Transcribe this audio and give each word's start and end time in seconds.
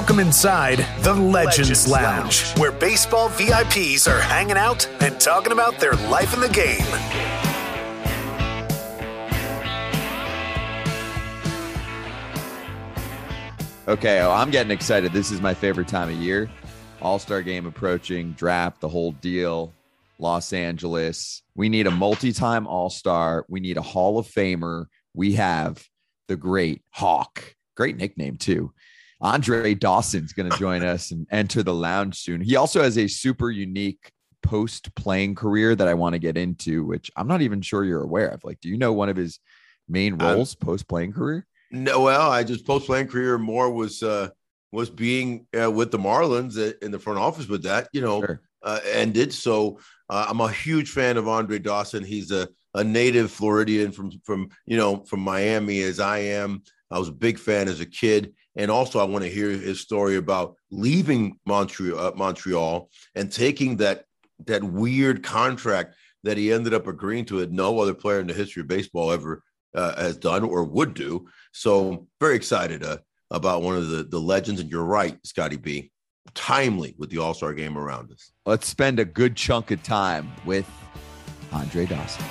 Welcome 0.00 0.20
inside 0.20 0.86
the 1.00 1.12
Legends, 1.12 1.86
Lounge, 1.86 2.56
where 2.56 2.72
baseball 2.72 3.28
VIPs 3.28 4.10
are 4.10 4.18
hanging 4.18 4.56
out 4.56 4.88
and 5.02 5.20
talking 5.20 5.52
about 5.52 5.78
their 5.78 5.92
life 5.92 6.32
in 6.32 6.40
the 6.40 6.48
game. 6.48 6.86
Okay, 13.86 14.22
oh, 14.22 14.30
I'm 14.30 14.50
getting 14.50 14.70
excited. 14.70 15.12
This 15.12 15.30
is 15.30 15.42
my 15.42 15.52
favorite 15.52 15.86
time 15.86 16.08
of 16.08 16.14
year. 16.14 16.48
All 17.02 17.18
Star 17.18 17.42
game 17.42 17.66
approaching, 17.66 18.32
draft, 18.32 18.80
the 18.80 18.88
whole 18.88 19.12
deal. 19.12 19.74
Los 20.18 20.54
Angeles. 20.54 21.42
We 21.54 21.68
need 21.68 21.86
a 21.86 21.90
multi 21.90 22.32
time 22.32 22.66
All 22.66 22.88
Star. 22.88 23.44
We 23.50 23.60
need 23.60 23.76
a 23.76 23.82
Hall 23.82 24.18
of 24.18 24.26
Famer. 24.26 24.86
We 25.12 25.34
have 25.34 25.86
the 26.26 26.36
great 26.36 26.80
Hawk. 26.88 27.54
Great 27.76 27.98
nickname, 27.98 28.38
too. 28.38 28.72
Andre 29.20 29.74
Dawson's 29.74 30.32
going 30.32 30.50
to 30.50 30.58
join 30.58 30.82
us 30.82 31.10
and 31.10 31.26
enter 31.30 31.62
the 31.62 31.74
lounge 31.74 32.16
soon. 32.16 32.40
He 32.40 32.56
also 32.56 32.82
has 32.82 32.96
a 32.96 33.06
super 33.06 33.50
unique 33.50 34.12
post 34.42 34.94
playing 34.94 35.34
career 35.34 35.74
that 35.74 35.88
I 35.88 35.94
want 35.94 36.14
to 36.14 36.18
get 36.18 36.36
into, 36.36 36.84
which 36.84 37.10
I'm 37.16 37.28
not 37.28 37.42
even 37.42 37.60
sure 37.60 37.84
you're 37.84 38.02
aware 38.02 38.28
of. 38.28 38.42
Like, 38.44 38.60
do 38.60 38.68
you 38.68 38.78
know 38.78 38.92
one 38.92 39.08
of 39.08 39.16
his 39.16 39.38
main 39.88 40.16
roles 40.16 40.54
post 40.54 40.88
playing 40.88 41.12
career? 41.12 41.46
No, 41.70 42.00
well, 42.00 42.30
I 42.30 42.42
just 42.42 42.66
post 42.66 42.86
playing 42.86 43.08
career 43.08 43.38
more 43.38 43.70
was 43.70 44.02
uh 44.02 44.30
was 44.72 44.88
being 44.88 45.46
uh, 45.60 45.70
with 45.70 45.90
the 45.90 45.98
Marlins 45.98 46.56
in 46.80 46.90
the 46.90 46.98
front 46.98 47.18
office 47.18 47.48
with 47.48 47.64
that, 47.64 47.88
you 47.92 48.00
know, 48.00 48.20
sure. 48.20 48.40
uh, 48.62 48.78
ended. 48.92 49.32
So 49.32 49.80
uh, 50.08 50.26
I'm 50.28 50.40
a 50.40 50.50
huge 50.50 50.90
fan 50.90 51.16
of 51.16 51.26
Andre 51.26 51.58
Dawson. 51.58 52.04
He's 52.04 52.30
a 52.30 52.48
a 52.74 52.84
native 52.84 53.30
Floridian 53.30 53.92
from 53.92 54.12
from 54.24 54.48
you 54.66 54.76
know 54.76 55.04
from 55.04 55.20
Miami 55.20 55.82
as 55.82 56.00
I 56.00 56.18
am. 56.18 56.62
I 56.90 56.98
was 56.98 57.08
a 57.08 57.12
big 57.12 57.38
fan 57.38 57.68
as 57.68 57.80
a 57.80 57.86
kid, 57.86 58.32
and 58.56 58.70
also 58.70 58.98
I 58.98 59.04
want 59.04 59.24
to 59.24 59.30
hear 59.30 59.50
his 59.50 59.80
story 59.80 60.16
about 60.16 60.56
leaving 60.70 61.38
Montreal, 61.46 61.98
uh, 61.98 62.12
Montreal, 62.14 62.88
and 63.14 63.30
taking 63.30 63.76
that 63.78 64.04
that 64.46 64.62
weird 64.64 65.22
contract 65.22 65.94
that 66.24 66.36
he 66.36 66.52
ended 66.52 66.74
up 66.74 66.86
agreeing 66.86 67.24
to 67.26 67.40
that 67.40 67.52
no 67.52 67.78
other 67.78 67.94
player 67.94 68.20
in 68.20 68.26
the 68.26 68.34
history 68.34 68.60
of 68.62 68.68
baseball 68.68 69.12
ever 69.12 69.42
uh, 69.74 69.94
has 69.96 70.16
done 70.16 70.44
or 70.44 70.64
would 70.64 70.94
do. 70.94 71.26
So 71.52 72.06
very 72.20 72.36
excited 72.36 72.82
uh, 72.82 72.98
about 73.30 73.62
one 73.62 73.76
of 73.76 73.88
the 73.88 74.04
the 74.04 74.20
legends. 74.20 74.60
And 74.60 74.70
you're 74.70 74.84
right, 74.84 75.18
Scotty 75.24 75.56
B, 75.56 75.90
timely 76.34 76.94
with 76.98 77.10
the 77.10 77.18
All 77.18 77.34
Star 77.34 77.54
game 77.54 77.78
around 77.78 78.10
us. 78.12 78.32
Let's 78.46 78.66
spend 78.66 78.98
a 78.98 79.04
good 79.04 79.36
chunk 79.36 79.70
of 79.70 79.82
time 79.82 80.32
with 80.44 80.68
Andre 81.52 81.86
Dawson. 81.86 82.24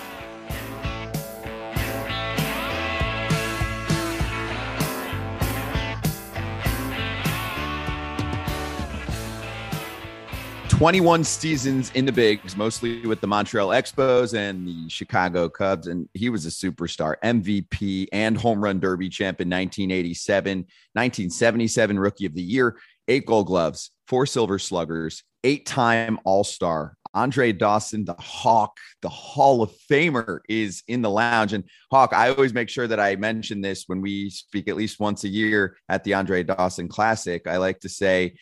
21 10.79 11.25
seasons 11.25 11.91
in 11.93 12.05
the 12.05 12.11
bigs, 12.11 12.55
mostly 12.55 13.05
with 13.05 13.19
the 13.19 13.27
Montreal 13.27 13.67
Expos 13.67 14.33
and 14.33 14.65
the 14.65 14.87
Chicago 14.87 15.49
Cubs. 15.49 15.87
And 15.87 16.07
he 16.13 16.29
was 16.29 16.45
a 16.45 16.49
superstar, 16.49 17.15
MVP 17.21 18.07
and 18.13 18.37
home 18.37 18.63
run 18.63 18.79
derby 18.79 19.09
champ 19.09 19.41
in 19.41 19.49
1987, 19.49 20.59
1977 20.59 21.99
rookie 21.99 22.25
of 22.25 22.33
the 22.33 22.41
year, 22.41 22.77
eight 23.09 23.25
gold 23.25 23.47
gloves, 23.47 23.91
four 24.07 24.25
silver 24.25 24.57
sluggers, 24.57 25.21
eight 25.43 25.65
time 25.65 26.17
All 26.23 26.45
Star. 26.45 26.95
Andre 27.13 27.51
Dawson, 27.51 28.05
the 28.05 28.15
Hawk, 28.17 28.77
the 29.01 29.09
Hall 29.09 29.61
of 29.61 29.73
Famer, 29.91 30.39
is 30.47 30.83
in 30.87 31.01
the 31.01 31.09
lounge. 31.09 31.51
And 31.51 31.65
Hawk, 31.91 32.13
I 32.13 32.29
always 32.29 32.53
make 32.53 32.69
sure 32.69 32.87
that 32.87 33.01
I 33.01 33.17
mention 33.17 33.59
this 33.59 33.83
when 33.87 33.99
we 33.99 34.29
speak 34.29 34.69
at 34.69 34.77
least 34.77 35.01
once 35.01 35.25
a 35.25 35.27
year 35.27 35.75
at 35.89 36.05
the 36.05 36.13
Andre 36.13 36.43
Dawson 36.43 36.87
Classic. 36.87 37.45
I 37.47 37.57
like 37.57 37.81
to 37.81 37.89
say, 37.89 38.35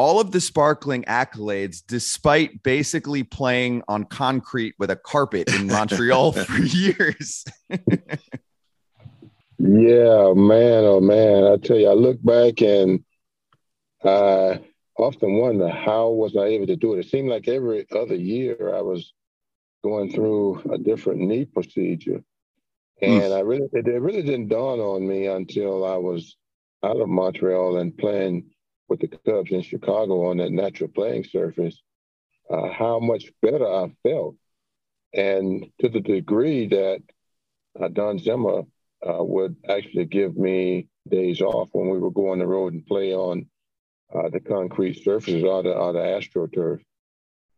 all 0.00 0.18
of 0.18 0.30
the 0.30 0.40
sparkling 0.40 1.02
accolades, 1.02 1.82
despite 1.86 2.62
basically 2.62 3.22
playing 3.22 3.82
on 3.86 4.04
concrete 4.04 4.74
with 4.78 4.90
a 4.90 4.96
carpet 4.96 5.54
in 5.54 5.66
Montreal 5.66 6.32
for 6.32 6.58
years. 6.62 7.44
yeah, 7.68 7.76
man, 10.34 10.84
oh 10.86 11.02
man. 11.02 11.44
I 11.44 11.58
tell 11.58 11.76
you, 11.76 11.90
I 11.90 11.92
look 11.92 12.16
back 12.24 12.62
and 12.62 13.04
I 14.02 14.60
often 14.96 15.34
wonder 15.34 15.68
how 15.68 16.08
was 16.08 16.34
I 16.34 16.46
able 16.46 16.68
to 16.68 16.76
do 16.76 16.94
it. 16.94 17.00
It 17.00 17.10
seemed 17.10 17.28
like 17.28 17.46
every 17.46 17.86
other 17.94 18.14
year 18.14 18.74
I 18.74 18.80
was 18.80 19.12
going 19.84 20.12
through 20.12 20.62
a 20.72 20.78
different 20.78 21.20
knee 21.20 21.44
procedure. 21.44 22.24
And 23.02 23.20
mm. 23.20 23.36
I 23.36 23.40
really 23.40 23.68
it 23.74 23.86
really 23.86 24.22
didn't 24.22 24.48
dawn 24.48 24.80
on 24.80 25.06
me 25.06 25.26
until 25.26 25.84
I 25.84 25.98
was 25.98 26.38
out 26.82 27.02
of 27.02 27.10
Montreal 27.10 27.76
and 27.76 27.94
playing 27.98 28.46
with 28.90 29.00
the 29.00 29.08
Cubs 29.08 29.52
in 29.52 29.62
Chicago 29.62 30.26
on 30.26 30.38
that 30.38 30.50
natural 30.50 30.90
playing 30.90 31.24
surface, 31.24 31.80
uh, 32.50 32.70
how 32.70 32.98
much 32.98 33.30
better 33.40 33.66
I 33.66 33.92
felt. 34.02 34.34
And 35.14 35.66
to 35.80 35.88
the 35.88 36.00
degree 36.00 36.66
that 36.66 37.02
uh, 37.80 37.88
Don 37.88 38.18
Zimmer 38.18 38.62
uh, 39.08 39.24
would 39.24 39.56
actually 39.68 40.06
give 40.06 40.36
me 40.36 40.88
days 41.08 41.40
off 41.40 41.70
when 41.72 41.88
we 41.88 41.98
would 41.98 42.14
go 42.14 42.32
on 42.32 42.40
the 42.40 42.46
road 42.46 42.74
and 42.74 42.84
play 42.84 43.14
on 43.14 43.46
uh, 44.12 44.28
the 44.28 44.40
concrete 44.40 45.02
surfaces 45.04 45.44
or 45.44 45.62
the, 45.62 45.72
or 45.72 45.92
the 45.92 46.00
AstroTurf. 46.00 46.80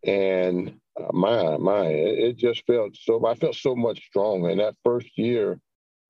And 0.07 0.79
uh, 1.01 1.13
my, 1.13 1.57
my, 1.57 1.87
it 1.87 2.37
just 2.37 2.65
felt 2.67 2.95
so, 2.95 3.25
I 3.27 3.35
felt 3.35 3.55
so 3.55 3.75
much 3.75 4.05
stronger. 4.07 4.51
And 4.51 4.61
that 4.61 4.77
first 4.85 5.17
year 5.17 5.59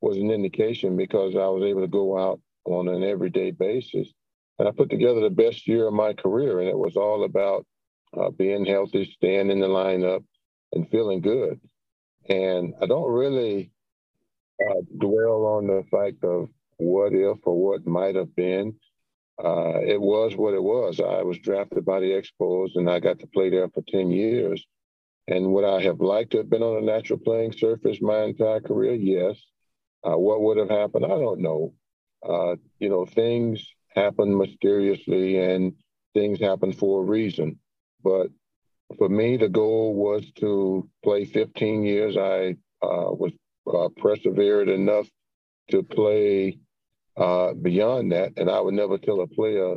was 0.01 0.17
an 0.17 0.33
indication 0.33 0.97
because 0.97 1.37
I 1.37 1.47
was 1.47 1.63
able 1.63 1.83
to 1.83 1.89
go 1.89 2.19
out 2.19 2.41
on 2.65 2.89
an 2.89 3.05
everyday 3.05 3.53
basis 3.53 4.13
and 4.63 4.69
I 4.69 4.71
put 4.71 4.91
together 4.91 5.19
the 5.19 5.29
best 5.29 5.67
year 5.67 5.89
of 5.89 5.93
my 5.93 6.13
career, 6.13 6.61
and 6.61 6.69
it 6.69 6.79
was 6.79 6.97
all 6.97 7.25
about 7.25 7.67
uh, 8.17 8.31
being 8.31 8.65
healthy, 8.65 9.13
staying 9.17 9.51
in 9.51 9.59
the 9.59 9.67
lineup, 9.67 10.23
and 10.73 10.89
feeling 10.89 11.21
good. 11.21 11.61
And 12.29 12.73
I 12.81 12.87
don't 12.87 13.11
really 13.11 13.73
uh, 14.65 14.83
dwell 14.99 15.47
on 15.47 15.67
the 15.67 15.83
fact 15.91 16.23
of 16.23 16.49
what 16.77 17.13
if 17.13 17.39
or 17.43 17.61
what 17.61 17.85
might 17.89 18.15
have 18.15 18.37
been. 18.37 18.77
Uh, 19.45 19.81
it 19.81 20.01
was 20.01 20.37
what 20.37 20.55
it 20.55 20.63
was. 20.63 21.01
I 21.01 21.23
was 21.23 21.41
drafted 21.41 21.85
by 21.85 21.99
the 21.99 22.13
Expos, 22.13 22.77
and 22.77 22.89
I 22.89 23.01
got 23.01 23.19
to 23.19 23.27
play 23.27 23.51
there 23.51 23.69
for 23.69 23.83
10 23.89 24.13
years. 24.13 24.65
And 25.27 25.53
would 25.55 25.65
I 25.65 25.83
have 25.83 25.99
liked 25.99 26.31
to 26.33 26.37
have 26.37 26.51
been 26.51 26.63
on 26.63 26.81
a 26.81 26.87
natural 26.87 27.19
playing 27.19 27.51
surface 27.51 28.01
my 28.01 28.23
entire 28.23 28.61
career? 28.61 28.95
Yes. 28.95 29.43
Uh, 30.07 30.17
what 30.17 30.41
would 30.41 30.59
have 30.59 30.71
happened? 30.71 31.05
I 31.05 31.09
don't 31.09 31.41
know. 31.41 31.75
Uh, 32.25 32.55
you 32.79 32.89
know, 32.89 33.05
things 33.05 33.67
happen 33.95 34.37
mysteriously 34.37 35.39
and 35.39 35.75
things 36.15 36.41
happen 36.41 36.73
for 36.73 37.03
a 37.03 37.07
reason. 37.07 37.59
But 38.03 38.29
for 38.99 39.09
me, 39.09 39.37
the 39.37 39.49
goal 39.49 39.95
was 39.95 40.31
to 40.41 40.89
play 41.03 41.25
15 41.25 41.83
years. 41.83 42.17
I 42.17 42.57
uh, 42.83 43.13
was 43.13 43.33
uh, 43.73 43.89
persevered 43.97 44.69
enough 44.69 45.09
to 45.71 45.83
play 45.83 46.59
uh, 47.17 47.55
beyond 47.55 48.13
that, 48.13 48.33
and 48.37 48.51
I 48.51 48.61
would 48.61 48.75
never 48.75 48.99
tell 48.99 49.21
a 49.21 49.27
player 49.27 49.77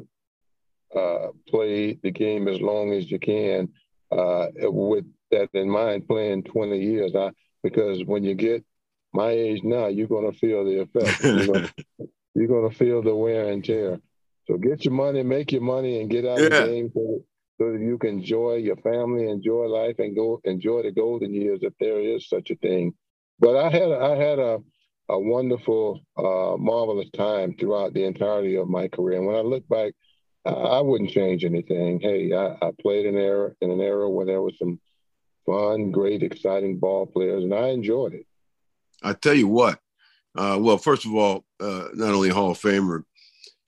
uh, 0.96 1.28
play 1.50 2.00
the 2.02 2.12
game 2.12 2.48
as 2.48 2.62
long 2.62 2.94
as 2.94 3.10
you 3.12 3.20
can. 3.20 3.70
Uh, 4.12 4.48
with 4.62 5.06
that 5.32 5.50
in 5.54 5.70
mind, 5.70 6.08
playing 6.08 6.44
20 6.44 6.80
years, 6.80 7.16
I, 7.16 7.32
because 7.64 8.04
when 8.06 8.24
you 8.24 8.36
get 8.36 8.64
my 9.14 9.30
age 9.32 9.64
now, 9.64 9.88
you're 9.88 10.08
going 10.08 10.32
to 10.32 10.38
feel 10.38 10.64
the 10.64 10.82
effect. 10.82 11.72
you're 12.36 12.48
going 12.48 12.70
to 12.70 12.76
feel 12.76 13.02
the 13.02 13.16
wear 13.16 13.50
and 13.50 13.64
tear. 13.64 14.00
So 14.48 14.58
get 14.58 14.86
your 14.86 14.94
money, 14.94 15.24
make 15.24 15.52
your 15.52 15.62
money, 15.62 16.02
and 16.02 16.10
get 16.10 16.26
out 16.26 16.40
yeah. 16.40 16.46
of 16.46 16.52
the 16.52 16.66
game 16.68 16.92
so, 16.94 17.24
so 17.58 17.72
that 17.72 17.82
you 17.82 17.98
can 17.98 18.20
enjoy 18.20 18.56
your 18.56 18.76
family, 18.78 19.30
enjoy 19.30 19.66
life, 19.66 19.96
and 19.98 20.16
go 20.16 20.40
enjoy 20.44 20.84
the 20.84 20.92
golden 20.92 21.34
years 21.34 21.60
if 21.64 21.74
there 21.80 22.00
is 22.00 22.30
such 22.30 22.52
a 22.52 22.56
thing. 22.56 22.94
But 23.40 23.58
I 23.58 23.70
had 23.70 23.92
I 23.92 24.16
had 24.16 24.40
a 24.40 24.60
a 25.10 25.20
wonderful, 25.20 26.02
uh, 26.18 26.58
marvelous 26.58 27.10
time 27.12 27.56
throughout 27.58 27.94
the 27.94 28.04
entirety 28.04 28.56
of 28.56 28.68
my 28.68 28.88
career. 28.88 29.18
And 29.18 29.28
when 29.28 29.36
I 29.36 29.42
look 29.42 29.68
back, 29.68 29.94
I 30.46 30.80
wouldn't 30.82 31.10
change 31.10 31.44
anything. 31.44 32.00
Hey, 32.00 32.32
I, 32.32 32.56
I 32.62 32.72
played 32.80 33.08
in 33.08 33.16
era 33.16 33.52
in 33.62 33.72
an 33.72 33.82
era 33.82 34.10
where 34.10 34.28
there 34.28 34.42
was 34.42 34.58
some 34.60 34.80
fun, 35.46 35.92
great, 35.92 36.22
exciting 36.22 36.78
ball 36.78 37.08
players, 37.08 37.44
and 37.44 37.54
I 37.54 37.70
enjoyed 37.70 38.14
it. 38.14 38.28
I 39.02 39.14
tell 39.14 39.34
you 39.34 39.48
what, 39.48 39.80
uh, 40.36 40.58
well, 40.60 40.78
first 40.78 41.06
of 41.06 41.16
all, 41.16 41.46
uh, 41.60 41.88
not 41.94 42.14
only 42.14 42.30
Hall 42.30 42.52
of 42.52 42.60
Famer, 42.60 43.04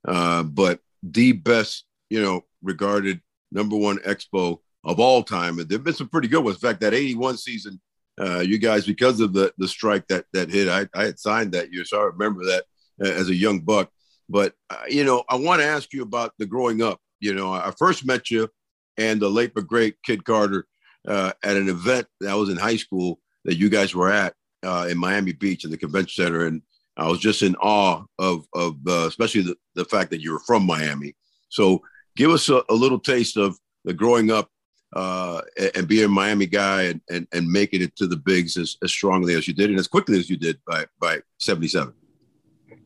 uh, 0.08 0.44
but 0.44 0.80
the 1.02 1.31
best, 1.31 1.86
you 2.10 2.22
know, 2.22 2.44
regarded 2.62 3.22
number 3.52 3.78
one 3.78 3.98
expo 4.00 4.60
of 4.84 5.00
all 5.00 5.24
time. 5.24 5.60
And 5.60 5.69
there've 5.69 5.84
been 5.84 5.94
some 5.94 6.10
pretty 6.10 6.28
good 6.28 6.44
ones. 6.44 6.58
In 6.58 6.62
fact, 6.62 6.81
that 6.81 6.94
81 6.94 7.38
season, 7.38 7.80
uh, 8.19 8.40
you 8.40 8.58
guys, 8.58 8.86
because 8.86 9.19
of 9.19 9.34
the 9.34 9.54
the 9.58 9.68
strike 9.68 10.08
that 10.08 10.25
that 10.34 10.50
hit, 10.50 10.68
I, 10.68 10.88
I 10.94 11.06
had 11.06 11.19
signed 11.19 11.54
that 11.54 11.72
year. 11.72 11.86
So 11.86 12.00
I 12.00 12.06
remember 12.06 12.44
that 12.46 12.64
uh, 13.04 13.12
as 13.12 13.30
a 13.30 13.36
young 13.36 13.60
buck. 13.62 13.90
But, 14.30 14.54
uh, 14.69 14.84
you 14.90 15.06
know, 15.06 15.24
I 15.30 15.36
want 15.36 15.62
to 15.62 15.68
ask 15.68 15.94
you 15.94 16.02
about 16.02 16.34
the 16.38 16.46
growing 16.46 16.81
up. 16.81 17.00
You 17.22 17.34
know, 17.34 17.54
I 17.54 17.72
first 17.78 18.06
met 18.06 18.30
you 18.30 18.50
and 18.98 19.22
the 19.22 19.30
late 19.30 19.54
but 19.54 19.68
great 19.68 19.96
Kid 20.04 20.25
Carter 20.25 20.68
at 21.08 21.38
an 21.44 21.69
event 21.69 22.08
that 22.19 22.34
was 22.34 22.50
in 22.50 22.58
high 22.58 22.75
school 22.75 23.19
that 23.46 23.56
you 23.56 23.69
guys 23.69 23.96
were 23.96 24.12
at 24.12 24.34
uh, 24.68 24.88
in 24.90 24.98
Miami 24.98 25.34
Beach 25.34 25.64
in 25.64 25.72
the 25.72 25.78
convention 25.78 26.24
center. 26.24 26.46
And 26.46 26.62
I 26.98 27.08
was 27.08 27.19
just 27.19 27.42
in 27.42 27.56
awe 27.56 28.04
of 28.19 28.46
of 28.54 28.75
uh, 28.88 29.08
especially 29.08 29.44
the, 29.44 29.56
the 29.75 29.86
fact 29.86 30.12
that 30.12 30.22
you 30.22 30.34
were 30.34 30.42
from 30.42 30.66
Miami 30.66 31.16
So 31.50 31.81
give 32.16 32.31
us 32.31 32.50
a, 32.50 32.64
a 32.69 32.74
little 32.74 33.00
taste 33.00 33.38
of 33.38 33.58
the 33.86 33.94
growing 33.94 34.31
up 34.31 34.50
uh, 34.94 35.42
and 35.75 35.88
being 35.88 36.06
a 36.06 36.10
Miami 36.10 36.46
guy 36.46 36.84
and, 36.84 37.02
and, 37.10 37.28
and 37.34 37.48
making 37.48 37.81
it 37.81 37.96
to 37.98 38.08
the 38.08 38.18
bigs 38.18 38.58
as, 38.58 38.78
as 38.84 38.92
strongly 38.92 39.36
as 39.36 39.48
you 39.48 39.54
did 39.54 39.69
and 39.69 39.80
as 39.80 39.88
quickly 39.88 40.18
as 40.18 40.30
you 40.30 40.38
did 40.38 40.60
by, 40.66 40.86
by 41.00 41.19
77. 41.40 41.94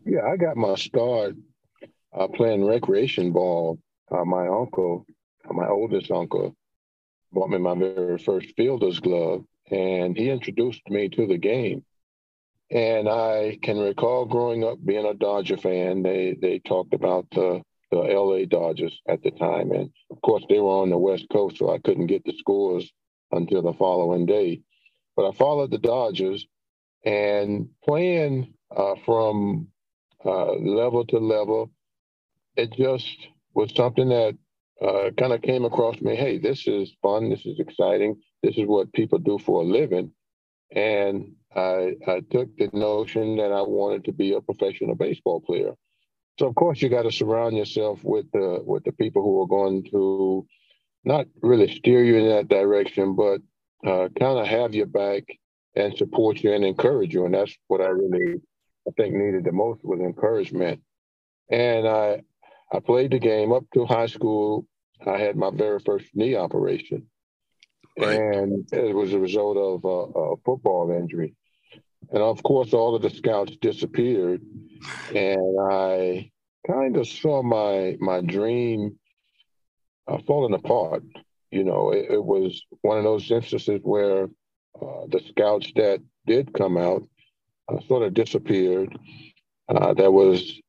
Yeah, 0.05 0.25
I 0.25 0.35
got 0.35 0.57
my 0.57 0.75
start 0.75 1.35
uh, 2.17 2.27
playing 2.27 2.65
recreation 2.65 3.31
ball. 3.31 3.79
Uh, 4.11 4.25
my 4.25 4.47
uncle, 4.47 5.05
my 5.49 5.67
oldest 5.67 6.11
uncle, 6.11 6.55
bought 7.31 7.49
me 7.49 7.57
my 7.57 7.75
very 7.75 8.17
first 8.17 8.47
fielder's 8.57 8.99
glove, 8.99 9.45
and 9.71 10.17
he 10.17 10.29
introduced 10.29 10.81
me 10.89 11.09
to 11.09 11.25
the 11.25 11.37
game. 11.37 11.83
And 12.69 13.09
I 13.09 13.57
can 13.63 13.79
recall 13.79 14.25
growing 14.25 14.63
up 14.63 14.77
being 14.83 15.05
a 15.05 15.13
Dodger 15.13 15.57
fan. 15.57 16.03
They 16.03 16.37
they 16.41 16.59
talked 16.59 16.93
about 16.93 17.27
the 17.31 17.61
the 17.91 17.97
LA 17.97 18.45
Dodgers 18.45 18.97
at 19.07 19.21
the 19.23 19.31
time, 19.31 19.71
and 19.71 19.89
of 20.09 20.21
course 20.21 20.43
they 20.47 20.59
were 20.59 20.81
on 20.81 20.89
the 20.89 20.97
West 20.97 21.25
Coast, 21.31 21.57
so 21.57 21.73
I 21.73 21.79
couldn't 21.79 22.07
get 22.07 22.23
the 22.23 22.33
scores 22.37 22.89
until 23.31 23.61
the 23.61 23.73
following 23.73 24.25
day. 24.25 24.61
But 25.17 25.27
I 25.27 25.33
followed 25.33 25.71
the 25.71 25.77
Dodgers, 25.77 26.47
and 27.05 27.69
playing 27.83 28.53
uh, 28.75 28.95
from 29.05 29.67
uh, 30.23 30.53
level 30.53 31.05
to 31.07 31.17
level, 31.17 31.71
it 32.55 32.71
just 32.73 33.27
was 33.53 33.73
something 33.75 34.07
that 34.09 34.37
uh, 34.81 35.11
kind 35.17 35.33
of 35.33 35.41
came 35.41 35.65
across 35.65 35.99
me. 35.99 36.15
Hey, 36.15 36.37
this 36.37 36.67
is 36.67 36.95
fun. 37.01 37.29
This 37.29 37.45
is 37.45 37.59
exciting. 37.59 38.21
This 38.43 38.57
is 38.57 38.65
what 38.65 38.93
people 38.93 39.19
do 39.19 39.37
for 39.37 39.61
a 39.61 39.65
living. 39.65 40.11
And 40.73 41.33
I, 41.55 41.95
I 42.07 42.21
took 42.29 42.55
the 42.57 42.69
notion 42.73 43.37
that 43.37 43.51
I 43.51 43.61
wanted 43.61 44.05
to 44.05 44.13
be 44.13 44.33
a 44.33 44.41
professional 44.41 44.95
baseball 44.95 45.41
player. 45.41 45.73
So 46.39 46.47
of 46.47 46.55
course 46.55 46.81
you 46.81 46.89
got 46.89 47.03
to 47.03 47.11
surround 47.11 47.57
yourself 47.57 48.03
with 48.03 48.25
the 48.31 48.61
with 48.65 48.83
the 48.83 48.93
people 48.93 49.21
who 49.21 49.41
are 49.41 49.47
going 49.47 49.83
to 49.91 50.47
not 51.03 51.27
really 51.41 51.75
steer 51.75 52.03
you 52.03 52.15
in 52.15 52.29
that 52.29 52.47
direction, 52.47 53.15
but 53.15 53.41
uh, 53.85 54.07
kind 54.17 54.39
of 54.39 54.47
have 54.47 54.73
your 54.73 54.85
back 54.85 55.23
and 55.75 55.97
support 55.97 56.43
you 56.43 56.53
and 56.53 56.63
encourage 56.63 57.13
you. 57.13 57.25
And 57.25 57.33
that's 57.33 57.55
what 57.67 57.81
I 57.81 57.87
really 57.87 58.41
I 58.87 58.91
think 58.97 59.13
needed 59.13 59.43
the 59.43 59.51
most 59.51 59.83
was 59.83 59.99
encouragement. 59.99 60.81
And 61.49 61.87
I 61.87 62.21
I 62.71 62.79
played 62.79 63.11
the 63.11 63.19
game 63.19 63.51
up 63.51 63.65
to 63.73 63.85
high 63.85 64.07
school. 64.07 64.65
I 65.05 65.17
had 65.17 65.35
my 65.35 65.51
very 65.51 65.79
first 65.79 66.05
knee 66.15 66.35
operation, 66.35 67.07
right. 67.99 68.19
and 68.19 68.67
it 68.71 68.95
was 68.95 69.13
a 69.13 69.19
result 69.19 69.57
of 69.57 69.85
a, 69.85 70.19
a 70.19 70.37
football 70.45 70.91
injury. 70.91 71.35
And 72.11 72.21
of 72.21 72.43
course, 72.43 72.73
all 72.73 72.95
of 72.95 73.01
the 73.01 73.09
scouts 73.09 73.55
disappeared, 73.61 74.41
and 75.15 75.57
I 75.61 76.31
kind 76.67 76.97
of 76.97 77.07
saw 77.07 77.41
my 77.41 77.97
my 77.99 78.21
dream 78.21 78.99
uh, 80.07 80.17
falling 80.27 80.53
apart. 80.53 81.03
You 81.51 81.63
know, 81.63 81.91
it, 81.91 82.11
it, 82.11 82.23
was 82.23 82.63
one 82.81 82.97
of 82.97 83.03
those 83.03 83.29
instances 83.29 83.79
where 83.83 84.23
uh, 84.81 85.05
the 85.07 85.21
scouts 85.29 85.71
that 85.75 86.01
did 86.25 86.53
come 86.53 86.77
out 86.77 87.03
uh, 87.69 87.79
sort 87.87 88.03
of 88.03 88.13
disappeared. 88.13 88.97
Uh, 89.67 89.93
there 89.93 90.11
was 90.11 90.59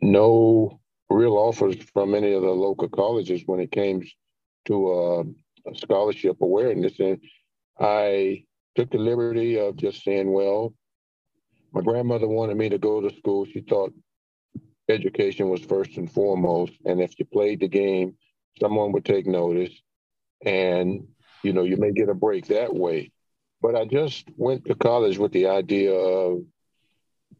no 0.00 0.80
real 1.10 1.36
offers 1.36 1.76
from 1.92 2.14
any 2.14 2.32
of 2.32 2.42
the 2.42 2.48
local 2.48 2.88
colleges 2.88 3.42
when 3.46 3.60
it 3.60 3.70
came 3.70 4.02
to 4.66 4.92
uh, 4.92 5.22
scholarship 5.74 6.36
awareness. 6.40 6.98
And 6.98 7.20
I 7.78 8.44
took 8.74 8.90
the 8.90 8.98
liberty 8.98 9.58
of 9.58 9.76
just 9.76 10.02
saying, 10.02 10.30
well, 10.32 10.74
my 11.72 11.80
grandmother 11.80 12.28
wanted 12.28 12.56
me 12.56 12.68
to 12.68 12.78
go 12.78 13.00
to 13.00 13.14
school. 13.16 13.46
She 13.46 13.60
thought 13.60 13.92
education 14.88 15.48
was 15.48 15.60
first 15.60 15.96
and 15.96 16.10
foremost. 16.10 16.72
And 16.84 17.00
if 17.00 17.18
you 17.18 17.24
played 17.24 17.60
the 17.60 17.68
game, 17.68 18.16
someone 18.60 18.92
would 18.92 19.04
take 19.04 19.26
notice 19.26 19.72
and, 20.44 21.06
you 21.42 21.52
know, 21.52 21.62
you 21.62 21.76
may 21.76 21.92
get 21.92 22.08
a 22.08 22.14
break 22.14 22.46
that 22.48 22.74
way. 22.74 23.10
But 23.60 23.74
I 23.74 23.86
just 23.86 24.28
went 24.36 24.66
to 24.66 24.74
college 24.74 25.18
with 25.18 25.32
the 25.32 25.46
idea 25.46 25.92
of 25.94 26.42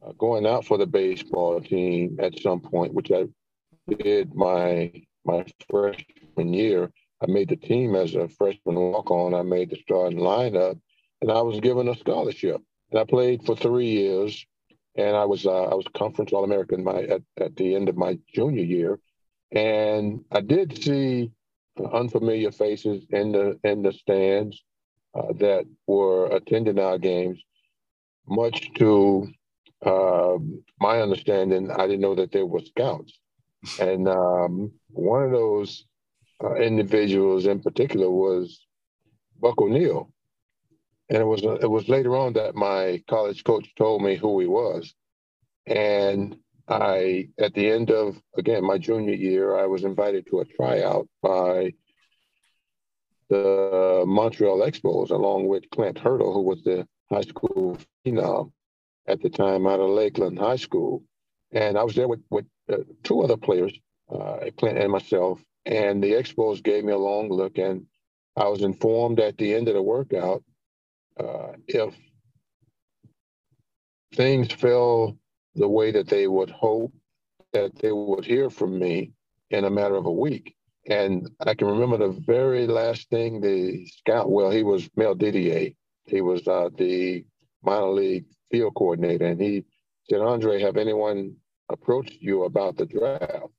uh, 0.05 0.12
going 0.19 0.47
out 0.47 0.65
for 0.65 0.79
the 0.79 0.87
baseball 0.87 1.61
team 1.61 2.17
at 2.20 2.41
some 2.41 2.61
point, 2.61 2.94
which 2.94 3.11
I 3.12 3.27
did 3.88 4.35
my 4.35 4.93
my 5.25 5.44
freshman 5.70 6.53
year. 6.53 6.91
I 7.23 7.27
made 7.31 7.49
the 7.49 7.57
team 7.57 7.95
as 7.95 8.15
a 8.15 8.29
freshman 8.29 8.77
walk 8.77 9.11
on. 9.11 9.35
I 9.35 9.43
made 9.43 9.71
the 9.71 9.79
starting 9.83 10.19
lineup, 10.19 10.79
and 11.21 11.31
I 11.31 11.41
was 11.43 11.61
given 11.61 11.89
a 11.89 11.97
scholarship. 11.97 12.61
And 12.91 13.01
I 13.01 13.05
played 13.05 13.45
for 13.45 13.57
three 13.57 13.89
years, 13.89 14.45
and 14.97 15.17
I 15.17 15.25
was 15.25 15.47
uh, 15.47 15.65
I 15.65 15.75
was 15.75 15.87
conference 15.95 16.33
All 16.33 16.45
American 16.45 16.85
my 16.85 17.03
at, 17.03 17.23
at 17.39 17.57
the 17.57 17.75
end 17.75 17.89
of 17.89 17.97
my 17.97 18.19
junior 18.33 18.65
year, 18.65 18.99
and 19.53 20.25
I 20.31 20.41
did 20.41 20.83
see 20.83 21.31
unfamiliar 21.93 22.53
faces 22.53 23.05
in 23.11 23.33
the 23.33 23.59
in 23.65 23.83
the 23.83 23.93
stands 23.93 24.63
uh, 25.15 25.33
that 25.39 25.67
were 25.87 26.27
attending 26.27 26.79
our 26.79 26.99
games. 26.99 27.43
Much 28.27 28.73
to 28.75 29.29
uh, 29.85 30.39
my 30.81 31.01
understanding, 31.01 31.71
I 31.71 31.87
didn't 31.87 32.01
know 32.01 32.15
that 32.15 32.33
there 32.33 32.47
were 32.47 32.61
scouts. 32.61 33.19
And 33.79 34.09
um, 34.09 34.73
one 34.89 35.25
of 35.25 35.31
those 35.31 35.85
uh, 36.43 36.55
individuals 36.55 37.47
in 37.47 37.61
particular 37.61 38.11
was 38.11 38.67
Buck 39.41 39.61
O'Neil. 39.61 40.11
And 41.11 41.19
it 41.19 41.27
was 41.27 41.43
it 41.43 41.71
was 41.71 41.89
later 41.89 42.17
on 42.17 42.33
that 42.35 42.55
my 42.55 43.03
college 43.09 43.45
coach 43.45 43.75
told 43.77 44.03
me 44.03 44.17
who 44.17 44.41
he 44.41 44.47
was. 44.47 44.95
And 45.67 46.37
I, 46.67 47.29
at 47.39 47.53
the 47.53 47.71
end 47.71 47.91
of 47.91 48.21
again 48.39 48.65
my 48.65 48.79
junior 48.79 49.15
year, 49.15 49.57
I 49.57 49.67
was 49.67 49.85
invited 49.85 50.27
to 50.29 50.41
a 50.41 50.47
tryout 50.47 51.07
by 51.23 51.75
the 53.29 54.05
Montreal 54.07 54.61
Expos, 54.61 55.11
along 55.11 55.47
with 55.47 55.69
Clint 55.71 55.99
Hurdle, 55.99 56.33
who 56.33 56.43
was 56.43 56.63
the 56.63 56.87
high 57.11 57.23
school 57.23 57.79
phenom 58.05 58.53
at 59.07 59.21
the 59.23 59.31
time 59.31 59.67
out 59.67 59.81
of 59.81 59.91
Lakeland 59.91 60.39
High 60.39 60.57
School. 60.57 61.03
And 61.53 61.79
I 61.79 61.85
was 61.85 61.95
there 61.95 62.09
with, 62.09 62.23
with 62.31 62.47
uh, 62.71 62.79
two 63.03 63.23
other 63.23 63.37
players, 63.37 63.73
uh, 64.13 64.39
Clint 64.57 64.79
and 64.79 64.91
myself. 64.91 65.41
And 65.67 66.03
the 66.03 66.13
Expos 66.13 66.63
gave 66.63 66.85
me 66.85 66.93
a 66.93 66.99
long 66.99 67.31
look, 67.31 67.59
and 67.59 67.87
I 68.37 68.49
was 68.49 68.63
informed 68.63 69.21
at 69.21 69.39
the 69.39 69.55
end 69.55 69.69
of 69.69 69.75
the 69.75 69.83
workout 69.83 70.43
uh, 71.19 71.53
if 71.69 71.94
things 74.15 74.53
fell 74.53 75.17
the 75.55 75.69
way 75.69 75.93
that 75.93 76.09
they 76.09 76.27
would 76.27 76.51
hope, 76.51 76.93
that 77.53 77.77
they 77.79 77.93
would 77.93 78.25
hear 78.25 78.51
from 78.51 78.79
me 78.79 79.13
in 79.51 79.65
a 79.65 79.71
matter 79.71 79.94
of 79.94 80.06
a 80.06 80.13
week. 80.13 80.55
And 80.87 81.31
I 81.41 81.55
can 81.55 81.69
remember 81.69 81.97
the 81.97 82.21
very 82.27 82.67
last 82.67 83.09
thing 83.09 83.41
the 83.41 83.87
scout, 83.87 84.31
well, 84.31 84.51
he 84.51 84.63
was 84.63 84.89
Mel 84.97 85.15
Didier. 85.15 85.71
He 86.06 86.21
was 86.21 86.47
uh, 86.47 86.69
the 86.77 87.25
minor 87.63 87.91
league 87.91 88.27
field 88.51 88.75
coordinator. 88.75 89.27
And 89.27 89.41
he 89.41 89.65
said, 90.11 90.21
Andre, 90.21 90.61
have 90.61 90.77
anyone 90.77 91.37
approached 91.71 92.19
you 92.21 92.44
about 92.44 92.77
the 92.77 92.87
draft? 92.87 93.54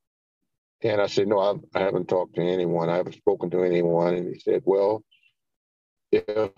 And 0.86 1.02
I 1.02 1.08
said, 1.08 1.28
no, 1.28 1.40
I've, 1.40 1.62
I 1.74 1.80
haven't 1.80 2.08
talked 2.08 2.36
to 2.36 2.42
anyone. 2.42 2.90
I 2.90 2.98
haven't 2.98 3.16
spoken 3.16 3.50
to 3.50 3.64
anyone. 3.64 4.14
And 4.14 4.36
he 4.36 4.40
said, 4.40 4.62
well, 4.66 5.04
if 6.12 6.52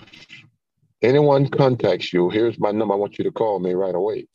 anyone 1.01 1.47
contacts 1.47 2.11
you, 2.11 2.29
here's 2.29 2.59
my 2.59 2.71
number. 2.71 2.93
I 2.93 2.97
want 2.97 3.17
you 3.17 3.23
to 3.23 3.31
call 3.31 3.59
me 3.59 3.73
right 3.73 3.95
away. 3.95 4.27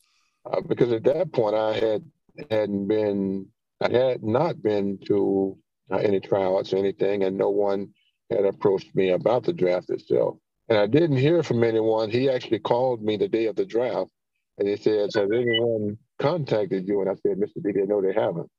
Uh, 0.50 0.62
because 0.62 0.92
at 0.92 1.04
that 1.04 1.30
point, 1.32 1.54
I 1.54 1.74
had 1.74 2.04
hadn't 2.50 2.88
been, 2.88 3.46
I 3.82 3.90
had 3.90 4.22
not 4.22 4.62
been 4.62 4.98
to 5.06 5.58
uh, 5.90 5.98
any 5.98 6.20
tryouts 6.20 6.72
or 6.72 6.78
anything, 6.78 7.24
and 7.24 7.36
no 7.36 7.50
one 7.50 7.90
had 8.30 8.46
approached 8.46 8.94
me 8.94 9.10
about 9.10 9.44
the 9.44 9.52
draft 9.52 9.90
itself. 9.90 10.38
And 10.70 10.78
I 10.78 10.86
didn't 10.86 11.18
hear 11.18 11.42
from 11.42 11.62
anyone. 11.62 12.10
He 12.10 12.30
actually 12.30 12.60
called 12.60 13.02
me 13.02 13.18
the 13.18 13.28
day 13.28 13.44
of 13.44 13.56
the 13.56 13.66
draft, 13.66 14.10
and 14.56 14.66
he 14.66 14.76
said, 14.76 15.10
"Has 15.14 15.16
anyone 15.16 15.98
contacted 16.18 16.88
you?" 16.88 17.02
And 17.02 17.10
I 17.10 17.14
said, 17.16 17.36
"Mr. 17.36 17.62
D, 17.62 17.72
no, 17.86 18.00
they 18.00 18.14
haven't." 18.14 18.50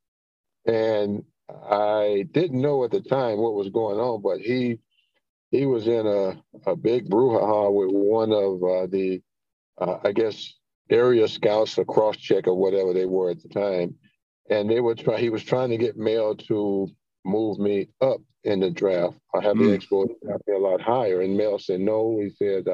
And 0.65 1.24
I 1.50 2.25
didn't 2.32 2.62
know 2.62 2.84
at 2.84 2.91
the 2.91 3.01
time 3.01 3.38
what 3.38 3.53
was 3.53 3.70
going 3.70 4.00
on, 4.00 4.22
but 4.22 4.39
he 4.39 4.79
he 5.51 5.65
was 5.65 5.88
in 5.88 6.08
a, 6.08 6.41
a 6.70 6.75
big 6.75 7.10
brouhaha 7.10 7.72
with 7.72 7.93
one 7.93 8.32
of 8.32 8.63
uh, 8.63 8.88
the, 8.88 9.22
uh, 9.79 9.98
I 10.03 10.12
guess, 10.12 10.51
area 10.89 11.27
scouts 11.27 11.77
or 11.77 11.86
cross 11.86 12.17
check 12.17 12.48
or 12.48 12.55
whatever 12.55 12.91
they 12.91 13.05
were 13.05 13.29
at 13.29 13.41
the 13.43 13.50
time, 13.50 13.96
and 14.50 14.70
they 14.70 14.79
were 14.79 14.96
try. 14.96 15.20
He 15.20 15.29
was 15.29 15.43
trying 15.43 15.70
to 15.70 15.77
get 15.77 15.96
Mel 15.98 16.36
to 16.36 16.89
move 17.25 17.60
me 17.60 17.89
up 18.01 18.20
in 18.43 18.60
the 18.60 18.70
draft. 18.70 19.17
I 19.34 19.41
have 19.41 19.55
mm. 19.55 19.72
the 19.72 19.77
draft 20.25 20.48
me 20.48 20.55
a 20.55 20.60
lot 20.60 20.82
higher. 20.82 21.22
And 21.22 21.38
Mel 21.38 21.60
said 21.60 21.79
no. 21.79 22.20
He 22.20 22.29
said, 22.29 22.67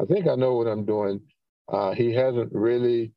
I 0.00 0.04
think 0.04 0.26
I 0.26 0.34
know 0.34 0.54
what 0.54 0.66
I'm 0.66 0.84
doing. 0.84 1.20
Uh, 1.68 1.92
he 1.92 2.12
hasn't 2.12 2.52
really 2.52 3.12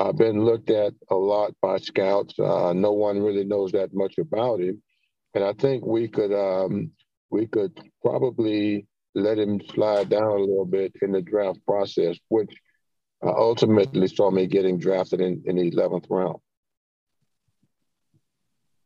uh, 0.00 0.12
been 0.12 0.44
looked 0.44 0.70
at 0.70 0.94
a 1.10 1.14
lot 1.14 1.52
by 1.60 1.76
scouts. 1.76 2.38
Uh, 2.38 2.72
no 2.72 2.92
one 2.92 3.22
really 3.22 3.44
knows 3.44 3.72
that 3.72 3.92
much 3.92 4.16
about 4.18 4.60
him, 4.60 4.82
and 5.34 5.44
I 5.44 5.52
think 5.52 5.84
we 5.84 6.08
could 6.08 6.32
um, 6.32 6.92
we 7.30 7.46
could 7.46 7.78
probably 8.02 8.86
let 9.14 9.38
him 9.38 9.60
slide 9.74 10.08
down 10.08 10.22
a 10.22 10.36
little 10.36 10.64
bit 10.64 10.94
in 11.02 11.12
the 11.12 11.20
draft 11.20 11.60
process, 11.66 12.16
which 12.28 12.50
uh, 13.22 13.30
ultimately 13.30 14.08
saw 14.08 14.30
me 14.30 14.46
getting 14.46 14.78
drafted 14.78 15.20
in, 15.20 15.42
in 15.44 15.56
the 15.56 15.68
eleventh 15.68 16.06
round. 16.08 16.38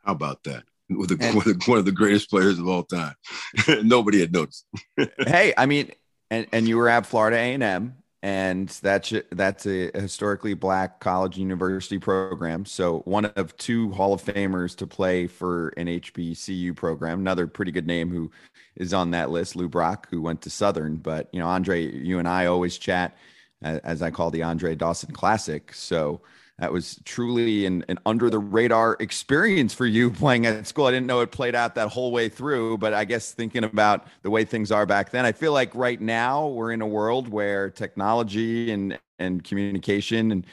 How 0.05 0.13
about 0.13 0.43
that? 0.45 0.65
with, 0.91 1.13
a, 1.13 1.17
and, 1.21 1.37
with 1.37 1.67
one 1.67 1.79
of 1.79 1.85
the 1.85 1.93
greatest 1.93 2.29
players 2.29 2.59
of 2.59 2.69
all 2.69 2.83
time. 2.83 3.15
Nobody 3.83 4.21
had 4.21 4.33
noticed. 4.33 4.67
hey, 5.19 5.55
I 5.57 5.67
mean, 5.67 5.93
and, 6.31 6.47
and 6.53 6.69
you 6.69 6.77
were 6.77 6.89
at 6.89 7.07
Florida 7.07 7.37
A&M, 7.37 7.63
and 7.63 7.95
that's 8.25 9.13
that's 9.33 9.67
a 9.67 9.91
historically 9.95 10.55
black 10.55 10.99
college 10.99 11.37
university 11.37 11.99
program. 11.99 12.65
So 12.65 13.01
one 13.01 13.27
of 13.27 13.55
two 13.59 13.93
Hall 13.93 14.15
of 14.15 14.25
Famers 14.25 14.75
to 14.77 14.87
play 14.87 15.27
for 15.27 15.69
an 15.77 15.89
HBCU 15.89 16.75
program. 16.75 17.21
Another 17.21 17.47
pretty 17.47 17.71
good 17.71 17.87
name 17.87 18.11
who 18.11 18.31
is 18.77 18.95
on 18.95 19.11
that 19.11 19.29
list, 19.29 19.57
Lou 19.57 19.69
Brock, 19.69 20.09
who 20.11 20.23
went 20.23 20.41
to 20.41 20.49
Southern. 20.49 20.97
But 20.97 21.29
you 21.35 21.39
know, 21.39 21.47
Andre, 21.47 21.83
you 21.83 22.19
and 22.19 22.27
I 22.27 22.47
always 22.47 22.79
chat, 22.79 23.15
uh, 23.63 23.81
as 23.85 24.01
I 24.01 24.11
call 24.11 24.31
the 24.31 24.43
Andre 24.43 24.75
Dawson 24.75 25.13
Classic. 25.13 25.75
So 25.75 26.23
that 26.59 26.73
was 26.73 27.01
truly 27.05 27.67
an, 27.67 27.85
an 27.89 27.99
under 28.07 28.31
the 28.31 28.39
radar 28.39 28.97
experience 29.01 29.75
for 29.75 29.87
you 29.87 30.11
playing 30.23 30.47
at 30.47 30.67
school. 30.67 30.87
I 30.87 30.93
didn't 30.93 31.07
know 31.07 31.21
it 31.21 31.33
played 31.33 31.55
out 31.55 31.75
that 31.75 31.89
whole 31.89 32.13
way 32.13 32.29
through, 32.29 32.79
but 32.79 32.95
I 32.95 33.05
guess 33.05 33.33
thinking 33.33 33.65
about 33.65 34.07
the 34.23 34.31
way 34.31 34.45
things 34.45 34.71
are 34.71 34.87
back 34.87 35.11
then, 35.11 35.25
I 35.25 35.33
feel 35.33 35.53
like 35.53 35.75
right 35.75 36.01
now 36.01 36.47
we're 36.49 36.73
in 36.73 36.81
a 36.81 36.87
world 36.87 37.29
where 37.29 37.71
technology 37.71 38.71
and 38.73 38.99
and 39.21 39.45
communication 39.45 40.33
and 40.33 40.45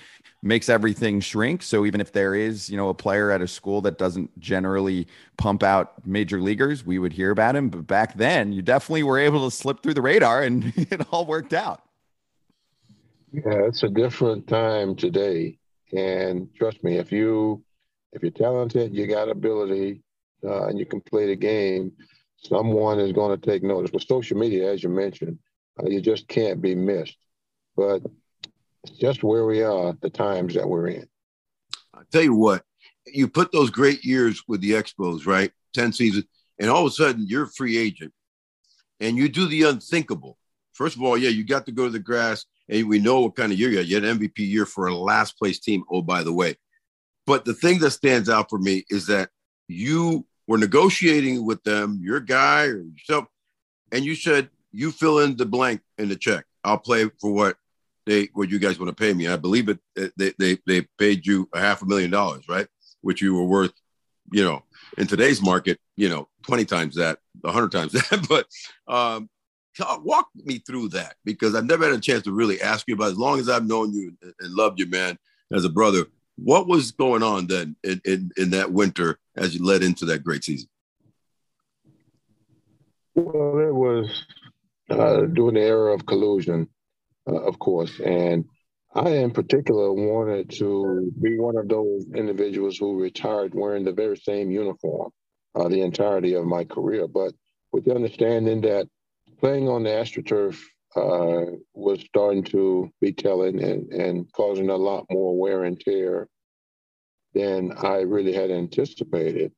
makes 0.44 0.70
everything 0.70 1.20
shrink. 1.20 1.62
So 1.64 1.86
even 1.86 2.02
if 2.02 2.12
there 2.12 2.36
is, 2.36 2.70
you 2.70 2.78
know, 2.78 2.90
a 2.90 2.94
player 2.94 3.32
at 3.32 3.42
a 3.42 3.48
school 3.48 3.82
that 3.82 3.98
doesn't 3.98 4.38
generally 4.40 5.08
pump 5.38 5.64
out 5.64 6.06
major 6.06 6.42
leaguers, 6.42 6.86
we 6.86 7.00
would 7.00 7.14
hear 7.14 7.32
about 7.32 7.56
him. 7.56 7.70
But 7.70 7.88
back 7.88 8.16
then, 8.18 8.52
you 8.54 8.62
definitely 8.62 9.04
were 9.04 9.20
able 9.20 9.50
to 9.50 9.56
slip 9.56 9.84
through 9.84 9.94
the 9.96 10.02
radar 10.02 10.42
and 10.44 10.74
it 10.76 11.02
all 11.12 11.26
worked 11.26 11.54
out. 11.54 11.84
Yeah, 13.32 13.66
it's 13.68 13.84
a 13.84 13.90
different 13.90 14.48
time 14.48 14.96
today. 14.96 15.58
And 15.94 16.54
trust 16.56 16.84
me, 16.84 16.98
if 16.98 17.12
you 17.12 17.64
if 18.14 18.22
you're 18.22 18.32
talented, 18.32 18.94
you 18.94 19.08
got 19.08 19.30
ability, 19.30 20.02
uh, 20.44 20.68
and 20.68 20.78
you 20.78 20.86
can 20.86 21.02
play 21.02 21.28
the 21.28 21.36
game, 21.36 21.94
someone 22.38 23.00
is 23.00 23.14
going 23.14 23.38
to 23.40 23.46
take 23.46 23.64
notice. 23.64 23.92
With 23.92 24.04
social 24.04 24.38
media, 24.38 24.72
as 24.72 24.84
you 24.84 24.90
mentioned, 24.90 25.40
uh, 25.80 25.88
you 25.88 26.02
just 26.02 26.28
can't 26.28 26.62
be 26.62 26.76
missed. 26.76 27.18
But 27.76 28.04
it's 28.84 28.98
just 28.98 29.24
where 29.24 29.46
we 29.46 29.62
are, 29.62 29.96
the 30.02 30.10
times 30.10 30.56
that 30.56 30.68
we're 30.68 30.88
in. 30.88 31.08
I 31.94 32.02
tell 32.12 32.24
you 32.24 32.36
what, 32.36 32.64
you 33.06 33.28
put 33.28 33.52
those 33.52 33.70
great 33.70 34.04
years 34.04 34.44
with 34.48 34.62
the 34.62 34.72
Expos, 34.72 35.26
right? 35.26 35.52
Ten 35.74 35.94
seasons, 35.94 36.26
and 36.60 36.70
all 36.70 36.86
of 36.86 36.92
a 36.92 36.96
sudden 36.96 37.26
you're 37.28 37.44
a 37.46 37.52
free 37.52 37.78
agent, 37.78 38.14
and 39.00 39.18
you 39.18 39.30
do 39.30 39.48
the 39.48 39.64
unthinkable. 39.64 40.38
First 40.82 40.96
of 40.96 41.04
all, 41.04 41.16
yeah, 41.16 41.30
you 41.30 41.44
got 41.44 41.68
to 41.68 41.72
go 41.72 41.86
to 41.86 41.92
the 41.92 42.00
grass 42.00 42.48
and 42.68 42.90
we 42.90 42.98
know 42.98 43.20
what 43.20 43.36
kind 43.36 43.52
of 43.52 43.60
year 43.60 43.70
you 43.70 43.78
had. 43.78 43.86
You 43.86 43.96
had 43.98 44.04
an 44.04 44.18
MVP 44.18 44.40
year 44.40 44.66
for 44.66 44.88
a 44.88 44.96
last 44.96 45.38
place 45.38 45.60
team. 45.60 45.84
Oh, 45.92 46.02
by 46.02 46.24
the 46.24 46.34
way. 46.34 46.56
But 47.28 47.46
the 47.46 47.54
thing 47.54 47.78
that 47.82 47.92
stands 47.92 48.30
out 48.30 48.50
for 48.50 48.58
me 48.58 48.84
is 48.90 49.06
that 49.06 49.30
you 49.68 50.26
were 50.48 50.58
negotiating 50.58 51.46
with 51.46 51.62
them, 51.62 52.00
your 52.02 52.20
guy 52.20 52.66
or 52.66 52.82
yourself, 52.82 53.26
and 53.92 54.04
you 54.04 54.16
said, 54.16 54.50
you 54.72 54.90
fill 54.90 55.20
in 55.20 55.38
the 55.38 55.46
blank 55.46 55.82
in 56.00 56.10
the 56.10 56.16
check. 56.16 56.46
I'll 56.64 56.80
play 56.80 57.08
for 57.20 57.32
what 57.32 57.58
they 58.08 58.30
what 58.34 58.50
you 58.50 58.58
guys 58.58 58.80
want 58.80 58.90
to 58.90 59.00
pay 59.00 59.14
me. 59.14 59.28
I 59.28 59.36
believe 59.36 59.70
it 59.70 59.78
they 60.18 60.34
they 60.40 60.58
they 60.66 60.82
paid 60.98 61.28
you 61.28 61.48
a 61.54 61.60
half 61.60 61.84
a 61.84 61.86
million 61.86 62.10
dollars, 62.10 62.50
right? 62.50 62.66
Which 63.02 63.22
you 63.22 63.36
were 63.36 63.46
worth, 63.46 63.74
you 64.32 64.44
know, 64.44 64.64
in 64.98 65.06
today's 65.06 65.44
market, 65.44 65.80
you 65.96 66.10
know, 66.10 66.28
20 66.48 66.66
times 66.66 66.96
that, 66.96 67.20
100 67.42 67.72
times 67.72 67.92
that. 68.10 68.26
but 68.28 68.48
um, 68.92 69.30
talk, 69.78 70.04
walk 70.04 70.28
me 70.36 70.60
through 70.60 70.90
that 70.90 71.16
because 71.26 71.56
I've 71.56 71.66
never 71.66 71.86
had 71.86 71.94
a 71.94 72.00
chance 72.00 72.24
to 72.24 72.32
really 72.32 72.62
ask 72.62 72.88
you 72.88 72.96
about. 72.96 73.12
As 73.12 73.18
long 73.18 73.40
as 73.40 73.50
I've 73.50 73.68
known 73.68 73.94
you 73.94 74.16
and 74.40 74.54
loved 74.54 74.80
you, 74.80 74.88
man, 74.88 75.18
as 75.52 75.66
a 75.66 75.70
brother, 75.70 76.06
what 76.36 76.68
was 76.68 76.92
going 76.92 77.24
on 77.24 77.48
then 77.48 77.76
in, 77.84 78.02
in, 78.06 78.32
in 78.38 78.50
that 78.52 78.72
winter 78.72 79.20
as 79.36 79.56
you 79.56 79.66
led 79.66 79.84
into 79.84 80.06
that 80.06 80.24
great 80.24 80.44
season? 80.44 80.70
Well, 83.14 83.60
it 83.60 83.74
was 83.74 84.26
uh, 84.90 85.22
during 85.34 85.56
the 85.56 85.62
era 85.62 85.94
of 85.94 86.06
collusion, 86.06 86.68
uh, 87.28 87.42
of 87.42 87.60
course, 87.60 88.00
and 88.00 88.46
I, 88.94 89.10
in 89.10 89.32
particular, 89.32 89.92
wanted 89.92 90.50
to 90.52 91.12
be 91.22 91.38
one 91.38 91.58
of 91.58 91.70
those 91.70 92.06
individuals 92.14 92.78
who 92.78 93.02
retired 93.02 93.54
wearing 93.54 93.86
the 93.86 93.94
very 93.94 94.18
same 94.18 94.52
uniform 94.52 95.12
uh, 95.56 95.68
the 95.68 95.82
entirety 95.82 96.34
of 96.34 96.46
my 96.46 96.64
career, 96.64 97.08
but 97.08 97.34
with 97.72 97.86
the 97.86 97.96
understanding 97.96 98.62
that 98.62 98.88
playing 99.42 99.68
on 99.68 99.84
the 99.84 99.90
AstroTurf 99.90 100.58
uh, 100.96 101.58
was 101.74 102.00
starting 102.02 102.44
to 102.44 102.92
be 103.02 103.12
telling 103.12 103.62
and, 103.62 103.92
and 103.92 104.32
causing 104.34 104.70
a 104.70 104.76
lot 104.76 105.06
more 105.10 105.38
wear 105.38 105.64
and 105.64 105.80
tear 105.80 106.28
than 107.34 107.74
I 107.76 108.02
really 108.02 108.34
had 108.34 108.52
anticipated. 108.52 109.52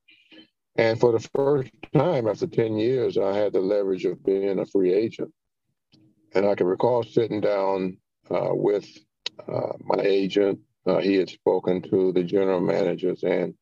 And 0.76 0.98
for 0.98 1.12
the 1.12 1.28
first 1.34 1.70
time 1.92 2.26
after 2.26 2.46
10 2.46 2.78
years, 2.78 3.18
I 3.18 3.36
had 3.36 3.52
the 3.52 3.60
leverage 3.60 4.06
of 4.06 4.24
being 4.24 4.58
a 4.58 4.66
free 4.66 4.92
agent. 4.92 5.32
And 6.34 6.46
I 6.46 6.54
can 6.54 6.66
recall 6.66 7.02
sitting 7.02 7.40
down 7.40 7.98
uh, 8.30 8.50
with 8.52 8.88
uh, 9.46 9.74
my 9.80 10.02
agent. 10.02 10.60
Uh, 10.86 10.98
he 10.98 11.14
had 11.14 11.28
spoken 11.28 11.82
to 11.82 12.12
the 12.12 12.24
general 12.24 12.60
managers, 12.60 13.22
and 13.22 13.54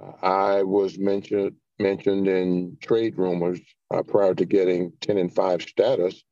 uh, 0.00 0.12
I 0.22 0.62
was 0.62 0.98
mentioned 0.98 1.56
mentioned 1.78 2.28
in 2.28 2.76
trade 2.80 3.16
rumors 3.16 3.60
uh, 3.92 4.02
prior 4.02 4.34
to 4.34 4.44
getting 4.44 4.92
10 5.00 5.18
and 5.18 5.34
5 5.34 5.62
status. 5.62 6.22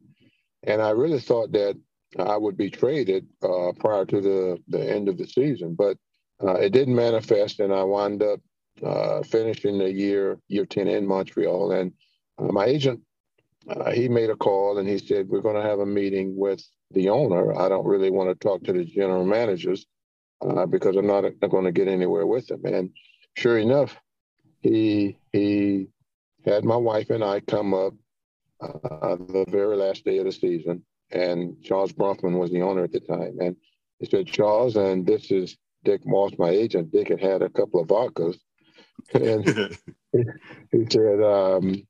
And 0.62 0.80
I 0.80 0.90
really 0.90 1.20
thought 1.20 1.52
that 1.52 1.78
I 2.18 2.36
would 2.36 2.56
be 2.56 2.70
traded 2.70 3.26
uh, 3.42 3.72
prior 3.78 4.04
to 4.06 4.20
the, 4.20 4.58
the 4.68 4.90
end 4.90 5.08
of 5.08 5.18
the 5.18 5.26
season, 5.26 5.74
but 5.74 5.96
uh, 6.42 6.54
it 6.54 6.70
didn't 6.70 6.94
manifest, 6.94 7.60
and 7.60 7.72
I 7.72 7.82
wound 7.82 8.22
up 8.22 8.40
uh, 8.82 9.22
finishing 9.22 9.78
the 9.78 9.92
year 9.92 10.38
year 10.48 10.66
10 10.66 10.88
in 10.88 11.06
Montreal. 11.06 11.72
And 11.72 11.92
uh, 12.38 12.52
my 12.52 12.64
agent, 12.66 13.00
uh, 13.68 13.92
he 13.92 14.08
made 14.08 14.30
a 14.30 14.36
call 14.36 14.78
and 14.78 14.88
he 14.88 14.98
said, 14.98 15.28
We're 15.28 15.40
going 15.40 15.60
to 15.60 15.68
have 15.68 15.78
a 15.78 15.86
meeting 15.86 16.36
with 16.36 16.62
the 16.90 17.08
owner. 17.08 17.56
I 17.58 17.68
don't 17.68 17.86
really 17.86 18.10
want 18.10 18.30
to 18.30 18.34
talk 18.34 18.64
to 18.64 18.72
the 18.72 18.84
general 18.84 19.24
managers 19.24 19.86
because 20.68 20.96
I'm 20.96 21.06
not, 21.06 21.24
not 21.40 21.50
going 21.50 21.64
to 21.64 21.72
get 21.72 21.88
anywhere 21.88 22.26
with 22.26 22.48
them. 22.48 22.64
And 22.66 22.90
sure 23.36 23.58
enough, 23.58 23.96
he 24.64 25.18
he 25.32 25.88
had 26.44 26.64
my 26.64 26.76
wife 26.76 27.10
and 27.10 27.22
I 27.22 27.40
come 27.40 27.74
up 27.74 27.92
uh, 28.60 29.16
the 29.16 29.44
very 29.48 29.76
last 29.76 30.04
day 30.04 30.18
of 30.18 30.24
the 30.24 30.32
season, 30.32 30.82
and 31.10 31.62
Charles 31.62 31.92
Bronfman 31.92 32.38
was 32.38 32.50
the 32.50 32.62
owner 32.62 32.84
at 32.84 32.92
the 32.92 33.00
time, 33.00 33.38
and 33.40 33.56
he 33.98 34.06
said, 34.06 34.26
"Charles, 34.26 34.76
and 34.76 35.06
this 35.06 35.30
is 35.30 35.56
Dick 35.84 36.00
Moss, 36.06 36.32
my 36.38 36.48
agent. 36.48 36.92
Dick 36.92 37.08
had 37.08 37.20
had 37.20 37.42
a 37.42 37.50
couple 37.50 37.80
of 37.80 37.88
vodkas, 37.88 38.38
and 39.14 39.78
he 40.72 40.86
said, 40.90 41.22
um, 41.22 41.86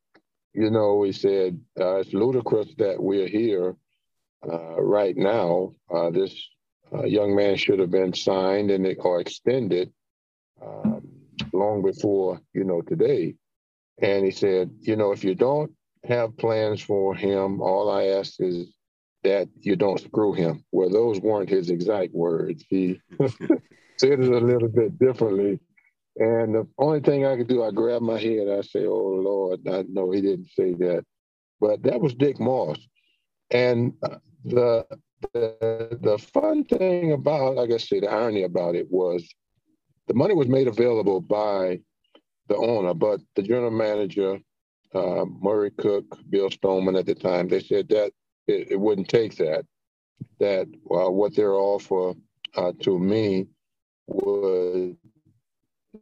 you 0.52 0.71
know, 0.71 1.04
he 1.04 1.12
said 1.12 1.61
uh, 1.78 1.97
it's 1.99 2.12
ludicrous 2.12 2.75
that 2.78 3.00
we're 3.00 3.28
here 3.28 3.76
uh, 4.49 4.81
right 4.83 5.16
now. 5.16 5.75
Uh, 5.95 6.11
this 6.11 6.35
uh, 6.93 7.04
young 7.04 7.37
man 7.37 7.57
should 7.57 7.78
have 7.78 7.90
been 7.90 8.12
signed 8.12 8.73
and 8.73 8.97
or 8.99 9.21
extended." 9.21 9.93
Long 11.55 11.83
before, 11.83 12.41
you 12.53 12.65
know, 12.65 12.83
today. 12.83 13.37
And 14.03 14.25
he 14.25 14.33
said, 14.33 14.71
you 14.81 14.97
know, 14.97 15.13
if 15.13 15.23
you 15.23 15.35
don't 15.35 15.71
have 16.05 16.37
plans 16.37 16.83
for 16.83 17.15
him, 17.15 17.61
all 17.61 17.91
I 17.91 18.07
ask 18.07 18.35
is 18.41 18.75
that 19.23 19.49
you 19.61 19.77
don't 19.77 20.01
screw 20.01 20.35
him. 20.35 20.65
Well, 20.73 20.91
those 20.91 21.21
weren't 21.21 21.49
his 21.49 21.71
exact 21.71 22.13
words. 22.13 22.65
He 22.69 23.01
said 23.99 24.21
it 24.21 24.33
a 24.33 24.39
little 24.39 24.69
bit 24.69 24.99
differently. 24.99 25.61
And 26.17 26.55
the 26.55 26.69
only 26.79 27.01
thing 27.01 27.25
I 27.25 27.37
could 27.37 27.49
do, 27.49 27.63
I 27.63 27.71
grabbed 27.71 28.05
my 28.05 28.19
head, 28.19 28.49
I 28.49 28.61
say, 28.61 28.87
oh, 28.87 29.21
Lord, 29.25 29.61
I 29.69 29.85
know 29.89 30.11
he 30.11 30.21
didn't 30.21 30.51
say 30.51 30.75
that. 30.75 31.05
But 31.61 31.83
that 31.85 32.01
was 32.01 32.15
Dick 32.15 32.39
Moss. 32.39 32.79
And 33.51 33.95
uh, 34.03 34.19
the, 34.45 34.87
the, 35.33 35.99
the 36.01 36.19
fun 36.19 36.65
thing 36.65 37.13
about, 37.13 37.55
like 37.55 37.71
I 37.71 37.79
say, 37.79 38.01
the 38.01 38.11
irony 38.11 38.43
about 38.43 38.75
it 38.75 38.87
was 38.91 39.27
the 40.07 40.15
money 40.15 40.35
was 40.35 40.49
made 40.49 40.69
available 40.69 41.21
by 41.21 41.81
the 42.49 42.57
owner, 42.57 42.95
but 42.95 43.21
the 43.37 43.43
general 43.43 43.71
manager, 43.71 44.39
uh, 44.95 45.25
Murray 45.41 45.71
Cook, 45.71 46.19
Bill 46.29 46.51
Stoneman 46.51 46.97
at 46.97 47.07
the 47.07 47.15
time, 47.15 47.49
they 47.49 47.61
said 47.61 47.89
that 47.89 48.13
it, 48.47 48.73
it 48.73 48.81
wouldn't 48.81 49.09
take 49.09 49.37
that. 49.37 49.65
That 50.39 50.69
uh, 50.91 51.11
what 51.11 51.35
they're 51.35 51.55
offer 51.55 52.15
uh, 52.55 52.73
to 52.83 52.99
me 52.99 53.47
would 54.07 54.97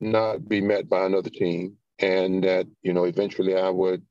not 0.01 0.49
be 0.49 0.61
met 0.61 0.89
by 0.89 1.07
another 1.07 1.31
team, 1.31 1.77
and 1.99 2.43
that 2.45 2.67
you 2.83 2.93
know 2.93 3.05
eventually 3.05 3.57
I 3.57 3.71
would 3.71 4.03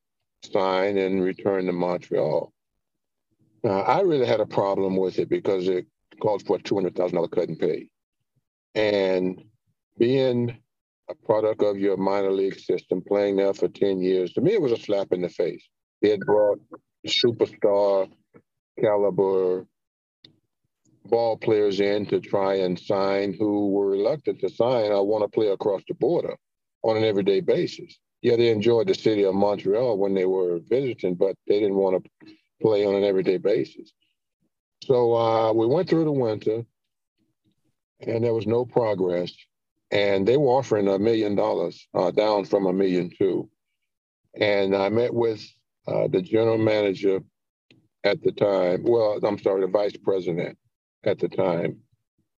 sign 0.44 0.98
and 0.98 1.24
return 1.24 1.66
to 1.66 1.74
Montreal. 1.74 2.52
I 3.64 4.02
really 4.02 4.26
had 4.26 4.40
a 4.40 4.46
problem 4.46 4.96
with 4.96 5.20
it 5.20 5.30
because 5.30 5.68
it 5.68 5.86
calls 6.20 6.42
for 6.42 6.56
a 6.56 6.62
two 6.62 6.76
hundred 6.76 6.96
thousand 6.96 7.16
dollar 7.16 7.28
cut 7.28 7.50
in 7.50 7.56
pay, 7.58 7.90
and 8.74 9.44
being 10.02 10.58
a 11.12 11.14
product 11.28 11.62
of 11.62 11.78
your 11.78 11.96
minor 11.96 12.32
league 12.32 12.58
system, 12.58 13.04
playing 13.08 13.36
there 13.36 13.54
for 13.54 13.68
10 13.68 14.02
years, 14.02 14.34
to 14.34 14.42
me, 14.42 14.54
it 14.54 14.62
was 14.62 14.72
a 14.72 14.78
slap 14.78 15.10
in 15.12 15.22
the 15.22 15.30
face. 15.30 15.64
Had 16.04 16.22
brought 16.22 16.60
superstar 17.08 18.10
caliber 18.82 19.68
ball 21.06 21.38
players 21.38 21.80
in 21.80 22.08
to 22.08 22.20
try 22.20 22.56
and 22.56 22.80
sign 22.80 23.34
who 23.38 23.70
were 23.70 23.92
reluctant 23.92 24.40
to 24.40 24.50
sign. 24.50 24.92
I 24.92 25.00
want 25.02 25.24
to 25.24 25.28
play 25.28 25.50
across 25.50 25.84
the 25.88 25.94
border. 25.94 26.36
on 26.84 26.98
an 26.98 27.04
everyday 27.04 27.42
basis. 27.42 27.96
Yeah, 28.24 28.38
they 28.38 28.50
enjoyed 28.50 28.88
the 28.88 28.96
city 28.96 29.24
of 29.24 29.36
Montreal 29.36 30.00
when 30.00 30.16
they 30.16 30.26
were 30.26 30.60
visiting, 30.68 31.14
but 31.14 31.36
they 31.48 31.60
didn't 31.60 31.76
want 31.76 32.04
to 32.04 32.34
play 32.60 32.86
on 32.88 32.96
an 32.96 33.04
everyday 33.04 33.38
basis. 33.38 33.94
So 34.84 35.16
uh, 35.16 35.54
we 35.54 35.68
went 35.68 35.88
through 35.88 36.06
the 36.06 36.12
winter, 36.12 36.64
and 38.00 38.24
there 38.24 38.34
was 38.34 38.48
no 38.48 38.66
progress. 38.66 39.32
And 39.92 40.28
they 40.28 40.38
were 40.38 40.54
offering 40.54 40.88
a 40.88 40.98
million 40.98 41.36
dollars, 41.36 41.88
uh, 41.94 42.12
down 42.12 42.46
from 42.46 42.66
a 42.66 42.74
million 42.74 43.12
two. 43.18 43.50
And 44.40 44.76
I 44.76 44.90
met 44.90 45.14
with 45.14 45.46
uh, 45.88 46.08
the 46.08 46.22
general 46.22 46.58
manager 46.58 47.22
at 48.04 48.22
the 48.24 48.32
time. 48.32 48.84
Well, 48.84 49.20
I'm 49.24 49.40
sorry, 49.40 49.62
the 49.62 49.68
vice 49.68 49.98
president 49.98 50.58
at 51.04 51.20
the 51.20 51.28
time, 51.28 51.80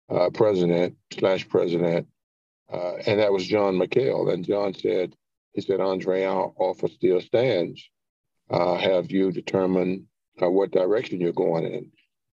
uh, 0.09 0.29
president 0.31 0.95
slash 1.11 1.47
president, 1.47 2.07
uh, 2.71 2.95
and 3.05 3.19
that 3.19 3.31
was 3.31 3.45
John 3.45 3.75
McHale. 3.75 4.33
And 4.33 4.45
John 4.45 4.73
said, 4.73 5.15
he 5.53 5.61
said, 5.61 5.79
Andre, 5.79 6.23
our 6.23 6.51
offer 6.57 6.87
still 6.87 7.21
stands. 7.21 7.87
Uh, 8.49 8.75
have 8.77 9.11
you 9.11 9.31
determined 9.31 10.05
uh, 10.41 10.49
what 10.49 10.71
direction 10.71 11.21
you're 11.21 11.33
going 11.33 11.65
in? 11.65 11.91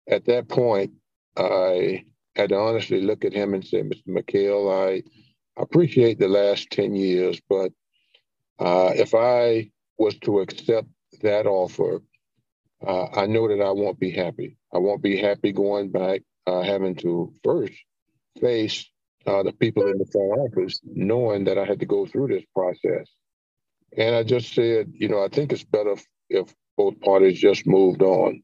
At 0.07 0.25
that 0.25 0.47
point, 0.47 0.91
I 1.35 2.05
had 2.37 2.49
to 2.49 2.57
honestly 2.57 3.01
look 3.01 3.25
at 3.25 3.33
him 3.33 3.53
and 3.53 3.65
say, 3.65 3.81
Mr. 3.81 4.07
McHale, 4.07 4.71
I 4.71 5.03
appreciate 5.61 6.19
the 6.19 6.27
last 6.27 6.69
10 6.69 6.95
years, 6.95 7.41
but 7.49 7.71
uh, 8.59 8.91
if 8.95 9.15
I 9.15 9.71
was 9.97 10.15
to 10.19 10.39
accept 10.39 10.87
that 11.21 11.47
offer, 11.47 12.01
uh, 12.85 13.07
I 13.13 13.25
know 13.25 13.47
that 13.47 13.61
I 13.61 13.71
won't 13.71 13.99
be 13.99 14.11
happy. 14.11 14.57
I 14.71 14.77
won't 14.77 15.01
be 15.01 15.17
happy 15.17 15.51
going 15.51 15.91
back, 15.91 16.21
uh, 16.45 16.61
having 16.61 16.95
to 16.97 17.33
first 17.43 17.73
face 18.39 18.87
uh, 19.25 19.41
the 19.41 19.51
people 19.51 19.87
in 19.87 19.97
the 19.97 20.05
front 20.05 20.39
office, 20.39 20.79
knowing 20.83 21.45
that 21.45 21.57
I 21.57 21.65
had 21.65 21.79
to 21.79 21.87
go 21.87 22.05
through 22.05 22.27
this 22.27 22.43
process. 22.55 23.07
And 23.97 24.15
I 24.15 24.21
just 24.23 24.53
said, 24.53 24.91
you 24.93 25.09
know, 25.09 25.23
I 25.23 25.27
think 25.27 25.51
it's 25.51 25.63
better 25.63 25.95
if 26.29 26.53
both 26.77 26.99
parties 27.01 27.39
just 27.39 27.65
moved 27.65 28.03
on. 28.03 28.43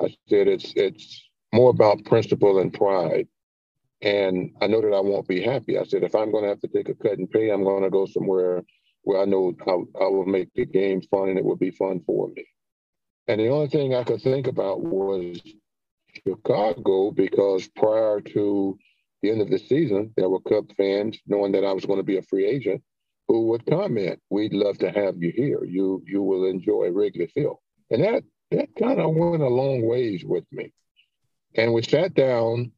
I 0.00 0.06
said 0.28 0.48
it's 0.48 0.72
it's 0.76 1.27
more 1.52 1.70
about 1.70 2.04
principle 2.04 2.58
and 2.58 2.72
pride. 2.72 3.28
And 4.00 4.52
I 4.60 4.66
know 4.68 4.80
that 4.80 4.94
I 4.94 5.00
won't 5.00 5.26
be 5.26 5.42
happy. 5.42 5.78
I 5.78 5.84
said 5.84 6.04
if 6.04 6.14
I'm 6.14 6.30
going 6.30 6.44
to 6.44 6.50
have 6.50 6.60
to 6.60 6.68
take 6.68 6.88
a 6.88 6.94
cut 6.94 7.18
in 7.18 7.26
pay, 7.26 7.50
I'm 7.50 7.64
going 7.64 7.82
to 7.82 7.90
go 7.90 8.06
somewhere 8.06 8.62
where 9.02 9.20
I 9.20 9.24
know 9.24 9.54
I, 9.66 9.70
I 10.04 10.08
will 10.08 10.26
make 10.26 10.52
the 10.54 10.66
game 10.66 11.00
fun 11.02 11.30
and 11.30 11.38
it 11.38 11.44
will 11.44 11.56
be 11.56 11.70
fun 11.70 12.00
for 12.06 12.28
me. 12.28 12.44
And 13.26 13.40
the 13.40 13.48
only 13.48 13.68
thing 13.68 13.94
I 13.94 14.04
could 14.04 14.22
think 14.22 14.46
about 14.46 14.80
was 14.80 15.40
Chicago 16.26 17.10
because 17.10 17.68
prior 17.68 18.20
to 18.20 18.78
the 19.22 19.30
end 19.30 19.40
of 19.40 19.50
the 19.50 19.58
season, 19.58 20.12
there 20.16 20.28
were 20.28 20.40
Cub 20.40 20.70
fans 20.76 21.18
knowing 21.26 21.52
that 21.52 21.64
I 21.64 21.72
was 21.72 21.84
going 21.84 21.98
to 21.98 22.04
be 22.04 22.18
a 22.18 22.22
free 22.22 22.46
agent 22.46 22.82
who 23.26 23.48
would 23.48 23.66
comment, 23.66 24.20
"We'd 24.30 24.54
love 24.54 24.78
to 24.78 24.90
have 24.90 25.22
you 25.22 25.32
here. 25.34 25.64
You 25.64 26.02
you 26.06 26.22
will 26.22 26.46
enjoy 26.46 26.90
Wrigley 26.90 27.26
Field." 27.26 27.58
And 27.90 28.02
that 28.02 28.24
that 28.50 28.68
kind 28.76 29.00
of 29.00 29.14
went 29.14 29.42
a 29.42 29.48
long 29.48 29.86
ways 29.86 30.24
with 30.24 30.44
me. 30.50 30.72
And 31.54 31.72
we 31.72 31.82
sat 31.82 32.14
down 32.14 32.72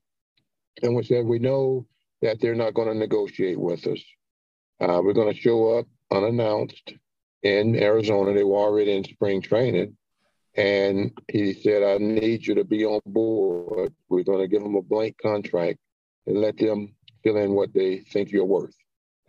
and 0.82 0.94
we 0.94 1.02
said, 1.04 1.26
"We 1.26 1.38
know 1.38 1.86
that 2.22 2.40
they're 2.40 2.54
not 2.54 2.74
going 2.74 2.88
to 2.88 2.94
negotiate 2.94 3.58
with 3.58 3.86
us. 3.86 4.02
Uh, 4.80 5.00
we're 5.02 5.12
going 5.12 5.32
to 5.32 5.40
show 5.40 5.78
up 5.78 5.86
unannounced 6.10 6.94
in 7.42 7.76
Arizona. 7.76 8.32
They 8.32 8.44
were 8.44 8.58
already 8.58 8.96
in 8.96 9.04
spring 9.04 9.42
training." 9.42 9.96
And 10.56 11.12
he 11.28 11.54
said, 11.54 11.82
I 11.82 11.98
need 11.98 12.46
you 12.46 12.54
to 12.56 12.64
be 12.64 12.84
on 12.84 13.00
board. 13.06 13.94
We're 14.08 14.24
going 14.24 14.40
to 14.40 14.48
give 14.48 14.62
them 14.62 14.74
a 14.74 14.82
blank 14.82 15.16
contract 15.22 15.78
and 16.26 16.38
let 16.38 16.58
them 16.58 16.94
fill 17.22 17.36
in 17.36 17.52
what 17.52 17.72
they 17.72 17.98
think 17.98 18.32
you're 18.32 18.44
worth. 18.44 18.74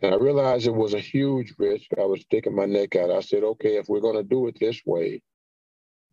And 0.00 0.12
I 0.12 0.16
realized 0.16 0.66
it 0.66 0.74
was 0.74 0.94
a 0.94 1.00
huge 1.00 1.54
risk. 1.58 1.86
I 1.96 2.04
was 2.04 2.22
sticking 2.22 2.56
my 2.56 2.66
neck 2.66 2.96
out. 2.96 3.12
I 3.12 3.20
said, 3.20 3.44
okay, 3.44 3.76
if 3.76 3.88
we're 3.88 4.00
going 4.00 4.16
to 4.16 4.24
do 4.24 4.48
it 4.48 4.58
this 4.58 4.80
way, 4.84 5.22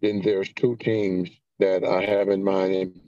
then 0.02 0.22
there's 0.22 0.54
two 0.54 0.76
teams 0.76 1.30
that 1.60 1.84
I 1.84 2.04
have 2.04 2.30
in 2.30 2.44
mind 2.44 2.74
in 2.74 3.02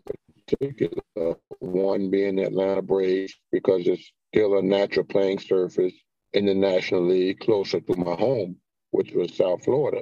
particular. 0.47 1.35
One 1.59 2.09
being 2.09 2.35
the 2.35 2.43
Atlanta 2.43 2.81
Braves, 2.81 3.33
because 3.51 3.87
it's 3.87 4.11
still 4.33 4.57
a 4.57 4.61
natural 4.61 5.05
playing 5.05 5.39
surface 5.39 5.93
in 6.33 6.45
the 6.45 6.53
National 6.53 7.05
League 7.05 7.39
closer 7.39 7.79
to 7.79 7.95
my 7.97 8.15
home, 8.15 8.57
which 8.91 9.11
was 9.13 9.35
South 9.35 9.63
Florida. 9.63 10.01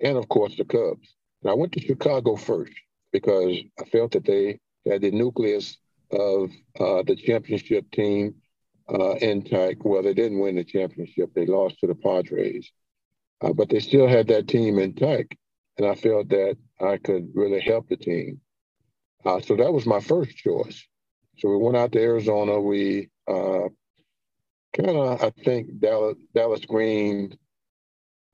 And 0.00 0.16
of 0.16 0.28
course, 0.28 0.56
the 0.56 0.64
Cubs. 0.64 1.14
And 1.42 1.50
I 1.50 1.54
went 1.54 1.72
to 1.72 1.80
Chicago 1.80 2.36
first 2.36 2.72
because 3.12 3.56
I 3.80 3.84
felt 3.84 4.12
that 4.12 4.24
they 4.24 4.58
had 4.88 5.02
the 5.02 5.10
nucleus 5.10 5.76
of 6.10 6.50
uh, 6.78 7.02
the 7.02 7.16
championship 7.16 7.90
team 7.90 8.34
uh, 8.92 9.14
intact. 9.14 9.84
Well, 9.84 10.02
they 10.02 10.14
didn't 10.14 10.40
win 10.40 10.56
the 10.56 10.64
championship; 10.64 11.32
they 11.34 11.46
lost 11.46 11.78
to 11.80 11.86
the 11.86 11.94
Padres, 11.94 12.70
uh, 13.40 13.52
but 13.52 13.68
they 13.68 13.80
still 13.80 14.06
had 14.06 14.28
that 14.28 14.48
team 14.48 14.78
intact, 14.78 15.34
and 15.78 15.86
I 15.86 15.94
felt 15.94 16.28
that 16.28 16.56
I 16.82 16.98
could 16.98 17.30
really 17.34 17.60
help 17.60 17.88
the 17.88 17.96
team. 17.96 18.40
Uh, 19.24 19.40
so 19.40 19.56
that 19.56 19.72
was 19.72 19.86
my 19.86 20.00
first 20.00 20.36
choice. 20.36 20.86
So 21.38 21.48
we 21.48 21.56
went 21.56 21.76
out 21.76 21.92
to 21.92 22.00
Arizona. 22.00 22.60
We 22.60 23.10
uh, 23.28 23.68
kind 24.76 24.96
of, 24.96 25.22
I 25.22 25.30
think, 25.44 25.78
Dallas, 25.80 26.16
Dallas 26.34 26.64
Green 26.64 27.36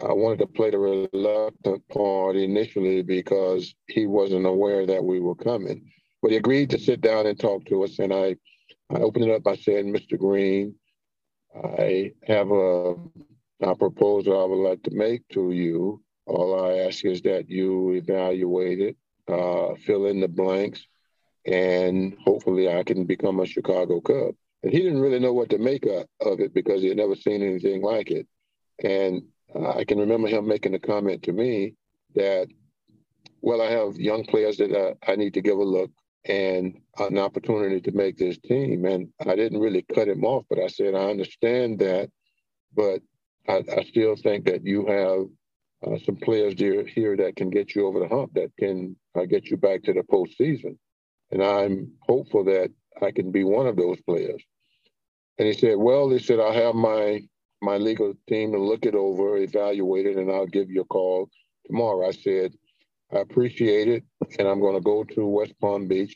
I 0.01 0.13
wanted 0.13 0.39
to 0.39 0.47
play 0.47 0.71
the 0.71 0.79
reluctant 0.79 1.89
part 1.89 2.37
initially 2.37 3.03
because 3.03 3.75
he 3.89 4.07
wasn't 4.07 4.47
aware 4.47 4.87
that 4.87 5.03
we 5.03 5.19
were 5.19 5.35
coming. 5.35 5.91
But 6.23 6.31
he 6.31 6.37
agreed 6.37 6.71
to 6.71 6.79
sit 6.79 7.01
down 7.01 7.27
and 7.27 7.39
talk 7.39 7.65
to 7.67 7.83
us. 7.83 7.99
And 7.99 8.13
I, 8.13 8.37
I 8.91 9.01
opened 9.01 9.25
it 9.25 9.35
up 9.35 9.43
by 9.43 9.57
saying, 9.57 9.93
Mr. 9.93 10.17
Green, 10.17 10.77
I 11.65 12.13
have 12.29 12.51
a, 12.53 12.95
a 13.61 13.75
proposal 13.75 14.41
I 14.41 14.45
would 14.45 14.69
like 14.69 14.83
to 14.85 14.93
make 14.93 15.27
to 15.31 15.51
you. 15.51 16.01
All 16.29 16.63
I 16.63 16.81
ask 16.81 17.05
is 17.05 17.23
that 17.23 17.49
you 17.49 17.93
evaluate 17.93 18.81
it, 18.81 18.97
uh, 19.27 19.75
fill 19.87 20.07
in 20.07 20.21
the 20.21 20.29
blanks, 20.29 20.87
and 21.47 22.17
hopefully 22.23 22.69
I 22.69 22.83
can 22.83 23.07
become 23.07 23.41
a 23.41 23.47
Chicago 23.47 24.01
Cub. 24.01 24.35
And 24.63 24.73
he 24.73 24.81
didn't 24.81 25.01
really 25.01 25.21
know 25.21 25.33
what 25.33 25.51
to 25.51 25.59
make 25.59 25.87
of 25.87 26.41
it 26.41 26.53
because 26.53 26.83
he 26.83 26.89
had 26.89 26.99
never 26.99 27.15
seen 27.15 27.43
anything 27.43 27.81
like 27.81 28.11
it. 28.11 28.27
And 28.85 29.23
uh, 29.55 29.71
I 29.71 29.85
can 29.85 29.99
remember 29.99 30.29
him 30.29 30.47
making 30.47 30.75
a 30.75 30.79
comment 30.79 31.23
to 31.23 31.33
me 31.33 31.75
that, 32.15 32.49
well, 33.41 33.63
I 33.63 33.71
have 33.71 33.97
young 33.97 34.25
players 34.25 34.59
that 34.59 34.73
uh, 34.73 34.95
I 35.11 35.17
need 35.17 35.33
to 35.35 35.41
give 35.41 35.59
a 35.59 35.65
look 35.65 35.91
and 36.27 36.79
an 36.99 37.17
opportunity 37.17 37.81
to 37.81 37.93
make 37.93 38.19
this 38.19 38.37
team. 38.39 38.85
And 38.85 39.09
I 39.27 39.35
didn't 39.35 39.61
really 39.61 39.87
cut 39.95 40.09
him 40.09 40.25
off, 40.25 40.45
but 40.51 40.59
I 40.59 40.67
said, 40.67 40.95
I 40.95 41.09
understand 41.09 41.79
that, 41.79 42.11
but 42.75 43.01
I, 43.49 43.65
I 43.75 43.85
still 43.85 44.17
think 44.17 44.45
that 44.47 44.67
you 44.67 44.87
have 44.87 45.29
uh, 45.87 45.99
some 46.05 46.17
players 46.17 46.55
here, 46.59 47.17
that 47.17 47.37
can 47.37 47.51
get 47.51 47.75
you 47.75 47.87
over 47.87 48.01
the 48.01 48.09
hump, 48.09 48.35
that 48.35 48.51
can 48.59 48.97
uh, 49.17 49.25
get 49.25 49.47
you 49.47 49.57
back 49.57 49.83
to 49.85 49.93
the 49.93 50.03
postseason. 50.03 50.77
And 51.31 51.43
I'm 51.43 51.93
hopeful 52.03 52.45
that 52.45 52.71
I 53.03 53.11
can 53.11 53.31
be 53.31 53.45
one 53.45 53.67
of 53.67 53.77
those 53.77 54.01
players. 54.03 54.43
And 55.39 55.47
he 55.47 55.55
said, 55.55 55.77
Well, 55.77 56.11
he 56.11 56.19
said, 56.19 56.41
I'll 56.41 56.53
have 56.53 56.75
my 56.75 57.23
my 57.61 57.77
legal 57.77 58.15
team 58.29 58.53
to 58.53 58.59
look 58.59 58.87
it 58.87 58.95
over, 58.95 59.37
evaluate 59.37 60.07
it, 60.07 60.17
and 60.17 60.31
I'll 60.31 60.47
give 60.47 60.71
you 60.71 60.83
a 60.83 60.87
call 60.87 61.29
tomorrow. 61.67 62.09
I 62.09 62.13
said, 62.13 62.55
I 63.13 63.19
appreciate 63.19 63.89
it, 63.89 64.05
and 64.39 64.47
I'm 64.47 64.61
going 64.61 64.75
to 64.75 64.81
go 64.81 65.03
to 65.03 65.27
West 65.27 65.55
Palm 65.61 65.89
Beach 65.89 66.15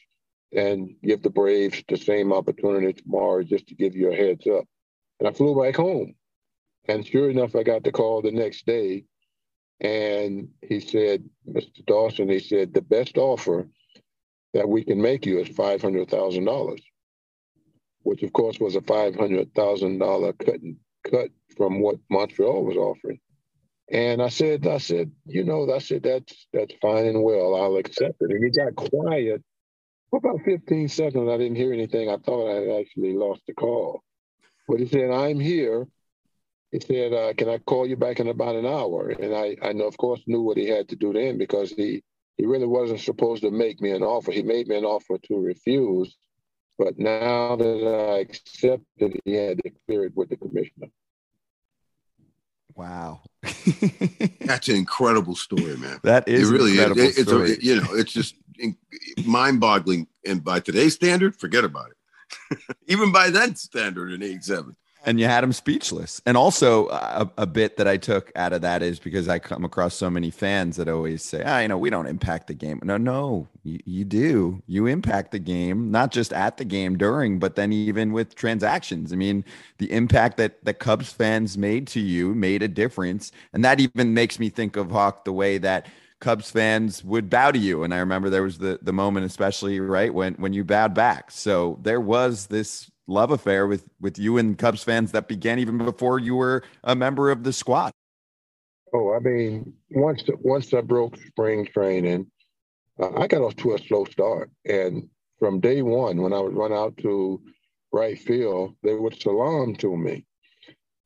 and 0.55 0.95
give 1.03 1.23
the 1.23 1.31
Braves 1.31 1.83
the 1.89 1.97
same 1.97 2.33
opportunity 2.33 2.93
tomorrow 2.93 3.43
just 3.43 3.67
to 3.69 3.75
give 3.75 3.97
you 3.97 4.13
a 4.13 4.17
heads 4.17 4.47
up. 4.47 4.65
And 5.19 5.29
I 5.29 5.33
flew 5.33 5.61
back 5.61 5.77
home. 5.77 6.15
And 6.87 7.07
sure 7.07 7.31
enough, 7.31 7.57
I 7.57 7.63
got 7.63 7.85
the 7.85 7.93
call 7.93 8.23
the 8.23 8.31
next 8.31 8.67
day. 8.67 9.05
And 9.83 10.49
he 10.63 10.79
said, 10.79 11.29
Mr. 11.49 11.85
Dawson, 11.87 12.29
he 12.29 12.39
said, 12.39 12.73
the 12.73 12.83
best 12.83 13.19
offer 13.19 13.69
that 14.55 14.69
we 14.69 14.85
can 14.85 15.03
make 15.03 15.27
you 15.27 15.41
is 15.41 15.49
$500,000, 15.49 16.79
which 18.05 18.23
of 18.23 18.33
course 18.33 18.61
was 18.61 18.77
a 18.77 18.81
$500,000 18.81 20.39
cut 20.39 20.61
cut 21.11 21.31
from 21.57 21.81
what 21.81 21.97
Montreal 22.09 22.65
was 22.65 22.77
offering. 22.77 23.19
And 23.91 24.23
I 24.23 24.29
said, 24.29 24.69
I 24.69 24.79
said, 24.79 25.11
you 25.27 25.43
know, 25.45 25.71
I 25.73 25.79
said 25.79 26.05
that's 26.05 26.47
that's 26.53 26.75
fine 26.81 27.07
and 27.07 27.23
well. 27.23 27.57
I'll 27.57 27.77
accept 27.77 28.17
it. 28.21 28.31
And 28.31 28.45
he 28.45 28.51
got 28.51 28.77
quiet 28.77 29.43
for 30.11 30.19
about 30.19 30.41
15 30.45 30.89
seconds. 30.89 31.29
I 31.29 31.37
didn't 31.37 31.57
hear 31.57 31.73
anything. 31.73 32.09
I 32.09 32.17
thought 32.19 32.49
I 32.49 32.55
had 32.61 32.81
actually 32.81 33.15
lost 33.15 33.43
the 33.47 33.55
call. 33.55 34.03
But 34.69 34.79
he 34.79 34.87
said, 34.87 35.11
I'm 35.11 35.41
here. 35.41 35.89
He 36.73 36.81
said, 36.81 37.13
uh, 37.13 37.35
can 37.35 37.51
I 37.51 37.59
call 37.59 37.87
you 37.87 37.97
back 37.97 38.19
in 38.19 38.29
about 38.29 38.57
an 38.57 38.65
hour? 38.65 39.11
And 39.11 39.35
I, 39.35 39.57
I 39.63 39.73
know, 39.73 39.87
of 39.87 39.99
course, 39.99 40.23
knew 40.27 40.41
what 40.41 40.57
he 40.57 40.69
had 40.69 40.89
to 40.89 40.97
do 40.97 41.13
then 41.13 41.37
because 41.37 41.71
he, 41.71 42.03
he 42.39 42.47
really 42.47 42.67
wasn't 42.67 43.01
supposed 43.01 43.43
to 43.43 43.51
make 43.51 43.83
me 43.83 43.91
an 43.91 44.03
offer. 44.03 44.33
He 44.33 44.43
made 44.43 44.69
me 44.69 44.79
an 44.79 44.85
offer 44.85 45.19
to 45.19 45.39
refuse. 45.39 46.17
But 46.79 46.99
now 46.99 47.57
that 47.57 48.11
I 48.11 48.21
accepted, 48.21 49.21
he 49.27 49.35
had 49.35 49.59
to 49.63 49.71
clear 49.87 50.07
it 50.07 50.17
with 50.17 50.31
the 50.31 50.37
commissioner. 50.39 50.89
Wow. 52.75 53.21
That's 54.41 54.69
an 54.69 54.77
incredible 54.77 55.37
story, 55.37 55.77
man. 55.77 56.01
That 56.03 56.27
is 56.27 56.51
it 56.51 56.53
really 56.55 56.71
incredible 56.71 57.03
is. 57.03 57.19
It's 57.19 57.31
a, 57.31 57.63
you 57.63 57.77
know, 57.77 57.89
it's 57.93 58.13
just 58.13 58.35
mind-boggling. 59.27 60.07
And 60.27 60.43
by 60.43 60.61
today's 60.61 60.95
standard, 60.95 61.37
forget 61.37 61.65
about 61.65 61.91
it. 61.91 62.59
Even 62.87 63.13
by 63.13 63.29
that 63.29 63.59
standard 63.59 64.11
in 64.11 64.23
'87. 64.23 64.75
And 65.05 65.19
you 65.19 65.27
had 65.27 65.45
him 65.45 65.53
speechless. 65.53 66.21
And 66.27 66.37
also, 66.37 66.89
a, 66.89 67.31
a, 67.39 67.47
bit 67.47 67.77
that 67.77 67.89
I 67.89 67.97
took 67.97 68.33
out 68.37 68.53
of 68.53 68.63
that 68.63 68.83
is 68.83 68.99
because 68.99 69.29
I 69.29 69.39
come 69.39 69.65
across 69.65 69.95
so 69.95 70.09
many 70.09 70.31
fans 70.31 70.77
that 70.77 70.89
always 70.89 71.23
say, 71.23 71.43
"Ah, 71.45 71.61
you 71.61 71.69
know, 71.69 71.79
we 71.79 71.91
don't 71.91 72.07
impact 72.07 72.47
the 72.47 72.55
game." 72.55 72.81
No, 72.83 72.97
no, 72.97 73.49
you, 73.65 73.81
you 73.85 74.05
do. 74.05 74.63
You 74.67 74.87
impact 74.87 75.33
the 75.33 75.39
game, 75.39 75.91
not 75.91 76.13
just 76.13 76.33
at 76.33 76.57
the 76.57 76.65
game 76.65 76.97
during, 76.97 77.39
but 77.39 77.57
then 77.57 77.73
even 77.73 78.13
with 78.13 78.35
transactions. 78.35 79.13
I 79.13 79.17
mean, 79.17 79.45
the 79.79 79.93
impact 79.93 80.37
that 80.39 80.65
the 80.65 80.75
Cubs 80.75 81.13
fans 81.13 81.59
made 81.59 81.87
to 81.89 82.01
you 82.01 82.35
made 82.35 82.63
a 82.63 82.69
difference, 82.69 83.33
and 83.53 83.65
that 83.65 83.81
even 83.81 84.15
makes 84.15 84.39
me 84.39 84.51
think 84.51 84.77
of 84.77 84.91
Hawk 84.91 85.25
the 85.25 85.33
way 85.33 85.59
that. 85.59 85.87
Cubs 86.21 86.53
fans 86.53 87.03
would 87.03 87.29
bow 87.29 87.51
to 87.51 87.59
you. 87.59 87.83
And 87.83 87.93
I 87.93 87.99
remember 87.99 88.31
there 88.31 88.45
was 88.45 88.59
the 88.59 88.79
the 88.81 88.93
moment, 88.93 89.27
especially 89.27 89.81
right 89.81 90.15
when 90.15 90.35
when 90.35 90.53
you 90.53 90.63
bowed 90.63 90.95
back. 90.95 91.33
So 91.33 91.81
there 91.83 92.01
was 92.01 92.47
this 92.47 92.92
love 93.13 93.31
affair 93.31 93.67
with 93.67 93.89
with 94.01 94.19
you 94.19 94.39
and 94.39 94.59
Cubs 94.59 94.83
fans 94.83 95.13
that 95.13 95.29
began 95.29 95.59
even 95.59 95.79
before 95.79 96.19
you 96.19 96.35
were 96.35 96.63
a 96.85 96.95
member 96.97 97.31
of 97.31 97.45
the 97.45 97.53
squad. 97.53 97.93
Oh, 98.95 99.15
I 99.15 99.21
mean, 99.21 99.73
once 99.91 100.23
once 100.41 100.73
I 100.75 100.81
broke 100.81 101.17
spring 101.29 101.67
training, 101.67 102.31
uh, 103.01 103.11
I 103.17 103.27
got 103.27 103.43
off 103.43 103.57
to 103.57 103.75
a 103.75 103.79
slow 103.79 104.05
start, 104.05 104.51
and 104.65 105.09
from 105.39 105.61
day 105.61 105.83
one, 105.83 106.21
when 106.21 106.33
I 106.33 106.41
would 106.41 106.55
run 106.55 106.73
out 106.73 106.97
to 106.99 107.43
right 107.93 108.19
field, 108.19 108.75
they 108.83 108.95
would 108.95 109.21
salam 109.21 109.77
to 109.77 109.97
me, 109.97 110.25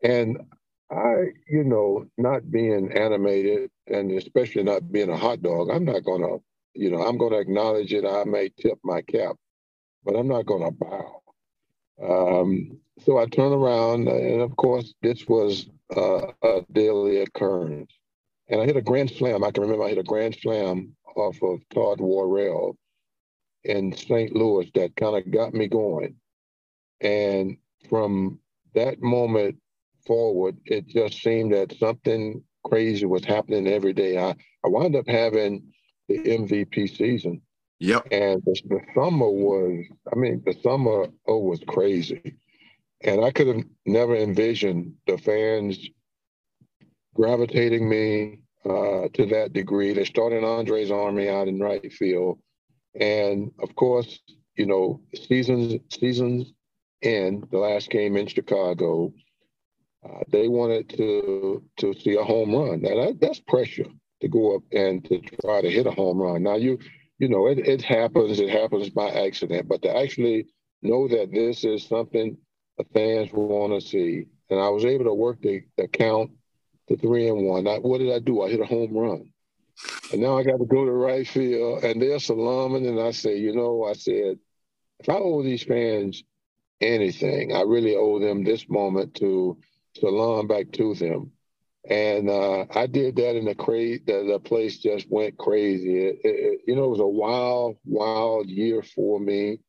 and 0.03 0.39
I, 0.91 1.33
you 1.49 1.65
know, 1.65 2.07
not 2.17 2.51
being 2.51 2.93
animated, 2.93 3.71
and 3.89 4.13
especially 4.13 4.63
not 4.63 4.93
being 4.93 5.11
a 5.11 5.17
hot 5.17 5.43
dog, 5.43 5.71
I'm 5.71 5.85
not 5.85 6.05
gonna, 6.05 6.39
you 6.75 6.91
know, 6.91 7.03
I'm 7.03 7.19
gonna 7.19 7.39
acknowledge 7.39 7.93
it. 7.93 8.05
I 8.05 8.25
may 8.25 8.51
tip 8.51 8.79
my 8.85 9.03
cap, 9.03 9.37
but 10.05 10.15
I'm 10.15 10.29
not 10.29 10.47
gonna 10.47 10.71
bow. 10.71 11.23
Um, 12.03 12.79
so 13.05 13.19
I 13.19 13.27
turned 13.27 13.55
around, 13.55 14.09
and 14.09 14.41
of 14.41 14.57
course, 14.57 14.95
this 15.03 15.27
was 15.27 15.69
uh, 15.97 16.33
a 16.43 16.65
daily 16.73 17.21
occurrence. 17.21 17.93
And 18.49 18.61
I 18.61 18.65
hit 18.65 18.77
a 18.77 18.83
grand 18.83 19.11
slam. 19.11 19.43
I 19.43 19.51
can 19.51 19.63
remember 19.63 19.85
I 19.85 19.91
hit 19.91 19.99
a 19.99 20.05
grand 20.05 20.37
slam 20.41 20.95
off 21.17 21.43
of 21.43 21.61
Todd 21.75 22.01
Worrell 22.01 22.77
in 23.65 23.93
St. 23.97 24.35
Louis 24.35 24.71
that 24.75 24.97
kind 24.97 25.17
of 25.17 25.31
got 25.31 25.53
me 25.53 25.67
going. 25.67 26.17
And 27.01 27.57
from 27.89 28.39
that 28.75 29.03
moment 29.03 29.57
forward, 30.07 30.57
it 30.65 30.87
just 30.87 31.21
seemed 31.23 31.53
that 31.53 31.77
something 31.79 32.43
crazy 32.65 33.07
was 33.07 33.25
happening 33.25 33.67
every 33.67 33.93
day. 33.93 34.19
I, 34.19 34.31
I 34.31 34.69
wound 34.69 34.95
up 34.97 35.09
having 35.09 35.73
the 36.09 36.19
MVP 36.19 36.97
season. 36.97 37.43
Yep. 37.79 38.09
And 38.11 38.43
the, 38.45 38.61
the 38.69 38.81
summer 38.95 39.29
was, 39.31 39.85
I 40.11 40.17
mean, 40.17 40.43
the 40.47 40.57
summer 40.63 41.09
oh 41.27 41.39
was 41.39 41.61
crazy, 41.67 42.37
and 43.03 43.25
I 43.25 43.31
could 43.31 43.49
have 43.49 43.65
never 43.85 44.17
envisioned 44.17 44.95
the 45.07 45.19
fans 45.19 45.79
gravitating 47.15 47.89
me 47.89 48.41
uh, 48.65 49.09
to 49.13 49.27
that 49.27 49.53
degree. 49.53 49.93
They 49.93 50.05
started 50.05 50.43
Andre's 50.43 50.91
Army 50.91 51.29
out 51.29 51.49
in 51.49 51.61
right 51.61 51.93
field, 51.93 52.39
and 52.99 53.53
of 53.61 53.75
course, 53.77 54.21
you 54.57 54.67
know, 54.67 55.03
seasons 55.15 55.75
seasons 55.91 56.53
in 57.03 57.47
the 57.51 57.59
last 57.59 57.91
game 57.91 58.17
in 58.17 58.27
Chicago, 58.27 59.13
uh, 60.03 60.21
they 60.29 60.49
wanted 60.49 60.89
to 60.91 61.63
to 61.77 61.95
see 61.95 62.17
a 62.17 62.25
home 62.25 62.55
run. 62.55 62.81
Now 62.81 62.95
that, 63.05 63.21
that's 63.21 63.41
pressure 63.41 63.87
to 64.23 64.29
go 64.29 64.57
up 64.57 64.63
and 64.73 65.05
to 65.05 65.21
try 65.43 65.61
to 65.61 65.71
hit 65.71 65.87
a 65.87 65.91
home 65.91 66.19
run. 66.19 66.43
Now 66.43 66.57
you 66.57 66.79
you 67.19 67.29
know, 67.29 67.47
it, 67.47 67.59
it 67.59 67.83
happens, 67.83 68.39
it 68.41 68.51
happens 68.51 68.91
by 68.91 69.09
accident, 69.09 69.69
but 69.69 69.83
to 69.83 69.97
actually 69.97 70.47
know 70.83 71.09
that 71.09 71.33
this 71.33 71.65
is 71.65 71.87
something 71.87 72.37
the 72.79 72.85
fans 72.93 73.31
want 73.33 73.73
to 73.73 73.87
see. 73.87 74.27
And 74.51 74.61
I 74.61 74.69
was 74.69 74.85
able 74.85 75.05
to 75.05 75.15
work 75.15 75.41
the, 75.41 75.63
the 75.77 75.89
count 75.89 76.31
to 76.89 76.97
three 76.97 77.29
and 77.29 77.47
one. 77.47 77.67
I, 77.67 77.79
what 77.79 77.99
did 77.99 78.13
I 78.13 78.19
do? 78.19 78.43
I 78.43 78.51
hit 78.51 78.61
a 78.61 78.67
home 78.67 78.97
run. 78.97 79.33
And 80.13 80.23
now 80.23 80.39
I 80.39 80.45
got 80.45 80.59
to 80.59 80.67
go 80.67 80.85
to 80.85 80.93
right 80.93 81.27
field, 81.27 81.85
and 81.85 82.01
they're 82.01 82.19
salaaming. 82.19 82.87
And 82.87 83.01
I 83.01 83.11
say, 83.11 83.37
you 83.39 83.55
know, 83.55 83.85
I 83.85 83.95
said, 83.95 84.39
if 85.01 85.09
I 85.09 85.15
owe 85.15 85.43
these 85.43 85.63
fans 85.63 86.23
anything, 86.81 87.55
I 87.55 87.63
really 87.63 87.97
owe 87.97 88.19
them 88.19 88.45
this 88.45 88.69
moment 88.69 89.15
to 89.17 89.59
salam 89.97 90.47
back 90.47 90.73
to 90.73 90.95
them. 90.95 91.33
And 91.89 92.29
uh, 92.29 92.67
I 92.75 92.87
did 92.87 93.15
that 93.17 93.37
in 93.37 93.45
the 93.45 93.55
crazy. 93.55 94.03
The, 94.05 94.25
the, 94.33 94.41
place 94.41 94.79
just 94.79 95.09
went 95.09 95.39
crazy. 95.39 95.99
It, 95.99 96.19
it, 96.25 96.61
you 96.67 96.75
know, 96.75 96.85
it 96.85 96.91
was 96.91 97.01
a 97.01 97.07
wild, 97.07 97.77
wild 97.85 98.49
year 98.49 98.83
for 98.83 99.21
me. 99.21 99.61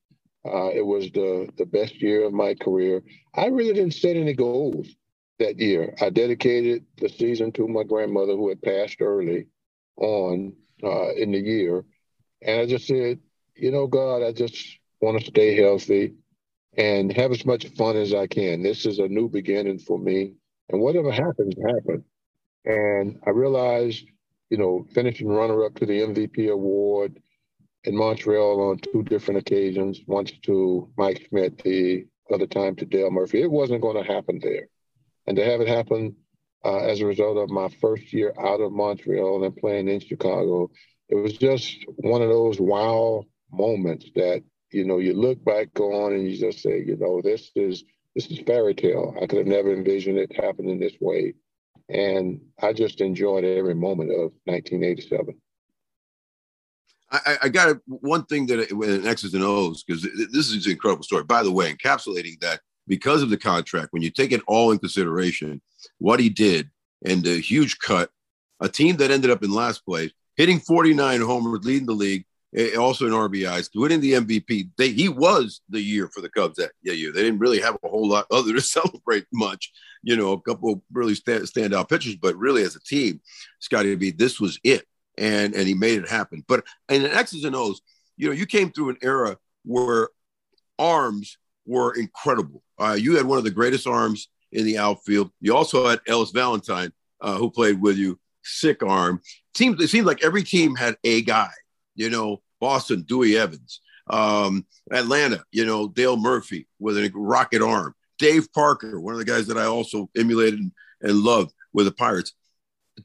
Uh, 0.44 0.70
it 0.70 0.86
was 0.86 1.12
the 1.12 1.50
the 1.58 1.66
best 1.66 2.02
year 2.02 2.26
of 2.26 2.34
my 2.34 2.56
career. 2.56 3.04
I 3.36 3.48
really 3.48 3.74
didn't 3.74 3.94
set 3.94 4.16
any 4.16 4.34
goals 4.34 4.88
that 5.40 5.60
year. 5.60 5.94
I 6.02 6.10
dedicated 6.10 6.86
the 7.00 7.10
season 7.10 7.52
to 7.54 7.68
my 7.68 7.84
grandmother, 7.84 8.34
who 8.34 8.50
had 8.50 8.62
passed 8.62 9.02
early 9.02 9.48
on 9.98 10.54
uh, 10.84 11.14
in 11.14 11.32
the 11.34 11.40
year, 11.40 11.86
and 12.42 12.62
I 12.62 12.66
just 12.66 12.88
said, 12.88 13.20
you 13.56 13.72
know, 13.72 13.88
God, 13.88 14.24
I 14.24 14.32
just 14.32 14.80
want 15.02 15.20
to 15.20 15.26
stay 15.26 15.56
healthy 15.56 16.14
and 16.78 17.12
have 17.12 17.32
as 17.32 17.46
much 17.46 17.68
fun 17.76 17.98
as 17.98 18.14
I 18.14 18.28
can. 18.28 18.64
This 18.64 18.86
is 18.86 19.00
a 19.00 19.08
new 19.08 19.28
beginning 19.28 19.80
for 19.80 20.00
me 20.00 20.34
and 20.70 20.82
whatever 20.82 21.12
happens, 21.12 21.54
happened. 21.66 22.04
And 22.66 23.20
I 23.26 23.30
realized, 23.30 24.06
you 24.50 24.58
know, 24.58 24.86
finishing 24.94 25.30
runner 25.30 25.66
up 25.66 25.76
to 25.76 25.86
the 25.86 26.02
MVP 26.02 26.52
award 26.52 27.20
in 27.84 27.96
Montreal 27.96 28.70
on 28.70 28.80
two 28.80 29.04
different 29.04 29.40
occasions, 29.40 30.02
once 30.08 30.32
to 30.44 30.90
Mike 30.98 31.28
Schmidt, 31.30 31.64
the 31.64 32.06
other 32.34 32.48
time 32.48 32.76
to 32.76 32.86
Dale 32.86 33.12
Murphy, 33.12 33.42
it 33.42 33.52
wasn't 33.52 33.82
going 33.82 34.04
to 34.04 34.14
happen 34.14 34.40
there. 34.42 34.68
And 35.26 35.38
to 35.38 35.46
have 35.46 35.62
it 35.62 35.68
happen 35.68 36.16
uh, 36.66 36.80
as 36.80 37.00
a 37.00 37.06
result 37.06 37.38
of 37.38 37.50
my 37.50 37.70
first 37.80 38.12
year 38.12 38.34
out 38.40 38.60
of 38.60 38.72
Montreal 38.72 39.44
and 39.44 39.56
playing 39.56 39.88
in 39.88 40.00
Chicago, 40.00 40.70
it 41.10 41.16
was 41.16 41.38
just 41.38 41.86
one 41.98 42.22
of 42.22 42.30
those 42.30 42.60
wow 42.60 43.24
moments 43.52 44.08
that, 44.16 44.44
you 44.72 44.86
know, 44.86 44.98
you 44.98 45.14
look 45.14 45.44
back 45.46 45.80
on 45.80 46.14
and 46.14 46.30
you 46.30 46.38
just 46.38 46.62
say, 46.62 46.84
you 46.86 46.98
know, 46.98 47.22
this 47.22 47.52
is 47.56 47.84
this 48.18 48.32
is 48.32 48.40
fairy 48.40 48.74
tale. 48.74 49.16
I 49.22 49.28
could 49.28 49.38
have 49.38 49.46
never 49.46 49.72
envisioned 49.72 50.18
it 50.18 50.36
happening 50.36 50.80
this 50.80 50.96
way. 51.00 51.36
And 51.88 52.42
I 52.60 52.74
just 52.74 53.00
enjoyed 53.00 53.44
every 53.44 53.76
moment 53.76 54.10
of 54.10 54.32
1987. 54.46 55.40
I, 57.12 57.38
I 57.44 57.50
got 57.50 57.78
one 57.86 58.26
thing 58.26 58.48
that 58.48 58.72
in 58.72 59.06
X's 59.06 59.36
and 59.36 59.44
O's, 59.44 59.84
because 59.84 60.02
this 60.02 60.52
is 60.52 60.66
an 60.66 60.72
incredible 60.72 61.04
story. 61.04 61.26
By 61.26 61.44
the 61.44 61.52
way, 61.52 61.72
encapsulating 61.72 62.40
that 62.42 62.60
because 62.88 63.22
of 63.22 63.30
the 63.30 63.38
contract, 63.38 63.90
when 63.92 64.02
you 64.02 64.10
take 64.10 64.32
it 64.32 64.42
all 64.48 64.72
in 64.72 64.80
consideration, 64.80 65.62
what 66.00 66.20
he 66.20 66.28
did 66.28 66.72
and 67.06 67.24
the 67.24 67.40
huge 67.40 67.78
cut, 67.78 68.10
a 68.60 68.68
team 68.68 68.98
that 68.98 69.12
ended 69.12 69.30
up 69.30 69.44
in 69.44 69.54
last 69.54 69.86
place, 69.86 70.12
hitting 70.38 70.60
49 70.60 71.22
homers, 71.22 71.64
leading 71.64 71.86
the 71.86 71.94
league, 71.94 72.26
also 72.78 73.06
in 73.06 73.14
RBIs, 73.14 73.70
winning 73.76 74.02
the 74.02 74.14
MVP. 74.14 74.70
They, 74.78 74.90
he 74.90 75.10
was 75.10 75.62
the 75.70 75.82
year 75.82 76.08
for 76.08 76.22
the 76.22 76.30
Cubs 76.30 76.56
that 76.58 76.72
year. 76.82 77.12
They 77.12 77.24
didn't 77.24 77.40
really 77.40 77.60
have 77.60 77.78
a 77.84 77.88
whole 77.88 78.08
lot 78.08 78.26
other 78.32 78.54
to 78.54 78.62
celebrate 78.62 79.26
much. 79.34 79.72
You 80.04 80.16
know, 80.16 80.34
a 80.34 80.42
couple 80.42 80.84
really 80.92 81.16
stand, 81.16 81.44
standout 81.44 81.90
pitchers, 81.90 82.16
but 82.16 82.38
really 82.38 82.64
as 82.64 82.76
a 82.76 82.82
team, 82.82 83.20
Scotty 83.60 83.96
B, 83.96 84.12
this 84.12 84.40
was 84.40 84.60
it, 84.64 84.86
and 85.18 85.54
and 85.54 85.68
he 85.68 85.74
made 85.74 86.00
it 86.00 86.10
happen. 86.10 86.44
But 86.48 86.64
in 86.90 87.04
the 87.04 87.14
X's 87.14 87.44
and 87.44 87.56
O's, 87.56 87.82
you 88.16 88.28
know, 88.28 88.34
you 88.34 88.46
came 88.46 88.72
through 88.72 88.90
an 88.90 88.98
era 89.02 89.38
where 89.66 90.10
arms 90.80 91.38
were 91.66 91.94
incredible. 91.96 92.64
Uh, 92.80 92.98
you 92.98 93.18
had 93.18 93.26
one 93.26 93.38
of 93.38 93.44
the 93.44 93.52
greatest 93.52 93.88
arms 93.88 94.30
in 94.52 94.66
the 94.66 94.78
outfield. 94.78 95.32
You 95.42 95.56
also 95.56 95.88
had 95.88 96.00
Ellis 96.08 96.32
Valentine, 96.32 96.94
uh, 97.20 97.36
who 97.36 97.52
played 97.52 97.82
with 97.82 97.98
you, 97.98 98.18
sick 98.44 98.82
arm. 98.84 99.22
Seems 99.56 99.82
it 99.84 99.90
seemed 99.90 100.08
like 100.08 100.24
every 100.24 100.44
team 100.44 100.76
had 100.76 100.96
a 101.04 101.22
guy 101.24 101.50
you 101.98 102.10
know, 102.10 102.42
Boston, 102.62 103.02
Dewey 103.02 103.38
Evans, 103.38 103.82
um, 104.10 104.66
Atlanta, 104.92 105.44
you 105.52 105.66
know, 105.66 105.90
Dale 105.90 106.16
Murphy 106.16 106.68
with 106.80 106.98
a 106.98 107.12
rocket 107.14 107.62
arm, 107.62 107.94
Dave 108.20 108.52
Parker, 108.54 109.02
one 109.02 109.14
of 109.14 109.20
the 109.20 109.26
guys 109.26 109.48
that 109.48 109.58
I 109.58 109.66
also 109.66 110.10
emulated 110.16 110.62
and, 111.02 111.18
loved 111.20 111.54
with 111.74 111.86
the 111.86 111.92
Pirates. 111.92 112.34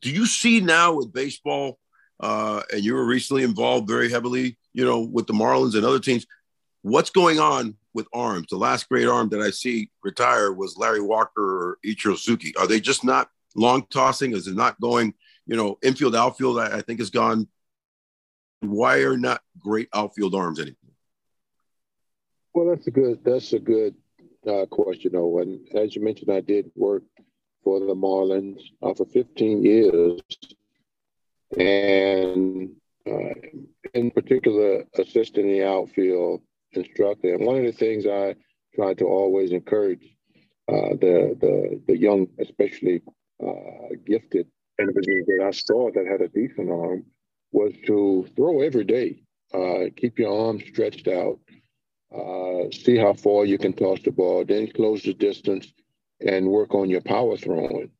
Do 0.00 0.10
you 0.10 0.26
see 0.26 0.60
now 0.60 0.94
with 0.94 1.12
baseball, 1.12 1.78
uh, 2.20 2.62
and 2.72 2.84
you 2.84 2.94
were 2.94 3.04
recently 3.04 3.42
involved 3.42 3.88
very 3.88 4.10
heavily, 4.10 4.56
you 4.72 4.84
know, 4.84 5.00
with 5.00 5.26
the 5.26 5.32
Marlins 5.32 5.74
and 5.74 5.84
other 5.84 5.98
teams, 5.98 6.26
what's 6.82 7.10
going 7.10 7.40
on 7.40 7.76
with 7.94 8.06
arms? 8.12 8.46
The 8.50 8.56
last 8.56 8.88
great 8.88 9.08
arm 9.08 9.28
that 9.30 9.40
I 9.40 9.50
see 9.50 9.90
retire 10.02 10.52
was 10.52 10.78
Larry 10.78 11.02
Walker 11.02 11.42
or 11.42 11.78
Ichiro 11.84 12.16
Suzuki. 12.16 12.54
Are 12.56 12.66
they 12.66 12.80
just 12.80 13.04
not 13.04 13.28
long 13.56 13.86
tossing? 13.90 14.32
Is 14.32 14.46
it 14.46 14.54
not 14.54 14.80
going, 14.80 15.14
you 15.46 15.56
know, 15.56 15.78
infield, 15.82 16.14
outfield, 16.14 16.58
I, 16.58 16.78
I 16.78 16.80
think 16.80 17.00
has 17.00 17.10
gone 17.10 17.48
why 18.62 18.98
are 18.98 19.16
not 19.16 19.42
great 19.58 19.88
outfield 19.92 20.34
arms 20.34 20.60
anymore? 20.60 20.76
Well, 22.54 22.66
that's 22.68 22.86
a 22.86 22.90
good 22.90 23.24
that's 23.24 23.52
a 23.52 23.58
good 23.58 23.94
uh, 24.46 24.66
question, 24.66 25.16
Owen. 25.16 25.64
As 25.74 25.96
you 25.96 26.04
mentioned, 26.04 26.30
I 26.30 26.40
did 26.40 26.70
work 26.74 27.02
for 27.64 27.80
the 27.80 27.94
Marlins 27.94 28.60
uh, 28.82 28.94
for 28.94 29.06
15 29.06 29.64
years, 29.64 30.20
and 31.58 32.70
uh, 33.06 33.34
in 33.94 34.10
particular, 34.10 34.84
assisting 34.98 35.48
the 35.48 35.64
outfield 35.64 36.42
instructor. 36.72 37.34
And 37.34 37.46
one 37.46 37.56
of 37.56 37.64
the 37.64 37.72
things 37.72 38.06
I 38.06 38.34
try 38.74 38.94
to 38.94 39.04
always 39.04 39.52
encourage 39.52 40.14
uh, 40.68 40.94
the 41.00 41.36
the 41.40 41.82
the 41.86 41.96
young, 41.96 42.28
especially 42.38 43.02
uh, 43.44 43.96
gifted 44.06 44.46
individuals 44.78 45.26
that 45.26 45.44
I 45.46 45.50
saw 45.50 45.90
that 45.90 46.06
had 46.06 46.20
a 46.20 46.28
decent 46.28 46.70
arm, 46.70 47.04
was 47.52 47.72
to 47.86 48.26
throw 48.34 48.62
every 48.62 48.84
day. 48.84 49.22
Uh, 49.54 49.90
keep 49.96 50.18
your 50.18 50.48
arms 50.48 50.64
stretched 50.66 51.08
out. 51.08 51.38
Uh, 52.14 52.70
see 52.70 52.96
how 52.96 53.12
far 53.12 53.44
you 53.44 53.58
can 53.58 53.72
toss 53.72 54.00
the 54.02 54.10
ball, 54.10 54.44
then 54.44 54.70
close 54.72 55.02
the 55.02 55.14
distance, 55.14 55.72
and 56.20 56.46
work 56.46 56.74
on 56.74 56.90
your 56.90 57.00
power 57.00 57.36
throwing. 57.36 57.90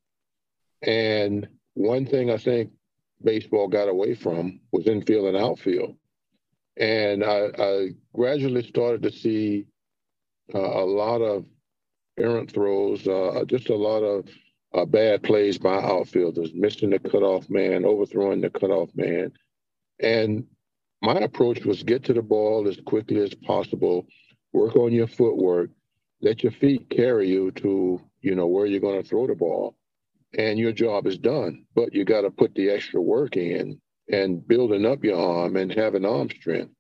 And 0.82 1.48
one 1.74 2.06
thing 2.06 2.30
I 2.30 2.36
think 2.36 2.72
baseball 3.22 3.68
got 3.68 3.88
away 3.88 4.14
from 4.14 4.60
was 4.72 4.86
infield 4.86 5.26
and 5.26 5.36
outfield. 5.36 5.96
And 6.76 7.24
I, 7.24 7.50
I 7.58 7.88
gradually 8.14 8.66
started 8.66 9.02
to 9.02 9.12
see 9.12 9.66
uh, 10.54 10.58
a 10.58 10.84
lot 10.84 11.20
of 11.20 11.44
errant 12.18 12.50
throws, 12.50 13.06
uh, 13.06 13.44
just 13.46 13.70
a 13.70 13.76
lot 13.76 14.00
of 14.00 14.28
uh, 14.74 14.84
bad 14.84 15.22
plays 15.22 15.58
by 15.58 15.76
outfielders, 15.76 16.50
missing 16.54 16.90
the 16.90 16.98
cutoff 16.98 17.48
man, 17.48 17.84
overthrowing 17.84 18.40
the 18.40 18.50
cutoff 18.50 18.90
man. 18.94 19.32
And 20.02 20.46
my 21.00 21.14
approach 21.14 21.64
was 21.64 21.82
get 21.82 22.04
to 22.04 22.12
the 22.12 22.22
ball 22.22 22.68
as 22.68 22.78
quickly 22.86 23.20
as 23.22 23.34
possible, 23.34 24.06
work 24.52 24.76
on 24.76 24.92
your 24.92 25.06
footwork, 25.06 25.70
let 26.20 26.42
your 26.42 26.52
feet 26.52 26.88
carry 26.90 27.28
you 27.28 27.50
to, 27.52 28.00
you 28.20 28.34
know, 28.34 28.46
where 28.46 28.66
you're 28.66 28.80
going 28.80 29.02
to 29.02 29.08
throw 29.08 29.26
the 29.26 29.34
ball 29.34 29.76
and 30.38 30.58
your 30.58 30.72
job 30.72 31.06
is 31.06 31.18
done. 31.18 31.64
But 31.74 31.92
you 31.92 32.04
got 32.04 32.22
to 32.22 32.30
put 32.30 32.54
the 32.54 32.70
extra 32.70 33.00
work 33.00 33.36
in 33.36 33.80
and 34.10 34.46
building 34.46 34.86
up 34.86 35.04
your 35.04 35.18
arm 35.18 35.56
and 35.56 35.72
having 35.72 36.04
arm 36.04 36.30
strength. 36.30 36.72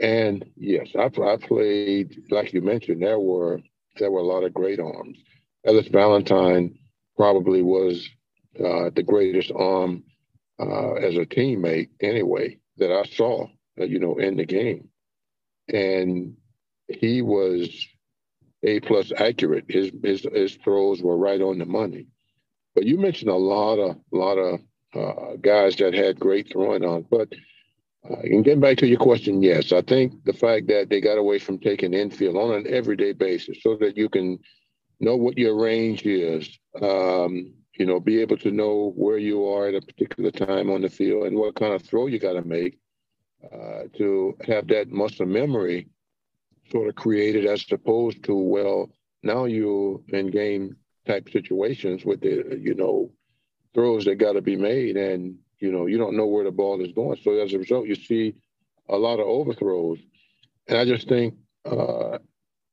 And 0.00 0.44
yes, 0.56 0.88
I, 0.98 1.10
I 1.22 1.36
played, 1.36 2.16
like 2.30 2.52
you 2.52 2.62
mentioned, 2.62 3.02
there 3.02 3.18
were 3.20 3.60
there 3.98 4.10
were 4.10 4.20
a 4.20 4.24
lot 4.24 4.44
of 4.44 4.54
great 4.54 4.80
arms. 4.80 5.18
Ellis 5.66 5.88
Valentine 5.88 6.78
probably 7.16 7.60
was 7.60 8.08
uh, 8.58 8.90
the 8.94 9.02
greatest 9.02 9.52
arm 9.54 10.04
uh, 10.60 10.92
as 10.94 11.16
a 11.16 11.26
teammate, 11.26 11.88
anyway, 12.00 12.58
that 12.76 12.92
I 12.92 13.04
saw, 13.04 13.46
uh, 13.80 13.84
you 13.84 13.98
know, 13.98 14.16
in 14.18 14.36
the 14.36 14.44
game. 14.44 14.88
And 15.68 16.36
he 16.88 17.22
was 17.22 17.86
a 18.62 18.80
plus 18.80 19.12
accurate. 19.16 19.64
His 19.68 19.90
his 20.02 20.26
his 20.32 20.56
throws 20.56 21.02
were 21.02 21.16
right 21.16 21.40
on 21.40 21.58
the 21.58 21.66
money. 21.66 22.06
But 22.74 22.84
you 22.84 22.98
mentioned 22.98 23.30
a 23.30 23.36
lot 23.36 23.78
of 23.78 23.96
lot 24.12 24.36
of 24.36 24.60
uh, 24.94 25.36
guys 25.40 25.76
that 25.76 25.94
had 25.94 26.20
great 26.20 26.50
throwing 26.50 26.84
on. 26.84 27.06
But 27.10 27.32
uh, 28.08 28.20
and 28.22 28.44
getting 28.44 28.60
back 28.60 28.78
to 28.78 28.86
your 28.86 28.98
question, 28.98 29.42
yes, 29.42 29.72
I 29.72 29.82
think 29.82 30.24
the 30.24 30.32
fact 30.32 30.66
that 30.68 30.88
they 30.90 31.00
got 31.00 31.18
away 31.18 31.38
from 31.38 31.58
taking 31.58 31.94
infield 31.94 32.36
on 32.36 32.52
an 32.52 32.66
everyday 32.66 33.12
basis, 33.12 33.62
so 33.62 33.76
that 33.76 33.96
you 33.96 34.08
can 34.08 34.38
know 35.00 35.16
what 35.16 35.38
your 35.38 35.58
range 35.58 36.04
is, 36.04 36.58
um, 36.82 37.54
you 37.80 37.86
know, 37.86 37.98
be 37.98 38.20
able 38.20 38.36
to 38.36 38.50
know 38.50 38.92
where 38.94 39.16
you 39.16 39.48
are 39.48 39.68
at 39.68 39.74
a 39.74 39.80
particular 39.80 40.30
time 40.30 40.68
on 40.68 40.82
the 40.82 40.88
field 40.90 41.24
and 41.24 41.34
what 41.34 41.54
kind 41.54 41.72
of 41.72 41.80
throw 41.80 42.08
you 42.08 42.18
got 42.18 42.34
to 42.34 42.42
make 42.42 42.78
uh, 43.42 43.84
to 43.96 44.36
have 44.46 44.66
that 44.68 44.90
muscle 44.90 45.24
memory 45.24 45.88
sort 46.70 46.90
of 46.90 46.94
created, 46.94 47.46
as 47.46 47.64
opposed 47.72 48.22
to 48.24 48.34
well, 48.34 48.90
now 49.22 49.46
you 49.46 50.04
in 50.08 50.30
game 50.30 50.76
type 51.06 51.30
situations 51.30 52.04
with 52.04 52.20
the 52.20 52.58
you 52.60 52.74
know 52.74 53.10
throws 53.72 54.04
that 54.04 54.16
got 54.16 54.34
to 54.34 54.42
be 54.42 54.56
made, 54.56 54.98
and 54.98 55.36
you 55.58 55.72
know 55.72 55.86
you 55.86 55.96
don't 55.96 56.18
know 56.18 56.26
where 56.26 56.44
the 56.44 56.50
ball 56.50 56.82
is 56.82 56.92
going. 56.92 57.18
So 57.22 57.32
as 57.38 57.54
a 57.54 57.58
result, 57.58 57.86
you 57.86 57.94
see 57.94 58.34
a 58.90 58.96
lot 58.98 59.20
of 59.20 59.26
overthrows, 59.26 60.00
and 60.68 60.76
I 60.76 60.84
just 60.84 61.08
think 61.08 61.32
uh, 61.64 62.18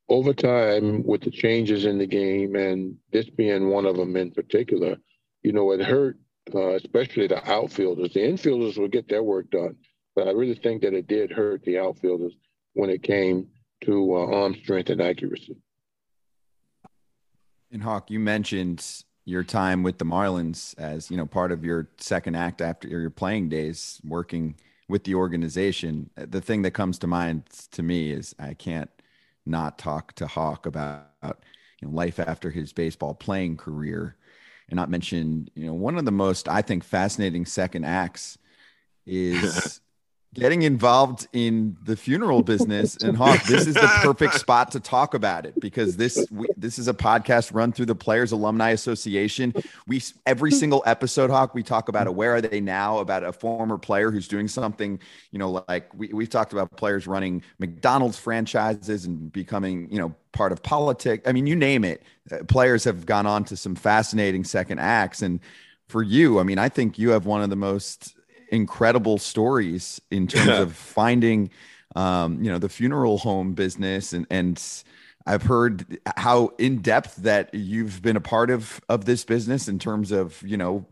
over 0.10 0.34
time 0.34 1.04
with 1.04 1.22
the 1.22 1.32
changes 1.32 1.86
in 1.86 1.98
the 1.98 2.08
game, 2.08 2.56
and 2.56 2.96
this 3.12 3.30
being 3.30 3.70
one 3.70 3.86
of 3.86 3.98
them 3.98 4.16
in 4.16 4.32
particular, 4.32 4.98
you 5.44 5.52
know 5.52 5.72
it 5.72 5.82
hurt 5.82 6.18
uh, 6.54 6.76
especially 6.76 7.28
the 7.28 7.50
outfielders. 7.50 8.14
The 8.14 8.22
infielders 8.22 8.78
would 8.78 8.92
get 8.92 9.10
their 9.10 9.24
work 9.24 9.50
done, 9.50 9.76
but 10.16 10.28
I 10.28 10.32
really 10.32 10.56
think 10.56 10.82
that 10.82 10.94
it 10.94 11.08
did 11.08 11.32
hurt 11.32 11.64
the 11.64 11.78
outfielders 11.80 12.34
when 12.74 12.90
it 12.90 13.04
came 13.04 13.48
to 13.82 14.16
uh, 14.16 14.36
arm 14.36 14.56
strength 14.56 14.90
and 14.90 15.02
accuracy. 15.02 15.58
And 17.72 17.84
Hawk, 17.84 18.10
you 18.10 18.20
mentioned 18.20 19.04
your 19.26 19.44
time 19.44 19.84
with 19.84 19.98
the 19.98 20.06
Marlins 20.06 20.74
as 20.78 21.12
you 21.12 21.18
know 21.18 21.26
part 21.26 21.52
of 21.52 21.66
your 21.66 21.90
second 21.98 22.36
act 22.36 22.62
after 22.62 22.88
your 22.88 23.10
playing 23.10 23.50
days, 23.50 24.00
working 24.06 24.56
with 24.88 25.04
the 25.04 25.16
organization. 25.16 26.10
The 26.16 26.40
thing 26.40 26.62
that 26.62 26.72
comes 26.72 26.98
to 27.00 27.08
mind 27.08 27.44
to 27.72 27.84
me 27.84 28.12
is 28.12 28.34
I 28.40 28.54
can't 28.54 28.90
not 29.48 29.78
talk 29.78 30.14
to 30.14 30.28
Hawk 30.28 30.66
about 30.66 31.08
you 31.82 31.88
know 31.88 31.94
life 31.94 32.20
after 32.20 32.50
his 32.52 32.74
baseball 32.74 33.14
playing 33.14 33.58
career, 33.58 34.16
and 34.70 34.78
not 34.78 34.90
mention 34.90 35.50
you 35.56 35.68
know 35.68 35.74
one 35.74 35.98
of 35.98 36.06
the 36.06 36.12
most 36.12 36.48
I 36.48 36.62
think 36.62 36.84
fascinating 36.84 37.46
second 37.46 37.86
acts 37.86 38.38
is 39.06 39.82
getting 40.34 40.62
involved 40.62 41.28
in 41.34 41.78
the 41.84 41.96
funeral 41.96 42.44
business 42.44 42.96
and 42.98 43.18
Hawk, 43.18 43.44
this 43.44 43.66
is 43.66 43.74
the 43.74 43.90
perfect 44.02 44.34
spot 44.40 44.72
to 44.72 44.80
talk 44.80 45.14
about 45.14 45.46
it 45.46 45.60
because 45.60 45.98
this 45.98 46.28
we, 46.32 46.48
this 46.56 46.78
is 46.78 46.88
a 46.88 46.94
podcast 46.94 47.54
run 47.54 47.72
through 47.72 47.88
the 47.88 47.96
Players 47.96 48.32
Alumni 48.32 48.70
Association. 48.70 49.54
We 49.88 50.02
every 50.26 50.52
single 50.52 50.84
episode, 50.86 51.30
Hawk, 51.30 51.56
we 51.56 51.64
talk 51.64 51.90
about 51.90 52.08
a 52.08 52.12
where 52.12 52.36
are 52.36 52.42
they 52.42 52.62
now 52.62 53.00
about 53.00 53.24
a 53.24 53.34
former 53.34 53.78
player 53.78 54.12
who's 54.12 54.28
doing 54.28 54.48
something, 54.48 55.00
you 55.32 55.40
know, 55.40 55.64
like 55.68 55.94
we 55.94 56.10
we've 56.14 56.30
talked 56.30 56.54
about 56.54 56.76
players 56.78 57.08
running 57.08 57.42
McDonald's 57.60 58.20
franchises 58.20 59.06
and 59.06 59.32
becoming, 59.32 59.92
you 59.92 59.98
know, 59.98 60.14
part 60.34 60.52
of 60.52 60.62
politics. 60.62 61.28
I 61.28 61.32
mean, 61.32 61.48
you 61.48 61.56
name 61.56 61.84
it. 61.84 62.04
Uh, 62.32 62.44
players 62.44 62.84
have 62.84 63.06
gone 63.06 63.26
on 63.26 63.44
to 63.46 63.58
some 63.58 63.76
fascinating 63.76 64.44
second 64.44 64.80
acts 64.80 65.22
and 65.22 65.40
for 65.88 66.04
you, 66.04 66.40
I 66.40 66.44
mean, 66.44 66.58
I 66.58 66.70
think 66.70 67.00
you 67.00 67.12
have 67.12 67.26
one 67.26 67.42
of 67.42 67.50
the 67.50 67.56
most 67.56 68.17
incredible 68.50 69.18
stories 69.18 70.02
in 70.12 70.28
terms 70.28 70.48
yeah. 70.48 70.62
of 70.62 70.74
finding 70.74 71.50
um, 71.96 72.44
you 72.44 72.50
know 72.50 72.58
the 72.58 72.70
funeral 72.70 73.18
home 73.18 73.54
business 73.54 74.14
and 74.14 74.26
and 74.30 74.84
I've 75.26 75.44
heard 75.44 76.00
how 76.16 76.54
in 76.58 76.82
depth 76.82 77.18
that 77.18 77.54
you've 77.54 78.02
been 78.02 78.16
a 78.16 78.22
part 78.22 78.50
of 78.50 78.80
of 78.88 79.06
this 79.06 79.24
business 79.24 79.68
in 79.68 79.80
terms 79.80 80.12
of 80.12 80.42
you 80.44 80.58
know 80.58 80.86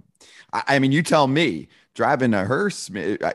I, 0.53 0.63
I 0.67 0.79
mean 0.79 0.91
you 0.91 1.03
tell 1.03 1.27
me 1.27 1.67
driving 1.93 2.33
a 2.33 2.43
hearse 2.43 2.89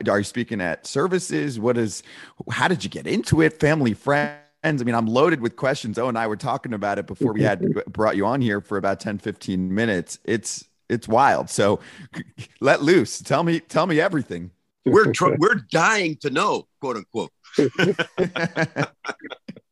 are 0.07 0.17
you 0.19 0.23
speaking 0.23 0.61
at 0.61 0.85
services 0.85 1.59
what 1.59 1.77
is 1.77 2.03
how 2.51 2.67
did 2.67 2.83
you 2.83 2.89
get 2.89 3.07
into 3.07 3.41
it 3.41 3.59
family 3.59 3.93
friends 3.93 4.37
I 4.63 4.71
mean, 4.73 4.93
I'm 4.93 5.07
loaded 5.07 5.41
with 5.41 5.55
questions. 5.55 5.97
Oh, 5.97 6.07
and 6.07 6.17
I 6.17 6.27
were 6.27 6.37
talking 6.37 6.73
about 6.73 6.99
it 6.99 7.07
before 7.07 7.33
we 7.33 7.41
had 7.41 7.83
brought 7.87 8.15
you 8.15 8.25
on 8.25 8.41
here 8.41 8.61
for 8.61 8.77
about 8.77 8.99
10, 8.99 9.17
15 9.17 9.73
minutes. 9.73 10.19
It's 10.23 10.67
it's 10.91 11.07
wild. 11.07 11.49
So 11.49 11.79
let 12.61 12.81
loose. 12.83 13.19
Tell 13.21 13.43
me, 13.43 13.59
tell 13.61 13.87
me 13.87 13.99
everything. 13.99 14.51
We're 14.85 15.11
tr- 15.11 15.35
we're 15.39 15.65
dying 15.71 16.17
to 16.17 16.29
know, 16.29 16.67
quote 16.79 16.97
unquote. 16.97 17.31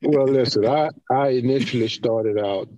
well, 0.01 0.27
listen, 0.27 0.65
I 0.65 0.89
I 1.11 1.27
initially 1.29 1.87
started 1.87 2.37
out 2.37 2.69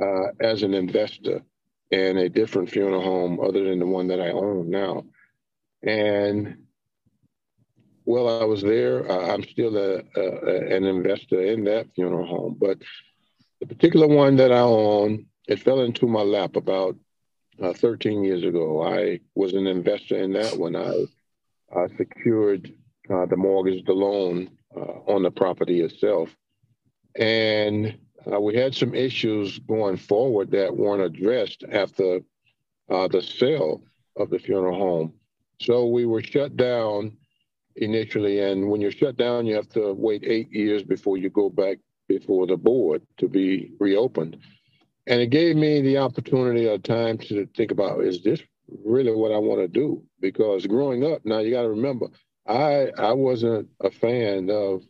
uh, 0.00 0.28
as 0.40 0.62
an 0.62 0.74
investor 0.74 1.42
in 1.90 2.18
a 2.18 2.28
different 2.28 2.70
funeral 2.70 3.02
home 3.02 3.40
other 3.40 3.64
than 3.64 3.78
the 3.78 3.86
one 3.86 4.08
that 4.08 4.20
I 4.20 4.30
own 4.30 4.70
now, 4.70 5.04
and 5.82 6.56
well, 8.04 8.40
I 8.40 8.44
was 8.44 8.62
there. 8.62 9.10
Uh, 9.10 9.34
I'm 9.34 9.42
still 9.44 9.76
a, 9.76 10.02
a, 10.16 10.76
an 10.76 10.84
investor 10.84 11.42
in 11.42 11.64
that 11.64 11.88
funeral 11.94 12.26
home, 12.26 12.56
but 12.58 12.78
the 13.60 13.66
particular 13.66 14.06
one 14.06 14.36
that 14.36 14.50
I 14.50 14.60
own, 14.60 15.26
it 15.46 15.60
fell 15.60 15.80
into 15.80 16.06
my 16.06 16.22
lap 16.22 16.56
about 16.56 16.96
uh, 17.62 17.72
13 17.72 18.24
years 18.24 18.44
ago. 18.44 18.82
I 18.82 19.20
was 19.34 19.54
an 19.54 19.66
investor 19.66 20.16
in 20.16 20.32
that 20.34 20.56
when 20.56 20.76
I 20.76 21.04
uh, 21.74 21.88
secured 21.96 22.72
uh, 23.10 23.26
the 23.26 23.36
mortgage, 23.36 23.84
the 23.84 23.92
loan 23.92 24.50
uh, 24.76 25.12
on 25.12 25.22
the 25.22 25.30
property 25.30 25.80
itself. 25.80 26.34
And 27.16 27.98
uh, 28.30 28.40
we 28.40 28.54
had 28.54 28.74
some 28.74 28.94
issues 28.94 29.58
going 29.60 29.96
forward 29.96 30.50
that 30.52 30.76
weren't 30.76 31.02
addressed 31.02 31.64
after 31.70 32.20
uh, 32.90 33.08
the 33.08 33.22
sale 33.22 33.82
of 34.16 34.30
the 34.30 34.38
funeral 34.38 34.78
home. 34.78 35.14
So 35.60 35.86
we 35.86 36.06
were 36.06 36.22
shut 36.22 36.56
down 36.56 37.16
initially. 37.76 38.40
And 38.40 38.68
when 38.68 38.80
you're 38.80 38.92
shut 38.92 39.16
down, 39.16 39.46
you 39.46 39.54
have 39.54 39.68
to 39.70 39.92
wait 39.94 40.24
eight 40.24 40.52
years 40.52 40.82
before 40.82 41.16
you 41.16 41.30
go 41.30 41.48
back 41.48 41.78
before 42.08 42.46
the 42.46 42.56
board 42.56 43.02
to 43.18 43.28
be 43.28 43.72
reopened. 43.78 44.38
And 45.08 45.22
it 45.22 45.30
gave 45.30 45.56
me 45.56 45.80
the 45.80 45.98
opportunity 45.98 46.66
of 46.66 46.82
time 46.82 47.16
to 47.18 47.48
think 47.56 47.70
about 47.70 48.04
is 48.04 48.22
this 48.22 48.42
really 48.84 49.14
what 49.14 49.32
I 49.32 49.38
want 49.38 49.60
to 49.62 49.68
do? 49.68 50.02
Because 50.20 50.66
growing 50.66 51.02
up, 51.02 51.24
now 51.24 51.38
you 51.38 51.50
got 51.50 51.62
to 51.62 51.70
remember, 51.70 52.08
I 52.46 52.90
I 52.98 53.14
wasn't 53.14 53.68
a 53.80 53.90
fan 53.90 54.50
of 54.50 54.82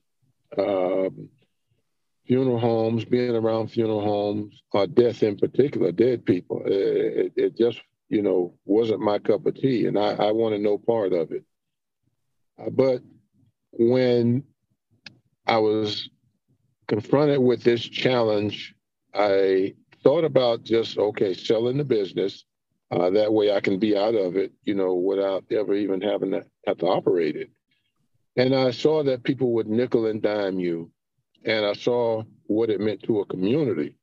um, 0.58 1.28
funeral 2.26 2.58
homes, 2.58 3.04
being 3.04 3.36
around 3.36 3.68
funeral 3.68 4.02
homes, 4.02 4.60
or 4.72 4.88
death 4.88 5.22
in 5.22 5.36
particular, 5.36 5.92
dead 5.92 6.26
people. 6.26 6.62
It, 6.66 7.32
it, 7.36 7.56
just 7.56 7.80
you 8.08 8.22
know 8.22 8.54
wasn't 8.64 9.00
my 9.00 9.20
cup 9.20 9.46
of 9.46 9.54
tea, 9.54 9.86
and 9.86 9.96
I, 9.96 10.14
I 10.14 10.32
wanted 10.32 10.62
no 10.62 10.78
part 10.78 11.12
of 11.12 11.30
it. 11.30 11.44
Uh, 12.60 12.70
but 12.70 13.02
when 13.70 14.42
I 15.46 15.58
was 15.58 16.10
confronted 16.88 17.38
with 17.38 17.62
this 17.62 17.82
challenge 17.82 18.74
I 19.14 19.74
thought 20.02 20.24
about 20.24 20.64
just 20.64 20.98
okay 20.98 21.34
selling 21.34 21.78
the 21.78 21.84
business. 21.84 22.44
Uh, 22.90 23.10
that 23.10 23.32
way 23.32 23.52
I 23.52 23.60
can 23.60 23.78
be 23.78 23.96
out 23.96 24.14
of 24.14 24.36
it, 24.36 24.52
you 24.64 24.74
know, 24.74 24.94
without 24.94 25.44
ever 25.50 25.74
even 25.74 26.00
having 26.00 26.30
to 26.30 26.44
have 26.66 26.78
to 26.78 26.86
operate 26.86 27.36
it. 27.36 27.50
And 28.36 28.54
I 28.54 28.70
saw 28.70 29.02
that 29.02 29.24
people 29.24 29.52
would 29.54 29.66
nickel 29.66 30.06
and 30.06 30.22
dime 30.22 30.58
you, 30.58 30.90
and 31.44 31.66
I 31.66 31.74
saw 31.74 32.22
what 32.44 32.70
it 32.70 32.80
meant 32.80 33.02
to 33.02 33.20
a 33.20 33.26
community. 33.26 33.94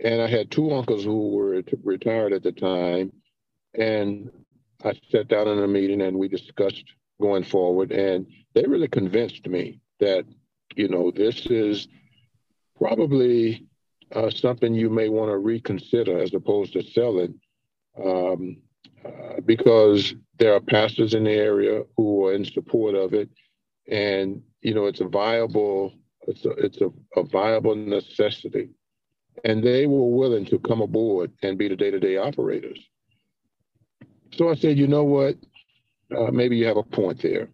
And 0.00 0.22
I 0.22 0.28
had 0.28 0.50
two 0.50 0.72
uncles 0.72 1.04
who 1.04 1.30
were 1.30 1.62
retired 1.82 2.32
at 2.32 2.42
the 2.42 2.52
time, 2.52 3.12
and 3.74 4.30
I 4.84 4.92
sat 5.10 5.28
down 5.28 5.48
in 5.48 5.62
a 5.62 5.68
meeting 5.68 6.02
and 6.02 6.18
we 6.18 6.28
discussed 6.28 6.84
going 7.20 7.44
forward, 7.44 7.92
and 7.92 8.26
they 8.54 8.64
really 8.64 8.88
convinced 8.88 9.46
me 9.46 9.80
that 10.00 10.24
you 10.74 10.88
know 10.88 11.10
this 11.10 11.46
is 11.46 11.88
probably 12.78 13.66
uh, 14.14 14.30
something 14.30 14.74
you 14.74 14.90
may 14.90 15.08
want 15.08 15.30
to 15.30 15.38
reconsider 15.38 16.18
as 16.18 16.34
opposed 16.34 16.72
to 16.72 16.82
selling, 16.82 17.38
um, 18.02 18.56
uh, 19.04 19.40
because 19.44 20.14
there 20.38 20.54
are 20.54 20.60
pastors 20.60 21.14
in 21.14 21.24
the 21.24 21.32
area 21.32 21.82
who 21.96 22.26
are 22.26 22.34
in 22.34 22.44
support 22.44 22.94
of 22.94 23.14
it, 23.14 23.28
and 23.88 24.42
you 24.60 24.74
know 24.74 24.86
it's 24.86 25.00
a 25.00 25.08
viable 25.08 25.92
it's 26.26 26.44
a, 26.44 26.50
it's 26.50 26.80
a, 26.80 26.90
a 27.16 27.22
viable 27.24 27.74
necessity, 27.74 28.70
and 29.44 29.62
they 29.62 29.86
were 29.86 30.08
willing 30.08 30.44
to 30.46 30.58
come 30.58 30.80
aboard 30.80 31.30
and 31.42 31.58
be 31.58 31.68
the 31.68 31.76
day 31.76 31.90
to 31.90 32.00
day 32.00 32.16
operators. 32.16 32.78
So 34.32 34.50
I 34.50 34.54
said, 34.54 34.76
you 34.76 34.86
know 34.86 35.04
what, 35.04 35.36
uh, 36.16 36.30
maybe 36.30 36.56
you 36.56 36.66
have 36.66 36.76
a 36.76 36.82
point 36.82 37.22
there. 37.22 37.48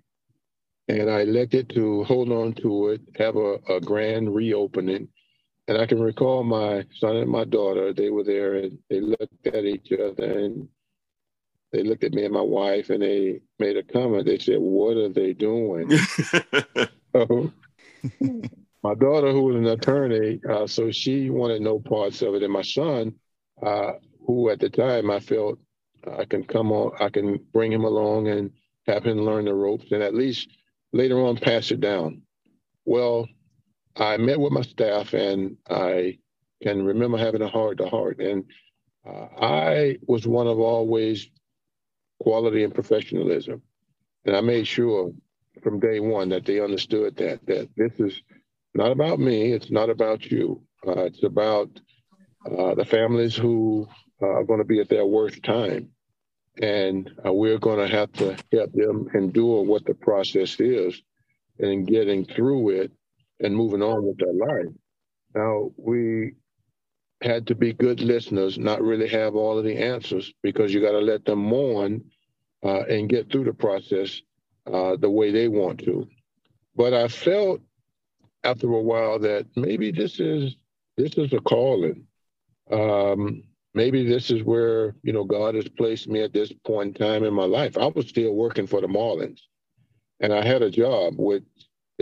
And 0.88 1.08
I 1.10 1.20
elected 1.20 1.70
to 1.70 2.04
hold 2.04 2.30
on 2.32 2.54
to 2.54 2.88
it, 2.88 3.00
have 3.16 3.36
a, 3.36 3.54
a 3.68 3.80
grand 3.80 4.34
reopening. 4.34 5.08
And 5.72 5.80
I 5.80 5.86
can 5.86 6.02
recall 6.02 6.44
my 6.44 6.84
son 7.00 7.16
and 7.16 7.30
my 7.30 7.44
daughter, 7.44 7.94
they 7.94 8.10
were 8.10 8.24
there 8.24 8.56
and 8.56 8.78
they 8.90 9.00
looked 9.00 9.46
at 9.46 9.64
each 9.64 9.90
other 9.90 10.38
and 10.38 10.68
they 11.72 11.82
looked 11.82 12.04
at 12.04 12.12
me 12.12 12.26
and 12.26 12.34
my 12.34 12.42
wife 12.42 12.90
and 12.90 13.02
they 13.02 13.40
made 13.58 13.78
a 13.78 13.82
comment. 13.82 14.26
They 14.26 14.38
said, 14.38 14.58
What 14.58 14.98
are 14.98 15.08
they 15.08 15.32
doing? 15.32 15.90
so, 17.16 17.50
my 18.82 18.94
daughter, 18.96 19.32
who 19.32 19.44
was 19.44 19.56
an 19.56 19.66
attorney, 19.68 20.42
uh, 20.46 20.66
so 20.66 20.90
she 20.90 21.30
wanted 21.30 21.62
no 21.62 21.78
parts 21.78 22.20
of 22.20 22.34
it. 22.34 22.42
And 22.42 22.52
my 22.52 22.60
son, 22.60 23.14
uh, 23.62 23.92
who 24.26 24.50
at 24.50 24.60
the 24.60 24.68
time 24.68 25.10
I 25.10 25.20
felt 25.20 25.58
I 26.06 26.26
can 26.26 26.44
come 26.44 26.70
on, 26.70 26.92
I 27.00 27.08
can 27.08 27.40
bring 27.54 27.72
him 27.72 27.84
along 27.84 28.28
and 28.28 28.50
have 28.86 29.04
him 29.04 29.22
learn 29.22 29.46
the 29.46 29.54
ropes 29.54 29.90
and 29.90 30.02
at 30.02 30.14
least 30.14 30.50
later 30.92 31.18
on 31.24 31.38
pass 31.38 31.70
it 31.70 31.80
down. 31.80 32.20
Well, 32.84 33.26
I 33.96 34.16
met 34.16 34.40
with 34.40 34.52
my 34.52 34.62
staff 34.62 35.12
and 35.12 35.56
I 35.68 36.18
can 36.62 36.84
remember 36.84 37.18
having 37.18 37.42
a 37.42 37.48
heart 37.48 37.78
to 37.78 37.88
heart. 37.88 38.20
And 38.20 38.44
uh, 39.06 39.26
I 39.40 39.98
was 40.06 40.26
one 40.26 40.46
of 40.46 40.58
always 40.58 41.28
quality 42.20 42.64
and 42.64 42.74
professionalism. 42.74 43.62
And 44.24 44.36
I 44.36 44.40
made 44.40 44.66
sure 44.66 45.12
from 45.62 45.80
day 45.80 46.00
one 46.00 46.30
that 46.30 46.46
they 46.46 46.60
understood 46.60 47.16
that 47.16 47.44
that 47.46 47.68
this 47.76 47.92
is 47.98 48.20
not 48.74 48.92
about 48.92 49.18
me. 49.18 49.52
It's 49.52 49.70
not 49.70 49.90
about 49.90 50.24
you. 50.24 50.62
Uh, 50.86 51.04
it's 51.04 51.22
about 51.22 51.68
uh, 52.46 52.74
the 52.74 52.84
families 52.84 53.36
who 53.36 53.88
uh, 54.22 54.26
are 54.26 54.44
going 54.44 54.60
to 54.60 54.64
be 54.64 54.80
at 54.80 54.88
their 54.88 55.06
worst 55.06 55.42
time. 55.42 55.90
And 56.60 57.10
uh, 57.26 57.32
we're 57.32 57.58
going 57.58 57.78
to 57.78 57.96
have 57.96 58.12
to 58.14 58.36
help 58.52 58.72
them 58.72 59.08
endure 59.14 59.62
what 59.62 59.84
the 59.84 59.94
process 59.94 60.58
is 60.60 61.00
and 61.58 61.86
getting 61.86 62.24
through 62.24 62.70
it 62.70 62.92
and 63.40 63.56
moving 63.56 63.82
on 63.82 64.04
with 64.04 64.18
their 64.18 64.32
life. 64.32 64.72
Now, 65.34 65.70
we 65.76 66.32
had 67.22 67.46
to 67.46 67.54
be 67.54 67.72
good 67.72 68.00
listeners, 68.00 68.58
not 68.58 68.82
really 68.82 69.08
have 69.08 69.34
all 69.34 69.58
of 69.58 69.64
the 69.64 69.76
answers 69.76 70.32
because 70.42 70.72
you 70.74 70.80
got 70.80 70.92
to 70.92 70.98
let 70.98 71.24
them 71.24 71.38
mourn 71.38 72.04
uh, 72.64 72.82
and 72.82 73.08
get 73.08 73.30
through 73.30 73.44
the 73.44 73.52
process 73.52 74.20
uh, 74.72 74.96
the 74.96 75.10
way 75.10 75.30
they 75.30 75.48
want 75.48 75.80
to. 75.80 76.06
But 76.76 76.94
I 76.94 77.08
felt 77.08 77.60
after 78.44 78.66
a 78.66 78.80
while 78.82 79.18
that 79.20 79.46
maybe 79.56 79.90
this 79.90 80.20
is 80.20 80.56
this 80.96 81.14
is 81.16 81.32
a 81.32 81.40
calling. 81.40 82.06
Um, 82.70 83.42
maybe 83.74 84.04
this 84.06 84.30
is 84.30 84.42
where 84.42 84.94
you 85.02 85.12
know 85.12 85.24
God 85.24 85.54
has 85.54 85.68
placed 85.68 86.08
me 86.08 86.22
at 86.22 86.32
this 86.32 86.52
point 86.64 86.98
in 86.98 87.06
time 87.06 87.24
in 87.24 87.34
my 87.34 87.44
life. 87.44 87.76
I 87.76 87.86
was 87.86 88.08
still 88.08 88.34
working 88.34 88.66
for 88.66 88.80
the 88.80 88.86
Marlins, 88.86 89.40
and 90.20 90.32
I 90.32 90.44
had 90.44 90.62
a 90.62 90.70
job 90.70 91.14
with 91.16 91.42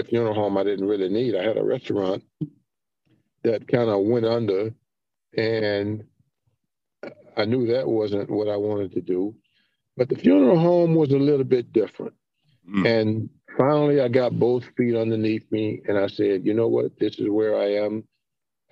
the 0.02 0.08
funeral 0.08 0.34
home. 0.34 0.56
I 0.56 0.64
didn't 0.64 0.86
really 0.86 1.08
need. 1.08 1.34
I 1.34 1.42
had 1.42 1.56
a 1.56 1.64
restaurant 1.64 2.24
that 3.42 3.68
kind 3.68 3.90
of 3.90 4.04
went 4.04 4.26
under, 4.26 4.72
and 5.36 6.04
I 7.36 7.44
knew 7.44 7.66
that 7.68 7.88
wasn't 7.88 8.30
what 8.30 8.48
I 8.48 8.56
wanted 8.56 8.92
to 8.92 9.00
do. 9.00 9.34
But 9.96 10.08
the 10.08 10.16
funeral 10.16 10.58
home 10.58 10.94
was 10.94 11.10
a 11.10 11.18
little 11.18 11.44
bit 11.44 11.72
different, 11.72 12.14
mm. 12.68 12.86
and 12.86 13.28
finally 13.56 14.00
I 14.00 14.08
got 14.08 14.38
both 14.38 14.64
feet 14.76 14.94
underneath 14.96 15.50
me, 15.50 15.82
and 15.88 15.98
I 15.98 16.06
said, 16.06 16.46
you 16.46 16.54
know 16.54 16.68
what, 16.68 16.98
this 16.98 17.18
is 17.18 17.28
where 17.28 17.58
I 17.58 17.84
am 17.84 18.04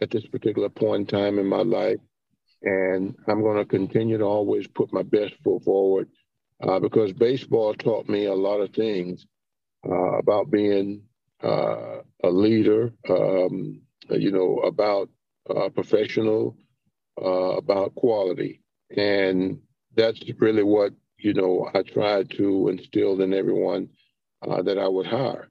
at 0.00 0.10
this 0.10 0.26
particular 0.26 0.68
point 0.68 1.00
in 1.12 1.18
time 1.18 1.38
in 1.38 1.46
my 1.46 1.62
life 1.62 1.98
and 2.62 3.14
I'm 3.26 3.42
going 3.42 3.58
to 3.58 3.64
continue 3.64 4.18
to 4.18 4.24
always 4.24 4.66
put 4.66 4.92
my 4.92 5.02
best 5.02 5.34
foot 5.44 5.62
forward 5.62 6.08
uh, 6.62 6.80
because 6.80 7.12
baseball 7.12 7.74
taught 7.74 8.08
me 8.08 8.24
a 8.24 8.34
lot 8.34 8.60
of 8.60 8.70
things 8.70 9.26
uh, 9.88 10.18
about 10.18 10.50
being 10.50 11.02
uh, 11.42 11.98
a 12.24 12.30
leader, 12.30 12.92
um, 13.08 13.80
you 14.10 14.32
know, 14.32 14.58
about 14.58 15.08
uh, 15.48 15.68
professional, 15.68 16.56
uh, 17.20 17.56
about 17.56 17.94
quality. 17.94 18.62
And 18.96 19.60
that's 19.94 20.20
really 20.38 20.62
what, 20.62 20.92
you 21.18 21.34
know, 21.34 21.70
I 21.74 21.82
try 21.82 22.22
to 22.22 22.68
instill 22.68 23.20
in 23.20 23.34
everyone 23.34 23.88
uh, 24.46 24.62
that 24.62 24.78
I 24.78 24.88
would 24.88 25.06
hire 25.06 25.48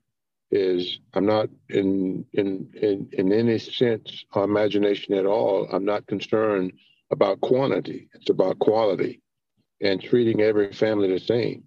is 0.50 1.00
I'm 1.14 1.26
not 1.26 1.50
in 1.70 2.26
in 2.34 2.70
in 2.82 3.10
in 3.12 3.34
any 3.34 3.58
sense 3.60 4.24
or 4.34 4.44
imagination 4.44 5.14
at 5.16 5.26
all. 5.26 5.68
I'm 5.72 5.84
not 5.84 6.08
concerned 6.08 6.72
about 7.12 7.42
quantity, 7.42 8.10
it's 8.14 8.30
about 8.30 8.60
quality 8.60 9.22
and 9.82 10.02
treating 10.02 10.42
every 10.42 10.72
family 10.74 11.12
the 11.12 11.20
same 11.20 11.64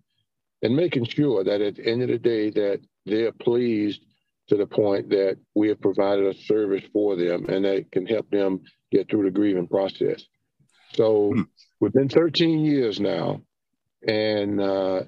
and 0.62 0.76
making 0.76 1.04
sure 1.04 1.44
that 1.44 1.60
at 1.60 1.76
the 1.76 1.86
end 1.86 2.02
of 2.02 2.08
the 2.08 2.18
day 2.18 2.50
that 2.50 2.80
they're 3.06 3.32
pleased 3.32 4.02
to 4.50 4.56
the 4.56 4.66
point 4.66 5.08
that 5.10 5.38
we 5.54 5.68
have 5.68 5.80
provided 5.80 6.26
a 6.26 6.34
service 6.34 6.82
for 6.92 7.14
them 7.14 7.46
and 7.46 7.64
that 7.64 7.90
can 7.92 8.04
help 8.04 8.28
them 8.30 8.60
get 8.90 9.08
through 9.08 9.22
the 9.22 9.30
grieving 9.30 9.68
process. 9.68 10.24
So 10.94 11.32
hmm. 11.32 11.42
we've 11.78 11.92
been 11.92 12.08
13 12.08 12.64
years 12.64 12.98
now, 12.98 13.42
and 14.06 14.60
uh, 14.60 15.02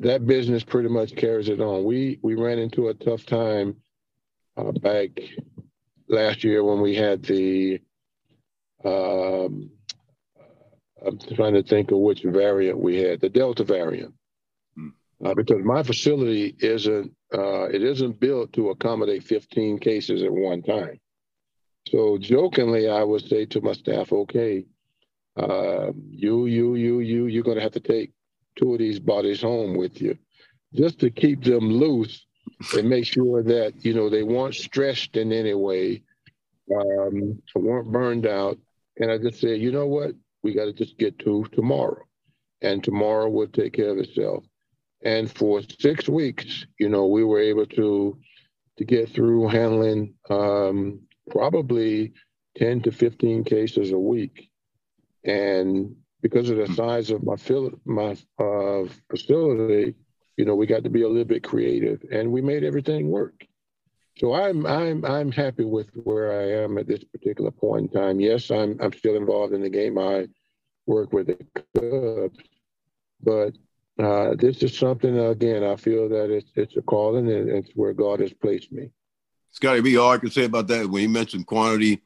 that 0.00 0.26
business 0.26 0.62
pretty 0.62 0.88
much 0.88 1.16
carries 1.16 1.48
it 1.48 1.60
on. 1.60 1.82
We 1.84 2.20
we 2.22 2.36
ran 2.36 2.60
into 2.60 2.86
a 2.86 2.94
tough 2.94 3.26
time 3.26 3.76
uh, 4.56 4.70
back 4.70 5.10
last 6.08 6.44
year 6.44 6.62
when 6.62 6.80
we 6.80 6.94
had 6.94 7.24
the 7.24 7.80
um, 8.84 9.70
I'm 11.04 11.18
trying 11.34 11.54
to 11.54 11.64
think 11.64 11.90
of 11.90 11.98
which 11.98 12.22
variant 12.22 12.78
we 12.78 12.98
had, 12.98 13.20
the 13.20 13.28
Delta 13.28 13.64
variant, 13.64 14.14
hmm. 14.76 14.90
uh, 15.24 15.34
because 15.34 15.64
my 15.64 15.82
facility 15.82 16.54
isn't 16.60 17.12
uh, 17.34 17.64
it 17.64 17.82
isn't 17.82 18.20
built 18.20 18.52
to 18.52 18.70
accommodate 18.70 19.24
15 19.24 19.78
cases 19.78 20.22
at 20.22 20.32
one 20.32 20.62
time. 20.62 21.00
So 21.88 22.18
jokingly, 22.18 22.88
I 22.88 23.02
would 23.02 23.26
say 23.26 23.46
to 23.46 23.60
my 23.60 23.72
staff, 23.72 24.12
"Okay, 24.12 24.66
uh, 25.36 25.92
you, 26.10 26.46
you, 26.46 26.74
you, 26.74 27.00
you, 27.00 27.26
you're 27.26 27.42
going 27.42 27.56
to 27.56 27.62
have 27.62 27.72
to 27.72 27.80
take 27.80 28.12
two 28.56 28.72
of 28.74 28.78
these 28.78 29.00
bodies 29.00 29.42
home 29.42 29.76
with 29.76 30.00
you, 30.00 30.16
just 30.74 31.00
to 31.00 31.10
keep 31.10 31.42
them 31.42 31.70
loose 31.70 32.24
and 32.76 32.88
make 32.88 33.06
sure 33.06 33.42
that 33.42 33.84
you 33.84 33.94
know 33.94 34.08
they 34.08 34.22
weren't 34.22 34.54
stressed 34.54 35.16
in 35.16 35.32
any 35.32 35.54
way, 35.54 36.02
um, 36.74 37.42
weren't 37.54 37.90
burned 37.90 38.26
out, 38.26 38.58
and 38.98 39.10
I 39.10 39.18
just 39.18 39.40
said, 39.40 39.60
you 39.60 39.72
know 39.72 39.86
what? 39.86 40.12
We 40.42 40.54
got 40.54 40.66
to 40.66 40.72
just 40.72 40.98
get 40.98 41.18
to 41.20 41.46
tomorrow. 41.52 42.04
And 42.60 42.82
tomorrow 42.82 43.28
will 43.28 43.48
take 43.48 43.72
care 43.72 43.90
of 43.90 43.98
itself. 43.98 44.44
And 45.04 45.30
for 45.30 45.62
six 45.80 46.08
weeks, 46.08 46.66
you 46.78 46.88
know, 46.88 47.06
we 47.06 47.24
were 47.24 47.40
able 47.40 47.66
to 47.66 48.18
to 48.78 48.84
get 48.84 49.10
through 49.10 49.48
handling 49.48 50.14
um, 50.30 51.00
probably 51.30 52.12
10 52.56 52.82
to 52.82 52.92
15 52.92 53.44
cases 53.44 53.92
a 53.92 53.98
week. 53.98 54.50
And 55.24 55.96
because 56.22 56.48
of 56.50 56.56
the 56.56 56.66
hmm. 56.66 56.74
size 56.74 57.10
of 57.10 57.22
my, 57.24 57.36
my 57.84 58.16
uh, 58.38 58.88
facility, 59.10 59.94
you 60.36 60.44
know, 60.44 60.54
we 60.54 60.66
got 60.66 60.84
to 60.84 60.90
be 60.90 61.02
a 61.02 61.08
little 61.08 61.24
bit 61.24 61.44
creative 61.44 62.02
and 62.10 62.32
we 62.32 62.40
made 62.40 62.64
everything 62.64 63.10
work. 63.10 63.46
So 64.18 64.34
I'm 64.34 64.66
I'm 64.66 65.04
I'm 65.06 65.32
happy 65.32 65.64
with 65.64 65.88
where 65.94 66.38
I 66.38 66.64
am 66.64 66.76
at 66.76 66.86
this 66.86 67.02
particular 67.02 67.50
point 67.50 67.92
in 67.92 68.00
time. 68.00 68.20
Yes, 68.20 68.50
I'm 68.50 68.76
I'm 68.80 68.92
still 68.92 69.16
involved 69.16 69.54
in 69.54 69.62
the 69.62 69.70
game. 69.70 69.98
I 69.98 70.28
work 70.86 71.12
with 71.12 71.28
the 71.28 71.38
Cubs, 71.74 72.38
but 73.22 73.56
uh, 73.98 74.34
this 74.36 74.62
is 74.62 74.76
something 74.76 75.18
again. 75.18 75.64
I 75.64 75.76
feel 75.76 76.08
that 76.08 76.30
it's 76.30 76.50
it's 76.54 76.76
a 76.76 76.82
calling 76.82 77.30
and 77.30 77.48
it's 77.48 77.70
where 77.74 77.92
God 77.92 78.20
has 78.20 78.32
placed 78.32 78.72
me. 78.72 78.90
Scotty, 79.50 79.80
be 79.80 79.96
all 79.96 80.12
I 80.12 80.18
can 80.18 80.30
say 80.30 80.44
about 80.44 80.68
that 80.68 80.88
when 80.88 81.02
he 81.02 81.08
mentioned 81.08 81.46
quantity 81.46 82.00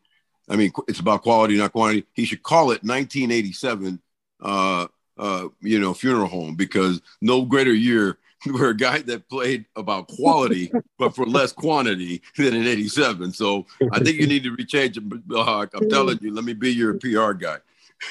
I 0.48 0.56
mean, 0.56 0.72
it's 0.88 1.00
about 1.00 1.22
quality, 1.22 1.56
not 1.56 1.72
quantity. 1.72 2.06
He 2.14 2.24
should 2.24 2.42
call 2.42 2.70
it 2.70 2.82
1987, 2.84 4.00
uh, 4.40 4.86
uh, 5.18 5.48
you 5.60 5.80
know, 5.80 5.94
funeral 5.94 6.28
home 6.28 6.54
because 6.54 7.00
no 7.20 7.44
greater 7.44 7.74
year 7.74 8.18
where 8.50 8.70
a 8.70 8.76
guy 8.76 8.98
that 8.98 9.28
played 9.28 9.64
about 9.74 10.08
quality 10.08 10.70
but 10.98 11.14
for 11.16 11.26
less 11.26 11.52
quantity 11.52 12.22
than 12.36 12.54
in 12.54 12.66
87. 12.66 13.32
So 13.32 13.66
I 13.92 13.98
think 13.98 14.20
you 14.20 14.26
need 14.26 14.44
to 14.44 14.54
rechange 14.54 14.96
it. 14.96 15.22
Uh, 15.34 15.66
I'm 15.74 15.88
telling 15.88 16.18
you, 16.20 16.32
let 16.32 16.44
me 16.44 16.52
be 16.52 16.72
your 16.72 16.94
PR 16.94 17.32
guy. 17.32 17.58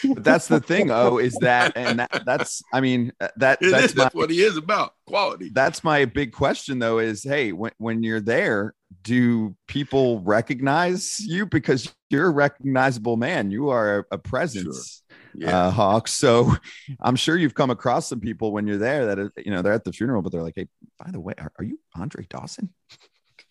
But 0.03 0.23
that's 0.23 0.47
the 0.47 0.59
thing, 0.59 0.91
oh, 0.91 1.17
is 1.17 1.35
that 1.41 1.73
and 1.75 1.99
that, 1.99 2.23
that's 2.25 2.61
I 2.73 2.81
mean 2.81 3.11
uh, 3.21 3.29
that 3.37 3.59
that's, 3.61 3.85
is, 3.85 3.93
that's 3.93 4.15
what 4.15 4.29
he 4.29 4.41
is 4.41 4.57
about 4.57 4.93
quality. 5.07 5.49
That's 5.53 5.83
my 5.83 6.05
big 6.05 6.31
question 6.31 6.79
though, 6.79 6.99
is 6.99 7.23
hey, 7.23 7.51
when 7.51 7.71
when 7.77 8.03
you're 8.03 8.21
there, 8.21 8.73
do 9.03 9.55
people 9.67 10.21
recognize 10.21 11.19
you 11.19 11.45
because 11.45 11.93
you're 12.09 12.27
a 12.27 12.31
recognizable 12.31 13.17
man? 13.17 13.51
You 13.51 13.69
are 13.69 14.07
a, 14.11 14.17
presence. 14.17 14.63
Sure 14.65 15.05
yeah. 15.37 15.67
uh, 15.67 15.71
Hawks. 15.71 16.13
So 16.13 16.53
I'm 17.01 17.15
sure 17.15 17.37
you've 17.37 17.53
come 17.53 17.69
across 17.69 18.07
some 18.07 18.19
people 18.19 18.51
when 18.51 18.67
you're 18.67 18.77
there 18.77 19.15
that, 19.15 19.31
you 19.37 19.51
know, 19.51 19.61
they're 19.61 19.73
at 19.73 19.83
the 19.83 19.93
funeral, 19.93 20.21
but 20.21 20.31
they're 20.31 20.43
like, 20.43 20.53
hey, 20.55 20.67
by 21.03 21.11
the 21.11 21.19
way, 21.19 21.33
are, 21.37 21.51
are 21.59 21.65
you 21.65 21.79
Andre 21.95 22.25
Dawson? 22.29 22.73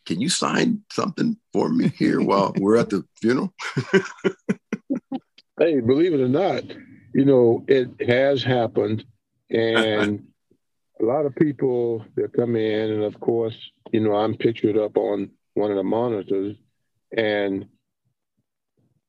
Can 0.06 0.20
you 0.20 0.28
sign 0.28 0.82
something 0.92 1.36
for 1.52 1.68
me 1.70 1.88
here 1.88 2.20
while 2.20 2.52
we're 2.58 2.76
at 2.76 2.90
the 2.90 3.04
funeral? 3.20 3.54
hey, 5.58 5.80
believe 5.80 6.14
it 6.14 6.20
or 6.20 6.28
not, 6.28 6.64
you 7.14 7.24
know, 7.24 7.64
it 7.68 8.06
has 8.06 8.42
happened. 8.42 9.04
And 9.50 10.26
a 11.00 11.04
lot 11.04 11.26
of 11.26 11.34
people 11.36 12.04
that 12.16 12.32
come 12.32 12.56
in, 12.56 12.90
and 12.90 13.04
of 13.04 13.20
course, 13.20 13.56
you 13.92 14.00
know, 14.00 14.14
I'm 14.14 14.36
pictured 14.36 14.76
up 14.76 14.96
on 14.96 15.30
one 15.54 15.70
of 15.70 15.76
the 15.76 15.84
monitors, 15.84 16.56
and 17.16 17.66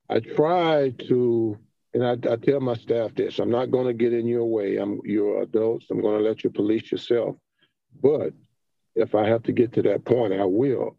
I 0.09 0.19
try 0.19 0.91
to 1.07 1.57
and 1.93 2.05
I, 2.05 2.33
I, 2.33 2.35
tell 2.35 2.59
my 2.59 2.75
staff 2.75 3.15
this 3.15 3.39
I'm 3.39 3.49
not 3.49 3.71
going 3.71 3.87
to 3.87 3.93
get 3.93 4.13
in 4.13 4.27
your 4.27 4.45
way. 4.45 4.77
I'm 4.77 4.99
you're 5.05 5.41
adults. 5.41 5.87
I'm 5.89 6.01
going 6.01 6.17
to 6.21 6.27
let 6.27 6.43
you 6.43 6.49
police 6.49 6.91
yourself. 6.91 7.37
But 8.03 8.33
if 8.95 9.15
I 9.15 9.27
have 9.27 9.43
to 9.43 9.53
get 9.53 9.73
to 9.73 9.81
that 9.83 10.03
point, 10.03 10.33
I 10.33 10.43
will. 10.43 10.97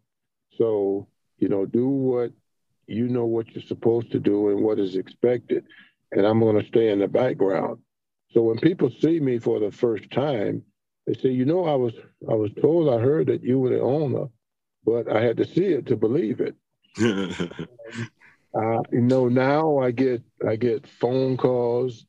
So, 0.57 1.07
you 1.37 1.49
know, 1.49 1.65
do 1.65 1.87
what 1.87 2.31
you 2.87 3.07
know 3.07 3.25
what 3.25 3.53
you're 3.53 3.63
supposed 3.63 4.11
to 4.11 4.19
do 4.19 4.49
and 4.49 4.63
what 4.63 4.79
is 4.79 4.95
expected. 4.95 5.65
And 6.11 6.25
I'm 6.25 6.39
going 6.39 6.59
to 6.59 6.67
stay 6.67 6.89
in 6.89 6.99
the 6.99 7.07
background. 7.07 7.79
So 8.31 8.41
when 8.41 8.57
people 8.59 8.89
see 9.01 9.19
me 9.19 9.39
for 9.39 9.59
the 9.59 9.71
first 9.71 10.09
time, 10.11 10.63
they 11.05 11.13
say, 11.13 11.29
you 11.29 11.45
know, 11.45 11.65
I 11.65 11.75
was 11.75 11.93
I 12.29 12.33
was 12.33 12.51
told 12.61 12.89
I 12.89 13.01
heard 13.01 13.27
that 13.27 13.43
you 13.43 13.59
were 13.59 13.69
the 13.69 13.81
owner, 13.81 14.25
but 14.85 15.09
I 15.09 15.21
had 15.21 15.37
to 15.37 15.45
see 15.45 15.65
it 15.65 15.85
to 15.87 15.95
believe 15.95 16.41
it. 16.41 16.55
Uh, 18.57 18.81
you 18.91 19.01
know, 19.01 19.27
now 19.27 19.77
I 19.77 19.91
get 19.91 20.23
I 20.47 20.55
get 20.55 20.87
phone 20.87 21.37
calls 21.37 22.05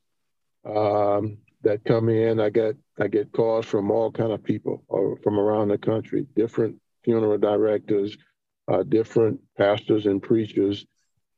um, 0.64 1.38
that 1.62 1.84
come 1.84 2.08
in. 2.08 2.40
I 2.40 2.48
get 2.48 2.76
I 2.98 3.08
get 3.08 3.32
calls 3.32 3.66
from 3.66 3.90
all 3.90 4.10
kind 4.10 4.32
of 4.32 4.42
people 4.42 4.82
or 4.88 5.12
uh, 5.12 5.16
from 5.22 5.38
around 5.38 5.68
the 5.68 5.78
country, 5.78 6.26
different 6.36 6.76
funeral 7.04 7.38
directors, 7.38 8.16
uh, 8.68 8.82
different 8.82 9.40
pastors 9.56 10.06
and 10.06 10.22
preachers, 10.22 10.86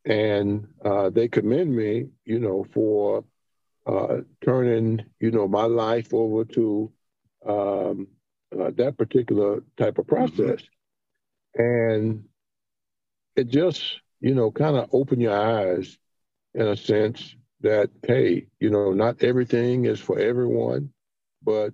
and 0.04 0.66
uh, 0.84 1.10
they 1.10 1.28
commend 1.28 1.74
me, 1.74 2.06
you 2.24 2.38
know, 2.38 2.64
for 2.72 3.24
uh, 3.86 4.18
turning 4.44 5.04
you 5.20 5.30
know 5.30 5.48
my 5.48 5.64
life 5.64 6.12
over 6.12 6.44
to 6.44 6.92
um, 7.46 8.08
uh, 8.58 8.70
that 8.76 8.96
particular 8.98 9.62
type 9.76 9.98
of 9.98 10.06
process, 10.06 10.62
and 11.54 12.24
it 13.36 13.48
just 13.48 14.00
you 14.20 14.34
know, 14.34 14.50
kind 14.50 14.76
of 14.76 14.88
open 14.92 15.20
your 15.20 15.36
eyes 15.36 15.98
in 16.54 16.66
a 16.66 16.76
sense 16.76 17.34
that, 17.62 17.90
hey, 18.06 18.46
you 18.60 18.70
know, 18.70 18.92
not 18.92 19.22
everything 19.22 19.86
is 19.86 20.00
for 20.00 20.18
everyone, 20.18 20.90
but 21.42 21.72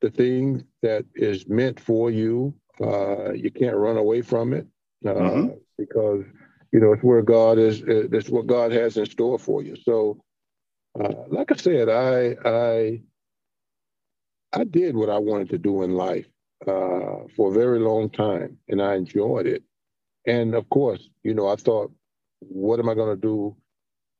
the 0.00 0.10
thing 0.10 0.64
that 0.82 1.04
is 1.14 1.48
meant 1.48 1.80
for 1.80 2.10
you, 2.10 2.54
uh, 2.82 3.32
you 3.32 3.50
can't 3.50 3.76
run 3.76 3.96
away 3.96 4.22
from 4.22 4.52
it 4.52 4.66
uh, 5.06 5.10
mm-hmm. 5.10 5.48
because, 5.78 6.24
you 6.72 6.80
know, 6.80 6.92
it's 6.92 7.02
where 7.02 7.22
God 7.22 7.58
is, 7.58 7.82
it's 7.86 8.28
what 8.28 8.46
God 8.46 8.72
has 8.72 8.96
in 8.96 9.06
store 9.06 9.38
for 9.38 9.62
you. 9.62 9.76
So, 9.76 10.22
uh, 10.98 11.24
like 11.28 11.52
I 11.52 11.56
said, 11.56 11.88
I, 11.88 12.36
I, 12.44 13.02
I 14.52 14.64
did 14.64 14.96
what 14.96 15.10
I 15.10 15.18
wanted 15.18 15.50
to 15.50 15.58
do 15.58 15.82
in 15.82 15.94
life 15.94 16.26
uh, 16.66 17.26
for 17.36 17.50
a 17.50 17.54
very 17.54 17.80
long 17.80 18.10
time, 18.10 18.58
and 18.68 18.80
I 18.80 18.94
enjoyed 18.94 19.46
it. 19.46 19.62
And 20.26 20.54
of 20.54 20.68
course, 20.70 21.08
you 21.22 21.34
know, 21.34 21.48
I 21.48 21.56
thought, 21.56 21.92
what 22.40 22.78
am 22.78 22.88
I 22.88 22.94
going 22.94 23.14
to 23.14 23.20
do 23.20 23.56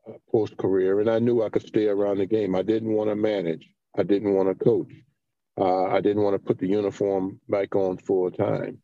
uh, 0.08 0.12
post 0.30 0.56
career? 0.56 1.00
And 1.00 1.08
I 1.08 1.18
knew 1.18 1.42
I 1.42 1.48
could 1.48 1.66
stay 1.66 1.86
around 1.86 2.18
the 2.18 2.26
game. 2.26 2.54
I 2.54 2.62
didn't 2.62 2.92
want 2.92 3.10
to 3.10 3.16
manage. 3.16 3.68
I 3.96 4.02
didn't 4.02 4.34
want 4.34 4.48
to 4.48 4.64
coach. 4.64 4.92
Uh, 5.58 5.84
I 5.84 6.00
didn't 6.00 6.22
want 6.22 6.34
to 6.34 6.44
put 6.44 6.58
the 6.58 6.66
uniform 6.66 7.40
back 7.48 7.76
on 7.76 7.96
full 7.98 8.30
time. 8.30 8.78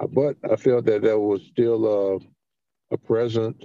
Uh, 0.00 0.06
but 0.06 0.36
I 0.50 0.56
felt 0.56 0.86
that 0.86 1.02
there 1.02 1.18
was 1.18 1.42
still 1.42 2.18
a, 2.90 2.94
a 2.94 2.98
presence 2.98 3.64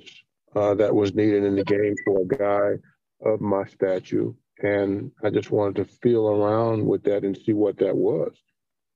uh, 0.56 0.74
that 0.76 0.94
was 0.94 1.14
needed 1.14 1.44
in 1.44 1.56
the 1.56 1.64
game 1.64 1.96
for 2.06 2.22
a 2.22 2.26
guy 2.26 2.82
of 3.26 3.42
my 3.42 3.66
stature. 3.66 4.32
And 4.62 5.12
I 5.24 5.30
just 5.30 5.52
wanted 5.52 5.76
to 5.78 5.86
feel 6.02 6.28
around 6.28 6.86
with 6.86 7.04
that 7.04 7.24
and 7.24 7.38
see 7.38 7.54
what 7.54 7.78
that 7.78 7.96
was. 7.96 8.34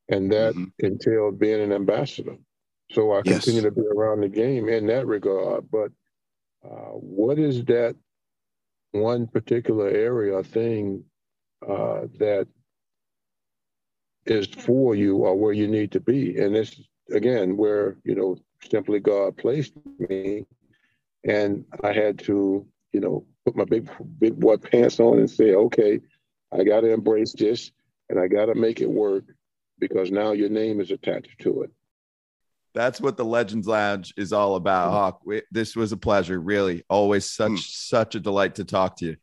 And 0.10 0.32
that 0.32 0.54
mm-hmm. 0.54 0.86
entailed 0.86 1.40
being 1.40 1.62
an 1.62 1.72
ambassador. 1.72 2.36
So 2.92 3.12
I 3.12 3.22
yes. 3.26 3.44
continue 3.44 3.62
to 3.62 3.72
be 3.72 3.82
around 3.82 4.22
the 4.22 4.30
game 4.30 4.70
in 4.70 4.86
that 4.88 5.08
regard. 5.08 5.66
But 5.72 5.92
uh, 6.64 6.92
what 6.92 7.40
is 7.40 7.66
that 7.66 7.96
one 8.92 9.28
particular 9.28 9.88
area 9.88 10.36
or 10.36 10.44
thing 10.44 11.04
uh, 11.68 12.02
that 12.20 12.48
is 14.26 14.48
for 14.48 14.96
you 14.96 15.18
or 15.18 15.36
where 15.36 15.54
you 15.54 15.68
need 15.68 15.92
to 15.94 16.00
be? 16.00 16.38
And 16.38 16.56
this, 16.56 16.80
again, 17.12 17.58
where, 17.58 17.98
you 18.04 18.16
know, 18.16 18.38
simply 18.70 19.00
God 19.00 19.38
placed 19.38 19.74
me. 20.00 20.46
And 21.24 21.66
I 21.84 21.92
had 21.92 22.20
to, 22.20 22.66
you 22.92 23.00
know, 23.00 23.26
put 23.46 23.56
my 23.56 23.66
big, 23.66 23.90
big 24.20 24.40
boy 24.40 24.58
pants 24.58 25.00
on 25.00 25.20
and 25.20 25.30
say, 25.30 25.54
okay, 25.54 26.00
I 26.52 26.64
got 26.64 26.82
to 26.82 26.92
embrace 26.92 27.34
this 27.34 27.72
and 28.10 28.20
I 28.20 28.28
got 28.28 28.46
to 28.46 28.56
make 28.56 28.82
it 28.82 28.90
work 28.90 29.26
because 29.80 30.12
now 30.12 30.32
your 30.32 30.50
name 30.50 30.80
is 30.80 30.92
attached 30.92 31.40
to 31.40 31.64
it. 31.64 31.72
That's 32.74 33.00
what 33.00 33.16
the 33.16 33.26
Legends 33.26 33.68
Lounge 33.68 34.14
is 34.18 34.34
all 34.34 34.56
about, 34.56 34.92
Hawk. 34.92 35.22
This 35.50 35.78
was 35.78 35.94
a 35.94 35.98
pleasure, 35.98 36.40
really. 36.40 36.84
Always 36.90 37.32
such 37.32 37.52
mm. 37.52 37.60
such 37.60 38.16
a 38.16 38.20
delight 38.20 38.56
to 38.56 38.66
talk 38.66 38.98
to 38.98 39.06
you. 39.06 39.18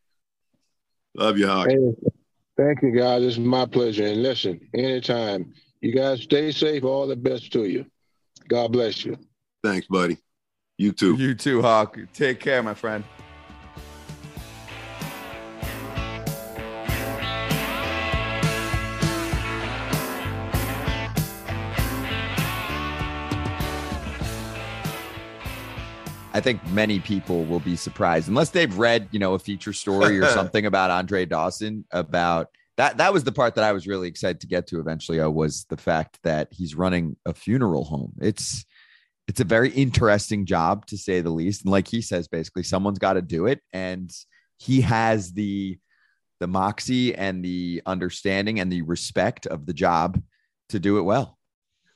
Love 1.15 1.37
you, 1.37 1.47
Hawk. 1.47 1.69
Hey, 1.69 1.77
thank 2.63 2.83
you, 2.83 2.93
guys. 2.93 3.23
It's 3.23 3.39
my 3.39 3.67
pleasure. 3.67 4.07
And 4.07 4.23
listen, 4.23 4.61
anytime. 4.75 5.53
You 5.81 5.93
guys 5.93 6.23
stay 6.23 6.53
safe. 6.53 6.85
All 6.85 7.07
the 7.07 7.17
best 7.17 7.53
to 7.53 7.65
you. 7.65 7.87
God 8.49 8.73
bless 8.73 9.05
you. 9.05 9.17
Thanks, 9.65 9.87
buddy. 9.89 10.19
You 10.79 10.93
too. 10.93 11.17
You 11.17 11.35
too, 11.35 11.61
Hawk. 11.63 11.99
Take 12.13 12.41
care, 12.41 12.63
my 12.63 12.75
friend. 12.75 13.05
I 26.33 26.41
think 26.41 26.67
many 26.69 26.99
people 26.99 27.45
will 27.45 27.61
be 27.61 27.77
surprised 27.77 28.29
unless 28.29 28.51
they've 28.51 28.77
read, 28.77 29.09
you 29.11 29.19
know, 29.19 29.35
a 29.35 29.39
feature 29.39 29.73
story 29.73 30.19
or 30.19 30.27
something 30.29 30.67
about 30.67 30.91
Andre 30.91 31.27
Dawson 31.27 31.85
about 31.91 32.49
that. 32.79 32.97
That 32.97 33.13
was 33.13 33.25
the 33.25 33.33
part 33.33 33.55
that 33.57 33.65
I 33.65 33.73
was 33.73 33.87
really 33.87 34.09
excited 34.09 34.41
to 34.41 34.47
get 34.47 34.67
to 34.69 34.81
eventually 34.81 35.21
uh, 35.21 35.29
was 35.29 35.65
the 35.69 35.77
fact 35.77 36.19
that 36.25 36.49
he's 36.51 36.75
running 36.75 37.17
a 37.27 37.35
funeral 37.35 37.85
home. 37.85 38.15
It's 38.21 38.65
it's 39.29 39.41
a 39.41 39.45
very 39.45 39.71
interesting 39.71 40.47
job 40.47 40.87
to 40.87 40.99
say 40.99 41.21
the 41.21 41.31
least. 41.31 41.63
And 41.63 41.71
like 41.71 41.87
he 41.87 42.03
says, 42.03 42.29
basically 42.29 42.65
someone's 42.65 42.99
got 42.99 43.15
to 43.15 43.23
do 43.23 43.47
it. 43.47 43.61
And 43.73 44.11
he 44.59 44.81
has 44.83 45.33
the 45.33 45.79
the 46.41 46.47
moxie 46.49 47.15
and 47.15 47.45
the 47.45 47.83
understanding 47.87 48.59
and 48.59 48.73
the 48.73 48.83
respect 48.83 49.47
of 49.47 49.65
the 49.65 49.73
job 49.73 50.21
to 50.71 50.81
do 50.81 50.99
it 50.99 51.03
well. 51.03 51.39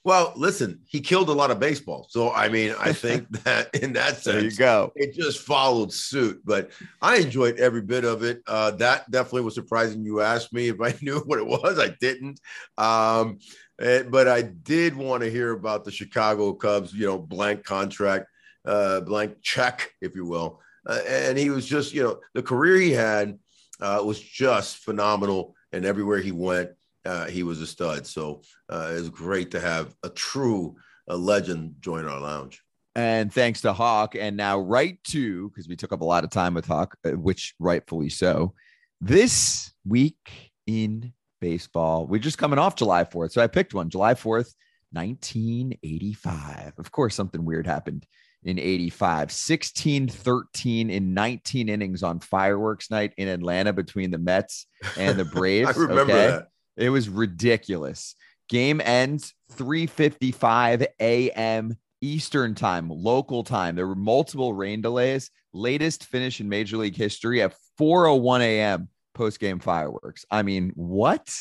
Well, 0.06 0.32
listen, 0.36 0.82
he 0.86 1.00
killed 1.00 1.30
a 1.30 1.32
lot 1.32 1.50
of 1.50 1.58
baseball. 1.58 2.06
So, 2.08 2.30
I 2.30 2.48
mean, 2.48 2.76
I 2.78 2.92
think 3.04 3.28
that 3.42 3.74
in 3.74 3.92
that 3.94 4.18
sense, 4.18 4.24
there 4.24 4.44
you 4.44 4.50
go. 4.52 4.92
It 4.94 5.12
just 5.14 5.40
followed 5.40 5.92
suit. 5.92 6.42
But 6.44 6.70
I 7.02 7.16
enjoyed 7.16 7.58
every 7.58 7.82
bit 7.82 8.04
of 8.04 8.22
it. 8.22 8.40
Uh, 8.46 8.70
that 8.70 9.10
definitely 9.10 9.40
was 9.40 9.56
surprising. 9.56 10.04
You 10.04 10.20
asked 10.20 10.52
me 10.52 10.68
if 10.68 10.80
I 10.80 10.94
knew 11.02 11.18
what 11.26 11.40
it 11.40 11.46
was. 11.46 11.80
I 11.80 11.88
didn't. 12.00 12.38
Um, 12.78 13.40
eh, 13.80 14.04
but 14.04 14.28
I 14.28 14.42
did 14.42 14.94
want 14.94 15.24
to 15.24 15.30
hear 15.30 15.50
about 15.50 15.84
the 15.84 15.90
Chicago 15.90 16.52
Cubs, 16.52 16.94
you 16.94 17.06
know, 17.06 17.18
blank 17.18 17.64
contract, 17.64 18.26
uh, 18.64 19.00
blank 19.00 19.42
check, 19.42 19.90
if 20.00 20.14
you 20.14 20.24
will. 20.24 20.60
Uh, 20.88 21.00
and 21.08 21.36
he 21.36 21.50
was 21.50 21.66
just, 21.66 21.92
you 21.92 22.04
know, 22.04 22.20
the 22.32 22.44
career 22.44 22.76
he 22.76 22.92
had 22.92 23.40
uh, 23.80 24.00
was 24.06 24.20
just 24.20 24.76
phenomenal. 24.76 25.56
And 25.72 25.84
everywhere 25.84 26.20
he 26.20 26.30
went, 26.30 26.70
uh, 27.06 27.26
he 27.26 27.42
was 27.42 27.60
a 27.60 27.66
stud. 27.66 28.06
So 28.06 28.42
uh, 28.68 28.90
it's 28.92 29.08
great 29.08 29.50
to 29.52 29.60
have 29.60 29.94
a 30.02 30.08
true 30.08 30.76
a 31.08 31.16
legend 31.16 31.76
join 31.80 32.06
our 32.06 32.20
lounge. 32.20 32.62
And 32.94 33.32
thanks 33.32 33.60
to 33.60 33.72
Hawk. 33.72 34.14
And 34.14 34.36
now, 34.36 34.58
right 34.58 34.98
to, 35.08 35.50
because 35.50 35.68
we 35.68 35.76
took 35.76 35.92
up 35.92 36.00
a 36.00 36.04
lot 36.04 36.24
of 36.24 36.30
time 36.30 36.54
with 36.54 36.66
Hawk, 36.66 36.96
uh, 37.04 37.10
which 37.10 37.54
rightfully 37.58 38.08
so. 38.08 38.54
This 39.00 39.72
week 39.84 40.52
in 40.66 41.12
baseball, 41.40 42.06
we're 42.06 42.18
just 42.18 42.38
coming 42.38 42.58
off 42.58 42.74
July 42.74 43.04
4th. 43.04 43.32
So 43.32 43.42
I 43.42 43.46
picked 43.48 43.74
one 43.74 43.90
July 43.90 44.14
4th, 44.14 44.54
1985. 44.92 46.72
Of 46.78 46.90
course, 46.90 47.14
something 47.14 47.44
weird 47.44 47.66
happened 47.66 48.06
in 48.42 48.58
85, 48.58 49.30
16 49.30 50.08
13 50.08 50.88
in 50.88 51.14
19 51.14 51.68
innings 51.68 52.02
on 52.02 52.20
fireworks 52.20 52.90
night 52.90 53.12
in 53.18 53.28
Atlanta 53.28 53.72
between 53.72 54.10
the 54.10 54.18
Mets 54.18 54.66
and 54.96 55.18
the 55.18 55.24
Braves. 55.34 55.68
I 55.68 55.80
remember 55.80 56.12
okay? 56.12 56.26
that. 56.28 56.48
It 56.76 56.90
was 56.90 57.08
ridiculous. 57.08 58.14
Game 58.48 58.80
ends 58.84 59.34
3:55 59.54 60.86
a.m. 61.00 61.76
Eastern 62.00 62.54
time, 62.54 62.90
local 62.90 63.42
time. 63.42 63.74
There 63.74 63.86
were 63.86 63.94
multiple 63.94 64.52
rain 64.52 64.82
delays. 64.82 65.30
Latest 65.52 66.04
finish 66.04 66.40
in 66.40 66.48
Major 66.48 66.76
League 66.76 66.96
history 66.96 67.42
at 67.42 67.54
4:01 67.80 68.40
a.m. 68.40 68.88
post 69.14 69.40
game 69.40 69.58
fireworks. 69.58 70.24
I 70.30 70.42
mean, 70.42 70.72
what? 70.74 71.34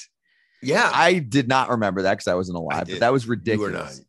Yeah, 0.62 0.90
I 0.94 1.20
did 1.20 1.48
not 1.48 1.70
remember 1.70 2.04
that 2.04 2.14
because 2.14 2.28
I 2.28 2.36
wasn't 2.36 2.58
alive, 2.58 2.88
but 2.90 3.02
that 3.02 3.14
was 3.14 3.28
ridiculous. 3.28 4.02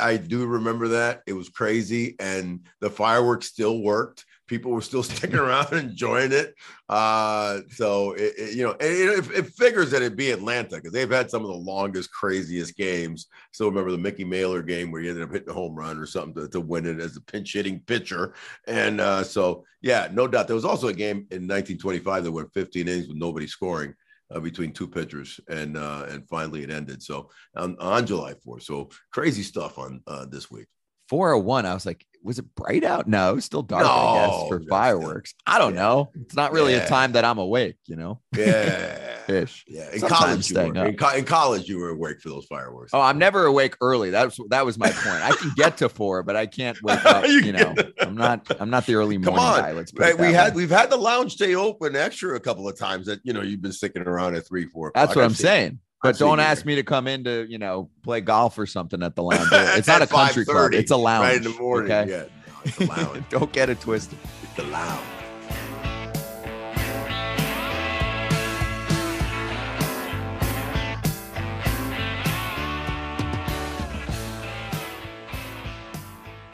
I 0.00 0.16
do 0.18 0.46
remember 0.46 0.88
that. 0.88 1.22
It 1.26 1.32
was 1.32 1.48
crazy, 1.48 2.14
and 2.20 2.66
the 2.80 2.90
fireworks 2.90 3.46
still 3.46 3.82
worked. 3.82 4.24
People 4.46 4.72
were 4.72 4.80
still 4.80 5.02
sticking 5.02 5.36
around 5.36 5.72
and 5.72 5.90
enjoying 5.90 6.32
it. 6.32 6.54
Uh, 6.88 7.60
so 7.70 8.12
it, 8.12 8.34
it, 8.38 8.54
you 8.54 8.64
know, 8.64 8.76
it, 8.80 9.30
it, 9.34 9.46
figures 9.54 9.90
that 9.90 10.02
it'd 10.02 10.16
be 10.16 10.30
Atlanta 10.30 10.76
because 10.76 10.92
they've 10.92 11.10
had 11.10 11.30
some 11.30 11.42
of 11.42 11.48
the 11.48 11.54
longest, 11.54 12.12
craziest 12.12 12.76
games. 12.76 13.26
Still 13.52 13.68
remember 13.68 13.90
the 13.90 13.98
Mickey 13.98 14.24
Mailer 14.24 14.62
game 14.62 14.90
where 14.90 15.02
he 15.02 15.08
ended 15.08 15.24
up 15.24 15.32
hitting 15.32 15.50
a 15.50 15.52
home 15.52 15.74
run 15.74 15.98
or 15.98 16.06
something 16.06 16.34
to, 16.34 16.48
to 16.48 16.60
win 16.60 16.86
it 16.86 17.00
as 17.00 17.16
a 17.16 17.20
pinch 17.20 17.52
hitting 17.52 17.80
pitcher. 17.80 18.34
And 18.66 19.00
uh, 19.00 19.24
so, 19.24 19.64
yeah, 19.82 20.08
no 20.12 20.28
doubt. 20.28 20.46
There 20.46 20.56
was 20.56 20.64
also 20.64 20.88
a 20.88 20.92
game 20.92 21.26
in 21.30 21.48
1925 21.48 22.24
that 22.24 22.32
went 22.32 22.54
15 22.54 22.88
innings 22.88 23.08
with 23.08 23.16
nobody 23.16 23.46
scoring 23.46 23.94
uh, 24.30 24.40
between 24.40 24.72
two 24.72 24.88
pitchers, 24.88 25.40
and 25.48 25.76
uh, 25.76 26.06
and 26.08 26.28
finally 26.28 26.62
it 26.62 26.70
ended. 26.70 27.02
So 27.02 27.30
on, 27.54 27.76
on 27.78 28.06
July 28.06 28.34
4th. 28.34 28.62
So 28.62 28.88
crazy 29.12 29.42
stuff 29.42 29.78
on 29.78 30.02
uh, 30.06 30.26
this 30.26 30.50
week. 30.50 30.66
401. 31.08 31.66
I 31.66 31.74
was 31.74 31.86
like, 31.86 32.04
was 32.26 32.38
it 32.40 32.54
bright 32.54 32.84
out? 32.84 33.06
No, 33.06 33.30
it 33.30 33.34
was 33.36 33.44
still 33.44 33.62
dark, 33.62 33.84
no, 33.84 33.90
I 33.90 34.26
guess, 34.26 34.48
for 34.48 34.60
fireworks. 34.68 35.34
I 35.46 35.58
don't 35.58 35.74
yeah. 35.74 35.80
know. 35.80 36.10
It's 36.22 36.34
not 36.34 36.52
really 36.52 36.72
yeah. 36.72 36.84
a 36.84 36.88
time 36.88 37.12
that 37.12 37.24
I'm 37.24 37.38
awake, 37.38 37.76
you 37.86 37.96
know? 37.96 38.20
Yeah. 38.36 39.12
Ish. 39.28 39.64
Yeah. 39.68 39.90
In 39.92 40.00
college, 40.00 40.50
you 40.50 40.56
were, 40.56 40.86
in, 40.86 40.96
co- 40.96 41.14
in, 41.14 41.24
college, 41.24 41.68
you 41.68 41.78
were 41.78 41.90
awake 41.90 42.20
for 42.20 42.28
those 42.28 42.46
fireworks. 42.46 42.92
Oh, 42.92 43.00
I'm 43.00 43.18
never 43.18 43.46
awake 43.46 43.76
early. 43.80 44.10
That's 44.10 44.38
that 44.50 44.64
was 44.64 44.78
my 44.78 44.90
point. 44.90 45.22
I 45.22 45.32
can 45.32 45.52
get 45.56 45.76
to 45.78 45.88
four, 45.88 46.22
but 46.22 46.36
I 46.36 46.46
can't 46.46 46.80
wake 46.82 47.04
up. 47.04 47.26
you, 47.26 47.40
you 47.40 47.52
know, 47.52 47.74
I'm 48.00 48.16
not 48.16 48.46
I'm 48.60 48.70
not 48.70 48.86
the 48.86 48.94
early 48.94 49.18
morning 49.18 49.36
Come 49.36 49.44
on. 49.44 49.60
guy. 49.60 49.72
Let's 49.72 49.92
right, 49.94 50.16
we 50.16 50.32
had 50.32 50.54
we've 50.54 50.70
had 50.70 50.90
the 50.90 50.96
lounge 50.96 51.32
stay 51.32 51.54
open 51.56 51.96
extra 51.96 52.36
a 52.36 52.40
couple 52.40 52.68
of 52.68 52.78
times 52.78 53.06
that 53.06 53.20
you 53.24 53.32
know 53.32 53.42
you've 53.42 53.62
been 53.62 53.72
sticking 53.72 54.02
around 54.02 54.36
at 54.36 54.46
three, 54.46 54.66
four. 54.66 54.92
That's 54.94 55.16
what 55.16 55.24
I'm 55.24 55.34
saying. 55.34 55.80
But 56.02 56.18
don't 56.18 56.40
ask 56.40 56.64
me 56.64 56.76
to 56.76 56.82
come 56.82 57.06
in 57.08 57.24
to, 57.24 57.46
you 57.48 57.58
know, 57.58 57.90
play 58.02 58.20
golf 58.20 58.58
or 58.58 58.66
something 58.66 59.02
at 59.02 59.16
the 59.16 59.22
lounge. 59.22 59.48
It's 59.50 59.88
not 59.88 60.02
a 60.02 60.06
country 60.06 60.44
club. 60.44 60.74
It's 60.74 60.90
a 60.90 60.96
lounge. 60.96 61.24
Right 61.24 61.36
in 61.36 61.42
the 61.42 61.58
morning. 61.58 61.90
Okay? 61.90 62.10
Yeah. 62.10 62.86
No, 62.86 62.94
lounge. 62.94 63.24
don't 63.30 63.52
get 63.52 63.70
it 63.70 63.80
twisted. 63.80 64.18
It's 64.42 64.54
the 64.54 64.64
lounge. 64.64 65.15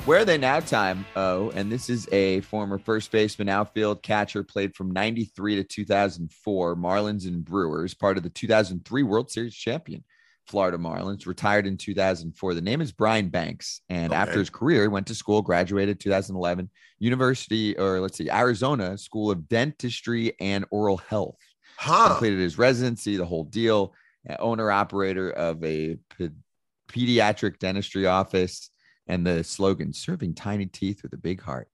Where 0.04 0.18
are 0.18 0.24
they 0.24 0.36
now 0.36 0.58
time? 0.58 1.06
Oh, 1.14 1.50
and 1.50 1.70
this 1.70 1.88
is 1.88 2.08
a 2.10 2.40
former 2.40 2.76
first 2.76 3.12
baseman, 3.12 3.48
outfield 3.48 4.02
catcher, 4.02 4.42
played 4.42 4.74
from 4.74 4.90
93 4.90 5.54
to 5.56 5.62
2004, 5.62 6.74
Marlins 6.74 7.28
and 7.28 7.44
Brewers, 7.44 7.94
part 7.94 8.16
of 8.16 8.24
the 8.24 8.28
2003 8.28 9.04
World 9.04 9.30
Series 9.30 9.54
champion, 9.54 10.02
Florida 10.48 10.76
Marlins, 10.76 11.24
retired 11.24 11.68
in 11.68 11.76
2004. 11.76 12.54
The 12.54 12.60
name 12.60 12.80
is 12.80 12.90
Brian 12.90 13.28
Banks. 13.28 13.80
And 13.88 14.12
okay. 14.12 14.20
after 14.20 14.40
his 14.40 14.50
career, 14.50 14.82
he 14.82 14.88
went 14.88 15.06
to 15.06 15.14
school, 15.14 15.40
graduated 15.40 16.00
2011, 16.00 16.68
University, 16.98 17.78
or 17.78 18.00
let's 18.00 18.18
see, 18.18 18.28
Arizona 18.28 18.98
School 18.98 19.30
of 19.30 19.48
Dentistry 19.48 20.32
and 20.40 20.64
Oral 20.72 20.96
Health. 20.96 21.38
Huh. 21.76 22.08
Completed 22.08 22.40
his 22.40 22.58
residency, 22.58 23.16
the 23.16 23.24
whole 23.24 23.44
deal. 23.44 23.94
Owner 24.40 24.68
operator 24.68 25.30
of 25.30 25.62
a 25.62 25.96
pediatric 26.88 27.60
dentistry 27.60 28.06
office 28.06 28.71
and 29.06 29.26
the 29.26 29.42
slogan 29.44 29.92
serving 29.92 30.34
tiny 30.34 30.66
teeth 30.66 31.02
with 31.02 31.12
a 31.12 31.18
big 31.18 31.40
heart. 31.40 31.68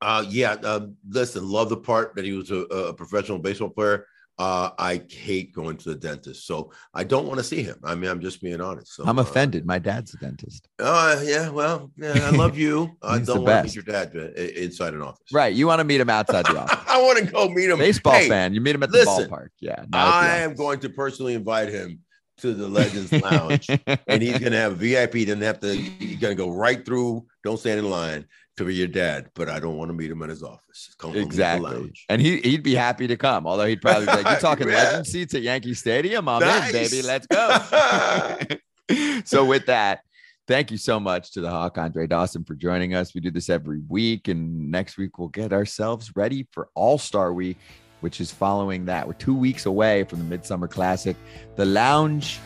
Uh, 0.00 0.24
yeah. 0.28 0.56
Uh, 0.62 0.86
listen, 1.08 1.48
love 1.48 1.68
the 1.68 1.76
part 1.76 2.14
that 2.16 2.24
he 2.24 2.32
was 2.32 2.50
a, 2.50 2.60
a 2.62 2.94
professional 2.94 3.38
baseball 3.38 3.70
player. 3.70 4.06
Uh, 4.38 4.70
I 4.78 5.02
hate 5.10 5.52
going 5.52 5.76
to 5.78 5.88
the 5.88 5.96
dentist, 5.96 6.46
so 6.46 6.70
I 6.94 7.02
don't 7.02 7.26
want 7.26 7.38
to 7.38 7.44
see 7.44 7.60
him. 7.60 7.80
I 7.82 7.96
mean, 7.96 8.08
I'm 8.08 8.20
just 8.20 8.40
being 8.40 8.60
honest. 8.60 8.94
So, 8.94 9.02
I'm 9.04 9.18
uh, 9.18 9.22
offended. 9.22 9.64
Uh, 9.64 9.66
My 9.66 9.80
dad's 9.80 10.14
a 10.14 10.16
dentist. 10.18 10.68
Oh, 10.78 11.18
uh, 11.18 11.20
yeah. 11.24 11.48
Well, 11.48 11.90
yeah, 11.96 12.12
I 12.22 12.30
love 12.30 12.56
you. 12.56 12.96
I 13.02 13.18
don't 13.18 13.42
want 13.42 13.48
to 13.48 13.62
meet 13.64 13.74
your 13.74 13.82
dad 13.82 14.14
inside 14.14 14.94
an 14.94 15.02
office. 15.02 15.26
Right. 15.32 15.52
You 15.52 15.66
want 15.66 15.80
to 15.80 15.84
meet 15.84 16.00
him 16.00 16.08
outside 16.08 16.46
the 16.46 16.56
office. 16.56 16.78
I 16.88 17.02
want 17.02 17.18
to 17.18 17.24
go 17.24 17.48
meet 17.48 17.68
him. 17.68 17.78
Baseball 17.78 18.12
hey, 18.12 18.28
fan. 18.28 18.54
You 18.54 18.60
meet 18.60 18.76
him 18.76 18.84
at 18.84 18.92
the 18.92 18.98
listen, 18.98 19.28
ballpark. 19.28 19.48
Yeah. 19.58 19.84
I 19.92 20.38
am 20.38 20.54
going 20.54 20.78
to 20.80 20.88
personally 20.88 21.34
invite 21.34 21.70
him 21.70 21.98
to 22.38 22.54
the 22.54 22.68
Legends 22.68 23.12
Lounge, 23.12 23.68
and 24.06 24.22
he's 24.22 24.38
gonna 24.38 24.56
have 24.56 24.76
VIP. 24.76 25.26
Doesn't 25.26 25.42
have 25.42 25.60
to. 25.60 25.74
He's 25.74 26.18
gonna 26.18 26.34
go 26.34 26.50
right 26.50 26.84
through. 26.84 27.26
Don't 27.44 27.58
stand 27.58 27.78
in 27.78 27.90
line 27.90 28.26
to 28.56 28.64
be 28.64 28.74
your 28.74 28.88
dad, 28.88 29.30
but 29.34 29.48
I 29.48 29.60
don't 29.60 29.76
want 29.76 29.88
to 29.88 29.92
meet 29.94 30.10
him 30.10 30.22
in 30.22 30.30
his 30.30 30.42
office. 30.42 30.94
Come 30.98 31.16
exactly. 31.16 31.92
And 32.08 32.20
he 32.20 32.38
he'd 32.40 32.62
be 32.62 32.74
happy 32.74 33.06
to 33.06 33.16
come, 33.16 33.46
although 33.46 33.66
he'd 33.66 33.80
probably 33.80 34.06
be 34.06 34.12
like, 34.12 34.28
"You 34.28 34.40
talking 34.40 34.68
yeah. 34.68 34.74
legend 34.74 35.06
seats 35.06 35.34
at 35.34 35.42
Yankee 35.42 35.74
Stadium? 35.74 36.28
I'm 36.28 36.40
nice. 36.40 36.72
in, 36.72 36.72
baby. 36.72 37.02
Let's 37.02 37.26
go." 37.26 39.22
so 39.24 39.44
with 39.44 39.66
that. 39.66 40.00
Thank 40.46 40.70
you 40.70 40.78
so 40.78 40.98
much 40.98 41.32
to 41.32 41.42
the 41.42 41.50
Hawk 41.50 41.76
Andre 41.76 42.06
Dawson 42.06 42.42
for 42.42 42.54
joining 42.54 42.94
us. 42.94 43.14
We 43.14 43.20
do 43.20 43.30
this 43.30 43.50
every 43.50 43.82
week, 43.86 44.28
and 44.28 44.70
next 44.70 44.96
week 44.96 45.18
we'll 45.18 45.28
get 45.28 45.52
ourselves 45.52 46.16
ready 46.16 46.48
for 46.52 46.70
All 46.74 46.96
Star 46.96 47.34
Week 47.34 47.58
which 48.00 48.20
is 48.20 48.30
following 48.30 48.84
that. 48.86 49.06
We're 49.06 49.14
two 49.14 49.34
weeks 49.34 49.66
away 49.66 50.04
from 50.04 50.18
the 50.18 50.24
Midsummer 50.24 50.68
Classic. 50.68 51.16
The 51.56 51.64
lounge, 51.64 52.40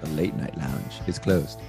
the 0.00 0.08
late 0.10 0.34
night 0.34 0.56
lounge, 0.58 0.94
is 1.06 1.18
closed. 1.18 1.60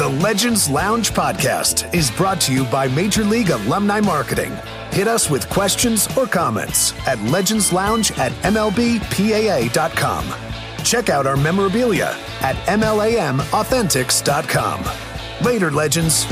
The 0.00 0.08
Legends 0.08 0.70
Lounge 0.70 1.10
podcast 1.10 1.94
is 1.94 2.10
brought 2.10 2.40
to 2.40 2.54
you 2.54 2.64
by 2.64 2.88
Major 2.88 3.22
League 3.22 3.50
Alumni 3.50 4.00
Marketing. 4.00 4.56
Hit 4.92 5.06
us 5.06 5.28
with 5.28 5.46
questions 5.50 6.08
or 6.16 6.26
comments 6.26 6.94
at 7.06 7.18
legendslounge 7.18 8.18
at 8.18 8.32
mlbpaa.com. 8.42 10.49
Check 10.84 11.08
out 11.08 11.26
our 11.26 11.36
memorabilia 11.36 12.16
at 12.40 12.56
MLAMauthentics.com. 12.66 15.44
Later, 15.44 15.70
legends. 15.70 16.24